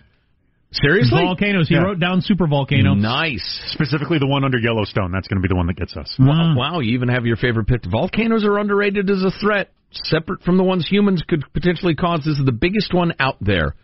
Seriously? 0.71 1.23
Volcanoes. 1.23 1.69
He 1.69 1.75
Yeah. 1.75 1.81
wrote 1.83 1.99
down 1.99 2.21
super 2.21 2.47
volcano. 2.47 2.93
Nice. 2.95 3.43
Specifically, 3.73 4.19
the 4.19 4.27
one 4.27 4.45
under 4.45 4.59
Yellowstone. 4.59 5.13
That's 5.13 5.27
going 5.27 5.41
to 5.41 5.43
be 5.43 5.49
the 5.49 5.57
one 5.57 5.67
that 5.69 5.77
gets 5.77 5.97
us. 5.97 6.15
Wow, 6.19 6.55
wow, 6.55 6.81
you 6.81 6.93
even 6.93 7.09
have 7.09 7.25
your 7.25 7.37
favorite 7.37 7.67
pick. 7.67 7.85
Volcanoes 7.87 8.45
are 8.45 8.59
underrated 8.59 9.09
as 9.09 9.25
a 9.25 9.31
threat, 9.31 9.71
separate 9.93 10.43
from 10.43 10.59
the 10.59 10.65
ones 10.65 10.87
humans 10.87 11.23
could 11.27 11.43
potentially 11.55 11.95
cause. 11.95 12.21
This 12.25 12.39
is 12.39 12.45
the 12.45 12.53
biggest 12.53 12.93
one 12.93 13.15
out 13.19 13.37
there. 13.41 13.75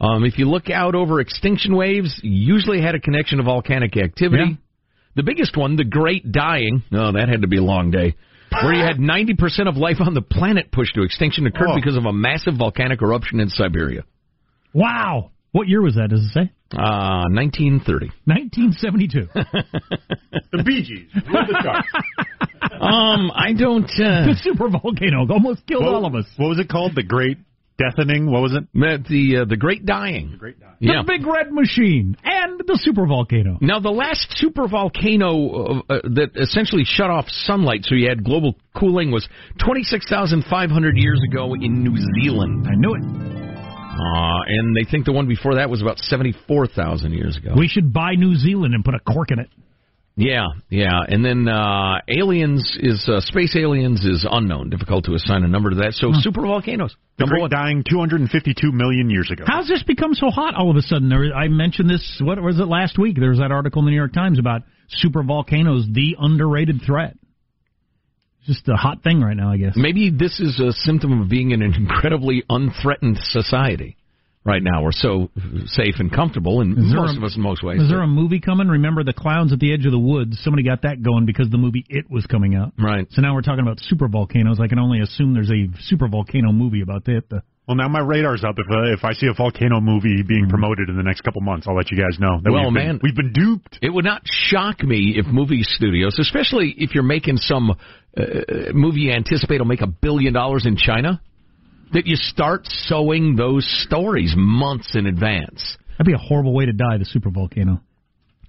Um, 0.00 0.24
if 0.24 0.38
you 0.38 0.48
look 0.48 0.68
out 0.70 0.94
over 0.94 1.20
extinction 1.20 1.74
waves, 1.74 2.20
usually 2.22 2.80
had 2.82 2.94
a 2.94 3.00
connection 3.00 3.38
to 3.38 3.44
volcanic 3.44 3.96
activity. 3.96 4.44
Yeah. 4.50 4.56
The 5.14 5.22
biggest 5.22 5.56
one, 5.56 5.76
the 5.76 5.84
Great 5.84 6.30
Dying, 6.30 6.82
oh, 6.92 7.12
that 7.12 7.28
had 7.30 7.40
to 7.42 7.48
be 7.48 7.56
a 7.56 7.62
long 7.62 7.90
day, 7.90 8.14
where 8.52 8.74
you 8.74 8.84
had 8.84 8.96
90% 8.98 9.66
of 9.68 9.76
life 9.76 9.96
on 10.00 10.12
the 10.12 10.20
planet 10.20 10.70
pushed 10.70 10.94
to 10.96 11.02
extinction 11.02 11.46
occurred 11.46 11.68
Oh. 11.70 11.76
because 11.76 11.96
of 11.96 12.04
a 12.04 12.12
massive 12.12 12.54
volcanic 12.58 13.00
eruption 13.00 13.40
in 13.40 13.48
Siberia. 13.48 14.02
Wow. 14.74 15.30
What 15.52 15.68
year 15.68 15.80
was 15.80 15.94
that? 15.94 16.10
Does 16.10 16.20
it 16.20 16.32
say? 16.34 16.52
Uh, 16.76 17.24
1930. 17.32 18.10
1972. 18.26 19.28
The 20.52 20.62
Bee 20.62 20.82
Gees. 20.82 21.08
Rule 21.26 21.44
the 21.46 21.60
chart. 21.62 21.84
Um, 22.80 23.30
I 23.34 23.52
don't. 23.52 23.84
Uh, 23.84 24.26
the 24.26 24.36
super 24.42 24.68
volcano 24.68 25.26
almost 25.30 25.66
killed 25.66 25.84
What- 25.84 25.94
all 25.94 26.06
of 26.06 26.14
us. 26.14 26.26
What 26.36 26.48
was 26.48 26.58
it 26.58 26.68
called? 26.68 26.94
The 26.94 27.02
Great 27.02 27.38
Deafening? 27.78 28.30
What 28.30 28.42
was 28.42 28.54
it? 28.54 28.64
the 28.72 29.42
uh, 29.42 29.44
the 29.44 29.56
Great 29.56 29.84
Dying. 29.84 30.32
The 30.32 30.36
Great 30.38 30.60
Dying. 30.60 30.76
Yeah. 30.80 31.02
The 31.02 31.06
big 31.06 31.26
red 31.26 31.52
machine 31.52 32.16
and 32.24 32.58
the 32.58 32.78
super 32.82 33.06
volcano. 33.06 33.58
Now, 33.60 33.80
the 33.80 33.90
last 33.90 34.26
super 34.36 34.68
volcano 34.68 35.82
uh, 35.88 35.92
uh, 35.92 36.00
that 36.14 36.30
essentially 36.36 36.84
shut 36.84 37.10
off 37.10 37.26
sunlight, 37.28 37.84
so 37.84 37.94
you 37.94 38.08
had 38.08 38.24
global 38.24 38.56
cooling, 38.78 39.10
was 39.10 39.28
26,500 39.64 40.96
years 40.96 41.20
ago 41.30 41.54
in 41.54 41.82
New 41.82 41.96
Zealand. 42.20 42.66
I 42.68 42.74
knew 42.74 42.94
it. 42.94 43.36
Uh, 43.96 44.40
and 44.46 44.76
they 44.76 44.84
think 44.90 45.06
the 45.06 45.12
one 45.12 45.26
before 45.26 45.54
that 45.54 45.70
was 45.70 45.80
about 45.80 45.98
74,000 45.98 47.12
years 47.12 47.36
ago. 47.38 47.54
We 47.56 47.68
should 47.68 47.92
buy 47.94 48.12
New 48.12 48.34
Zealand 48.34 48.74
and 48.74 48.84
put 48.84 48.94
a 48.94 49.00
cork 49.00 49.30
in 49.30 49.38
it. 49.38 49.48
Yeah, 50.18 50.46
yeah, 50.70 51.00
and 51.06 51.22
then 51.22 51.46
uh, 51.46 52.00
aliens 52.08 52.74
is 52.80 53.06
uh, 53.06 53.20
space 53.20 53.54
aliens 53.54 54.02
is 54.02 54.26
unknown, 54.28 54.70
difficult 54.70 55.04
to 55.04 55.14
assign 55.14 55.44
a 55.44 55.48
number 55.48 55.68
to 55.68 55.76
that. 55.76 55.92
So 55.92 56.10
super 56.14 56.40
volcanoes, 56.40 56.96
The 57.18 57.24
number 57.24 57.34
Great 57.34 57.40
one. 57.42 57.50
dying 57.50 57.84
252 57.86 58.72
million 58.72 59.10
years 59.10 59.30
ago. 59.30 59.44
How's 59.46 59.68
this 59.68 59.82
become 59.82 60.14
so 60.14 60.30
hot 60.30 60.54
all 60.54 60.70
of 60.70 60.76
a 60.76 60.80
sudden? 60.80 61.10
There, 61.10 61.34
I 61.34 61.48
mentioned 61.48 61.90
this. 61.90 62.18
What 62.22 62.40
was 62.40 62.58
it 62.58 62.64
last 62.66 62.98
week? 62.98 63.16
There 63.20 63.28
was 63.28 63.40
that 63.40 63.52
article 63.52 63.80
in 63.80 63.86
the 63.86 63.90
New 63.90 63.96
York 63.98 64.14
Times 64.14 64.38
about 64.38 64.62
super 64.88 65.22
volcanoes, 65.22 65.86
the 65.92 66.16
underrated 66.18 66.80
threat. 66.86 67.14
Just 68.46 68.66
a 68.68 68.74
hot 68.76 69.02
thing 69.02 69.20
right 69.20 69.36
now, 69.36 69.52
I 69.52 69.58
guess. 69.58 69.74
Maybe 69.76 70.10
this 70.10 70.40
is 70.40 70.58
a 70.60 70.72
symptom 70.72 71.20
of 71.20 71.28
being 71.28 71.50
in 71.50 71.60
an 71.60 71.74
incredibly 71.74 72.42
unthreatened 72.48 73.18
society 73.18 73.98
right 74.46 74.62
now. 74.62 74.82
We're 74.82 74.92
so 74.92 75.28
safe 75.66 75.96
and 75.98 76.10
comfortable, 76.10 76.60
and 76.60 76.78
Is 76.78 76.94
most 76.94 77.14
a- 77.14 77.18
of 77.18 77.24
us 77.24 77.36
in 77.36 77.42
most 77.42 77.62
ways. 77.62 77.82
Is 77.82 77.88
there 77.88 78.02
a 78.02 78.06
movie 78.06 78.40
coming? 78.40 78.68
Remember 78.68 79.04
the 79.04 79.12
clowns 79.12 79.52
at 79.52 79.58
the 79.58 79.72
edge 79.74 79.84
of 79.84 79.92
the 79.92 79.98
woods? 79.98 80.38
Somebody 80.42 80.62
got 80.62 80.82
that 80.82 81.02
going 81.02 81.26
because 81.26 81.50
the 81.50 81.58
movie 81.58 81.84
It 81.88 82.10
was 82.10 82.24
coming 82.26 82.54
out. 82.54 82.72
Right. 82.78 83.06
So 83.10 83.20
now 83.22 83.34
we're 83.34 83.42
talking 83.42 83.60
about 83.66 83.80
super 83.80 84.08
volcanoes. 84.08 84.58
I 84.60 84.68
can 84.68 84.78
only 84.78 85.00
assume 85.00 85.34
there's 85.34 85.50
a 85.50 85.66
super 85.80 86.08
volcano 86.08 86.52
movie 86.52 86.80
about 86.80 87.08
it. 87.08 87.28
The, 87.28 87.42
Well, 87.66 87.76
now 87.76 87.88
my 87.88 88.00
radar's 88.00 88.44
up. 88.44 88.56
If 88.58 88.66
uh, 88.70 88.92
if 88.92 89.04
I 89.04 89.12
see 89.12 89.26
a 89.26 89.34
volcano 89.34 89.80
movie 89.80 90.22
being 90.22 90.48
promoted 90.48 90.88
in 90.88 90.96
the 90.96 91.02
next 91.02 91.22
couple 91.22 91.40
months, 91.42 91.66
I'll 91.68 91.76
let 91.76 91.90
you 91.90 91.98
guys 91.98 92.18
know. 92.20 92.40
That 92.42 92.52
well, 92.52 92.66
we've 92.66 92.74
been, 92.74 92.86
man, 92.86 93.00
we've 93.02 93.16
been 93.16 93.32
duped. 93.32 93.78
It 93.82 93.90
would 93.90 94.04
not 94.04 94.22
shock 94.24 94.82
me 94.82 95.14
if 95.16 95.26
movie 95.26 95.62
studios, 95.64 96.16
especially 96.20 96.74
if 96.78 96.94
you're 96.94 97.02
making 97.02 97.38
some 97.38 97.70
uh, 98.16 98.24
movie 98.72 99.00
you 99.00 99.12
anticipate 99.12 99.58
will 99.58 99.66
make 99.66 99.82
a 99.82 99.86
billion 99.86 100.32
dollars 100.32 100.64
in 100.64 100.76
China, 100.76 101.20
that 101.92 102.06
you 102.06 102.16
start 102.16 102.62
sowing 102.66 103.36
those 103.36 103.64
stories 103.86 104.34
months 104.36 104.94
in 104.94 105.06
advance. 105.06 105.76
that'd 105.92 106.06
be 106.06 106.12
a 106.12 106.18
horrible 106.18 106.54
way 106.54 106.66
to 106.66 106.72
die, 106.72 106.98
the 106.98 107.04
super 107.04 107.30
volcano. 107.30 107.80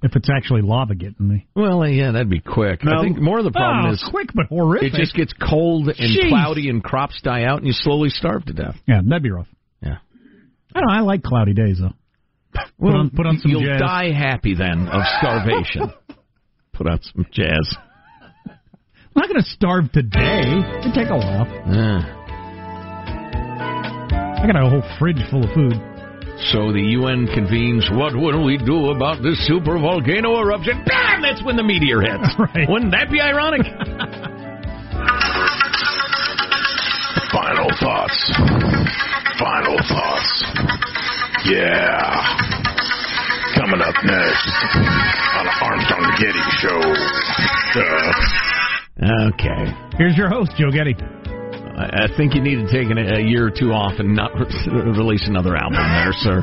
If 0.03 0.15
it's 0.15 0.29
actually 0.29 0.61
lava 0.61 0.93
getting 0.93 1.27
me. 1.27 1.47
Well, 1.55 1.81
uh, 1.81 1.87
yeah, 1.87 2.11
that'd 2.11 2.29
be 2.29 2.39
quick. 2.39 2.81
I 2.85 3.01
think 3.01 3.17
more 3.19 3.39
of 3.39 3.45
the 3.45 3.51
problem 3.51 3.87
Oh, 3.87 3.91
is 3.93 4.07
quick 4.11 4.29
but 4.33 4.45
horrific. 4.45 4.93
It 4.93 4.97
just 4.97 5.15
gets 5.15 5.33
cold 5.33 5.87
and 5.87 5.97
Jeez. 5.97 6.29
cloudy, 6.29 6.69
and 6.69 6.83
crops 6.83 7.19
die 7.23 7.45
out, 7.45 7.57
and 7.57 7.65
you 7.67 7.73
slowly 7.73 8.09
starve 8.09 8.45
to 8.45 8.53
death. 8.53 8.75
Yeah, 8.87 9.01
that'd 9.03 9.23
be 9.23 9.31
rough. 9.31 9.47
Yeah. 9.81 9.97
I 10.75 10.79
don't 10.81 10.87
know. 10.87 10.93
I 10.93 10.99
like 10.99 11.23
cloudy 11.23 11.53
days 11.53 11.79
though. 11.81 11.93
Well, 12.77 12.93
put 12.93 12.95
on 12.99 13.09
put 13.09 13.25
on 13.25 13.37
some 13.39 13.49
you'll 13.51 13.61
jazz. 13.63 13.79
die 13.81 14.11
happy 14.11 14.53
then 14.55 14.87
of 14.87 15.01
starvation. 15.19 15.91
Put 16.73 16.85
on 16.87 16.99
some 17.01 17.25
jazz. 17.31 17.75
I'm 18.45 18.53
not 19.15 19.27
going 19.29 19.41
to 19.41 19.49
starve 19.49 19.91
today. 19.91 20.41
It'd 20.79 20.93
take 20.93 21.09
a 21.09 21.17
while. 21.17 21.47
Yeah. 21.73 22.16
I 24.37 24.45
got 24.45 24.55
a 24.55 24.69
whole 24.69 24.83
fridge 24.99 25.17
full 25.29 25.43
of 25.43 25.51
food. 25.53 25.73
So 26.53 26.71
the 26.71 26.81
UN 27.01 27.25
convenes. 27.33 27.89
What 27.91 28.13
will 28.15 28.45
we 28.45 28.57
do 28.57 28.91
about 28.91 29.23
this 29.23 29.35
super 29.47 29.79
volcano 29.79 30.39
eruption? 30.39 30.83
Bam! 30.85 31.21
That's 31.23 31.43
when 31.43 31.55
the 31.57 31.63
meteor 31.63 32.01
hits. 32.01 32.35
Right. 32.37 32.69
Wouldn't 32.69 32.91
that 32.91 33.09
be 33.09 33.19
ironic? 33.19 33.61
Final 37.33 37.69
thoughts. 37.81 38.17
Final 39.39 39.77
thoughts. 39.89 40.45
Yeah. 41.45 42.37
Coming 43.55 43.81
up 43.81 43.95
next 44.05 44.47
on 45.37 45.45
the 45.45 45.55
Armstrong 45.65 46.05
Getty 46.21 46.45
Show. 46.61 46.81
Duh. 47.73 48.13
Okay. 49.33 49.73
Here's 49.97 50.15
your 50.15 50.29
host, 50.29 50.51
Joe 50.57 50.71
Getty. 50.71 50.95
I, 51.77 52.05
I 52.05 52.17
think 52.17 52.33
you 52.33 52.41
need 52.41 52.55
to 52.55 52.67
take 52.71 52.89
an, 52.89 52.97
a 52.97 53.21
year 53.21 53.47
or 53.47 53.51
two 53.51 53.71
off 53.71 53.99
and 53.99 54.15
not 54.15 54.33
re- 54.33 54.49
release 54.97 55.27
another 55.27 55.55
album 55.55 55.77
there, 55.77 56.11
sir. 56.11 56.41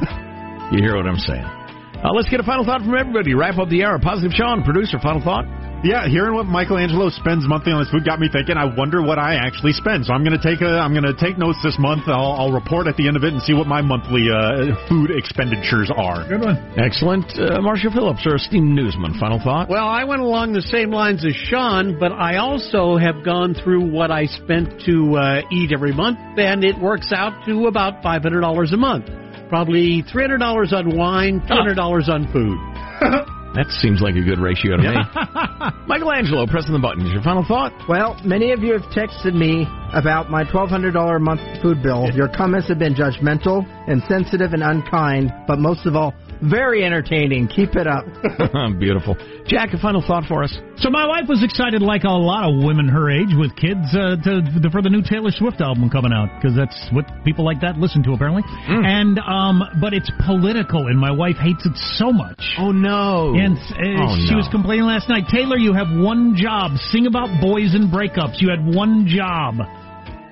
You 0.72 0.78
hear 0.80 0.96
what 0.96 1.06
I'm 1.06 1.18
saying? 1.18 1.44
Uh, 1.44 2.12
let's 2.14 2.28
get 2.28 2.40
a 2.40 2.44
final 2.44 2.64
thought 2.64 2.80
from 2.80 2.94
everybody. 2.94 3.34
Wrap 3.34 3.58
up 3.58 3.68
the 3.68 3.84
hour. 3.84 3.98
Positive 3.98 4.32
Sean, 4.32 4.62
producer, 4.62 4.98
final 5.00 5.22
thought. 5.22 5.44
Yeah, 5.84 6.08
hearing 6.08 6.32
what 6.32 6.46
Michelangelo 6.46 7.10
spends 7.10 7.44
monthly 7.46 7.70
on 7.70 7.80
his 7.84 7.90
food 7.92 8.08
got 8.08 8.18
me 8.18 8.32
thinking. 8.32 8.56
I 8.56 8.64
wonder 8.64 9.02
what 9.04 9.18
I 9.18 9.36
actually 9.36 9.72
spend. 9.76 10.06
So 10.06 10.14
I'm 10.14 10.24
gonna 10.24 10.40
take 10.40 10.62
a 10.62 10.80
I'm 10.80 10.94
gonna 10.94 11.12
take 11.12 11.36
notes 11.36 11.58
this 11.62 11.76
month. 11.78 12.08
I'll, 12.08 12.32
I'll 12.40 12.52
report 12.52 12.86
at 12.86 12.96
the 12.96 13.06
end 13.06 13.20
of 13.20 13.24
it 13.24 13.34
and 13.34 13.42
see 13.42 13.52
what 13.52 13.66
my 13.66 13.82
monthly 13.82 14.32
uh, 14.32 14.72
food 14.88 15.10
expenditures 15.12 15.92
are. 15.94 16.26
Good 16.26 16.40
one. 16.40 16.56
Excellent. 16.80 17.28
Uh, 17.36 17.60
Marcia 17.60 17.90
Phillips, 17.92 18.24
our 18.24 18.36
esteemed 18.36 18.72
newsman, 18.72 19.20
final 19.20 19.38
thought. 19.38 19.68
Well, 19.68 19.86
I 19.86 20.04
went 20.04 20.22
along 20.22 20.54
the 20.54 20.62
same 20.62 20.90
lines 20.90 21.22
as 21.22 21.34
Sean, 21.34 21.98
but 22.00 22.12
I 22.12 22.36
also 22.38 22.96
have 22.96 23.22
gone 23.22 23.52
through 23.52 23.84
what 23.90 24.10
I 24.10 24.24
spent 24.24 24.80
to 24.86 25.16
uh, 25.16 25.42
eat 25.52 25.70
every 25.70 25.92
month, 25.92 26.18
and 26.38 26.64
it 26.64 26.80
works 26.80 27.12
out 27.12 27.44
to 27.44 27.66
about 27.66 28.02
$500 28.02 28.72
a 28.72 28.76
month. 28.78 29.04
Probably 29.50 30.02
$300 30.02 30.72
on 30.72 30.96
wine, 30.96 31.42
$200 31.46 32.08
on 32.08 32.32
food. 32.32 33.34
That 33.54 33.70
seems 33.70 34.02
like 34.02 34.16
a 34.16 34.22
good 34.22 34.38
ratio 34.42 34.76
to 34.76 34.82
me. 34.82 34.96
Michelangelo, 35.86 36.46
pressing 36.46 36.72
the 36.74 36.82
buttons. 36.82 37.12
Your 37.12 37.22
final 37.22 37.44
thought? 37.46 37.70
Well, 37.88 38.18
many 38.24 38.50
of 38.50 38.60
you 38.66 38.72
have 38.72 38.82
texted 38.90 39.34
me 39.34 39.62
about 39.94 40.28
my 40.28 40.42
$1,200 40.42 40.90
a 40.90 41.18
month 41.20 41.40
food 41.62 41.80
bill. 41.80 42.10
Your 42.10 42.26
comments 42.28 42.66
have 42.68 42.80
been 42.80 42.94
judgmental, 42.94 43.62
insensitive, 43.86 44.54
and 44.54 44.62
unkind, 44.62 45.32
but 45.46 45.60
most 45.60 45.86
of 45.86 45.94
all, 45.94 46.12
very 46.42 46.84
entertaining. 46.84 47.48
Keep 47.48 47.76
it 47.76 47.86
up. 47.86 48.04
Beautiful. 48.78 49.16
Jack, 49.46 49.74
a 49.74 49.78
final 49.78 50.00
thought 50.00 50.24
for 50.24 50.42
us. 50.42 50.56
So 50.78 50.88
my 50.90 51.06
wife 51.06 51.28
was 51.28 51.44
excited, 51.44 51.82
like 51.82 52.04
a 52.04 52.10
lot 52.10 52.48
of 52.48 52.64
women 52.64 52.88
her 52.88 53.10
age 53.10 53.28
with 53.36 53.54
kids, 53.56 53.84
uh, 53.92 54.16
to, 54.24 54.70
for 54.72 54.80
the 54.82 54.88
new 54.90 55.02
Taylor 55.02 55.30
Swift 55.30 55.60
album 55.60 55.90
coming 55.90 56.12
out 56.12 56.28
because 56.40 56.56
that's 56.56 56.74
what 56.92 57.04
people 57.24 57.44
like 57.44 57.60
that 57.60 57.76
listen 57.76 58.02
to 58.04 58.12
apparently. 58.12 58.42
And 58.68 59.18
um, 59.20 59.62
but 59.80 59.92
it's 59.92 60.10
political, 60.26 60.88
and 60.88 60.98
my 60.98 61.10
wife 61.12 61.36
hates 61.36 61.64
it 61.66 61.76
so 61.96 62.10
much. 62.10 62.40
Oh 62.58 62.72
no! 62.72 63.34
And 63.36 63.56
uh, 63.58 64.08
Oh, 64.08 64.16
she 64.16 64.32
no. 64.32 64.38
was 64.40 64.48
complaining 64.50 64.86
last 64.86 65.08
night. 65.08 65.24
Taylor, 65.30 65.56
you 65.58 65.72
have 65.74 65.88
one 65.92 66.34
job: 66.36 66.72
sing 66.90 67.06
about 67.06 67.28
boys 67.40 67.74
and 67.74 67.92
breakups. 67.92 68.40
You 68.40 68.48
had 68.50 68.64
one 68.64 69.06
job. 69.06 69.56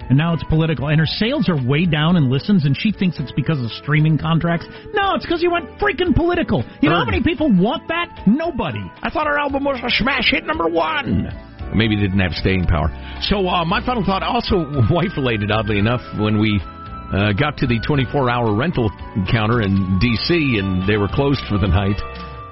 And 0.09 0.19
now 0.19 0.35
it's 0.35 0.45
political. 0.45 0.89
And 0.89 0.99
her 0.99 1.07
sales 1.07 1.49
are 1.49 1.57
way 1.57 1.87
down 1.87 2.17
and 2.17 2.29
listens, 2.29 2.65
and 2.65 2.77
she 2.77 2.93
thinks 2.93 3.19
it's 3.19 3.33
because 3.33 3.61
of 3.63 3.71
streaming 3.73 4.19
contracts. 4.19 4.67
No, 4.93 5.15
it's 5.15 5.25
because 5.25 5.43
you 5.43 5.51
went 5.51 5.69
freaking 5.79 6.15
political. 6.15 6.65
You 6.81 6.91
know 6.91 6.97
how 6.97 7.05
many 7.05 7.23
people 7.23 7.51
want 7.53 7.89
that? 7.89 8.25
Nobody. 8.27 8.83
I 9.03 9.11
thought 9.11 9.27
our 9.27 9.39
album 9.39 9.65
was 9.65 9.81
a 9.83 9.91
smash 9.91 10.31
hit 10.31 10.45
number 10.45 10.69
one. 10.69 11.29
Maybe 11.75 11.97
it 11.97 12.01
didn't 12.01 12.21
have 12.21 12.33
staying 12.33 12.67
power. 12.67 12.93
So 13.23 13.49
uh, 13.49 13.65
my 13.65 13.85
final 13.85 14.05
thought, 14.05 14.23
also 14.23 14.57
wife 14.91 15.17
related, 15.17 15.51
oddly 15.51 15.79
enough, 15.79 16.03
when 16.19 16.39
we 16.39 16.61
uh, 17.13 17.33
got 17.33 17.57
to 17.59 17.67
the 17.67 17.81
24-hour 17.81 18.55
rental 18.55 18.91
counter 19.31 19.63
in 19.63 19.99
D.C. 20.01 20.59
and 20.59 20.89
they 20.89 20.97
were 20.97 21.09
closed 21.09 21.41
for 21.49 21.59
the 21.59 21.69
night, 21.69 22.01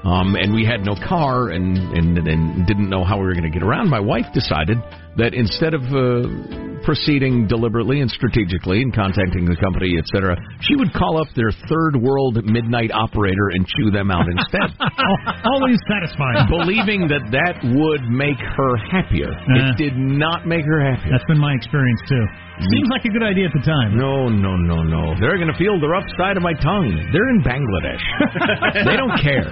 um, 0.04 0.36
and 0.36 0.54
we 0.54 0.64
had 0.64 0.80
no 0.80 0.94
car 0.94 1.50
and, 1.50 1.76
and, 1.76 2.16
and 2.16 2.66
didn't 2.66 2.88
know 2.88 3.04
how 3.04 3.18
we 3.18 3.24
were 3.24 3.34
going 3.34 3.50
to 3.50 3.50
get 3.50 3.62
around. 3.62 3.90
My 3.90 4.00
wife 4.00 4.26
decided 4.32 4.78
that 5.16 5.34
instead 5.34 5.74
of 5.74 5.82
uh, 5.92 6.69
proceeding 6.90 7.46
deliberately 7.46 8.02
and 8.02 8.10
strategically 8.10 8.82
and 8.82 8.90
contacting 8.90 9.46
the 9.46 9.54
company, 9.62 9.94
etc., 9.94 10.34
she 10.66 10.74
would 10.74 10.90
call 10.90 11.22
up 11.22 11.30
their 11.38 11.54
third 11.70 11.94
world 11.94 12.34
midnight 12.42 12.90
operator 12.90 13.54
and 13.54 13.62
chew 13.78 13.94
them 13.94 14.10
out 14.10 14.26
instead. 14.26 14.74
Always 15.54 15.78
satisfying. 15.86 16.50
believing 16.50 17.06
that 17.06 17.22
that 17.30 17.62
would 17.62 18.02
make 18.10 18.42
her 18.42 18.72
happier. 18.90 19.30
Uh. 19.30 19.70
it 19.70 19.78
did 19.78 19.94
not 19.94 20.50
make 20.50 20.66
her 20.66 20.82
happier. 20.82 21.14
That's 21.14 21.28
been 21.30 21.38
my 21.38 21.54
experience 21.54 22.02
too. 22.10 22.26
Seems 22.60 22.92
like 22.92 23.06
a 23.08 23.12
good 23.14 23.24
idea 23.24 23.48
at 23.48 23.56
the 23.56 23.64
time. 23.64 23.96
No, 23.96 24.28
no, 24.28 24.52
no, 24.52 24.84
no. 24.84 25.16
They're 25.16 25.40
going 25.40 25.48
to 25.48 25.56
feel 25.56 25.80
the 25.80 25.88
rough 25.88 26.04
side 26.20 26.36
of 26.36 26.44
my 26.44 26.52
tongue. 26.60 26.92
They're 27.08 27.30
in 27.32 27.40
Bangladesh. 27.40 28.04
they 28.84 29.00
don't 29.00 29.16
care. 29.16 29.48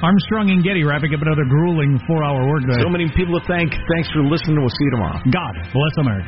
Armstrong 0.00 0.48
and 0.48 0.64
Getty 0.64 0.88
wrapping 0.88 1.12
up 1.12 1.20
another 1.20 1.44
grueling 1.44 2.00
four-hour 2.08 2.48
workday. 2.48 2.80
So 2.80 2.88
many 2.88 3.12
people 3.12 3.36
to 3.36 3.44
thank. 3.44 3.76
Thanks 3.92 4.08
for 4.08 4.24
listening. 4.24 4.56
We'll 4.56 4.72
see 4.72 4.88
you 4.88 4.92
tomorrow. 4.96 5.20
God 5.28 5.52
bless 5.68 5.94
America. 6.00 6.27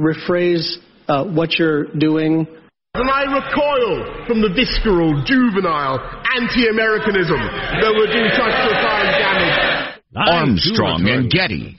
rephrase 0.00 0.76
uh, 1.08 1.24
what 1.24 1.58
you're 1.58 1.84
doing? 1.92 2.46
And 2.94 3.08
I 3.08 3.22
recoil 3.22 4.26
from 4.26 4.40
the 4.42 4.48
visceral, 4.48 5.22
juvenile 5.24 6.00
anti-Americanism 6.34 7.38
that 7.38 7.92
would 7.94 8.10
do 8.10 8.24
such 8.34 8.54
profound 8.66 9.08
damage. 9.14 10.00
Armstrong 10.16 11.08
and 11.08 11.30
Getty. 11.30 11.78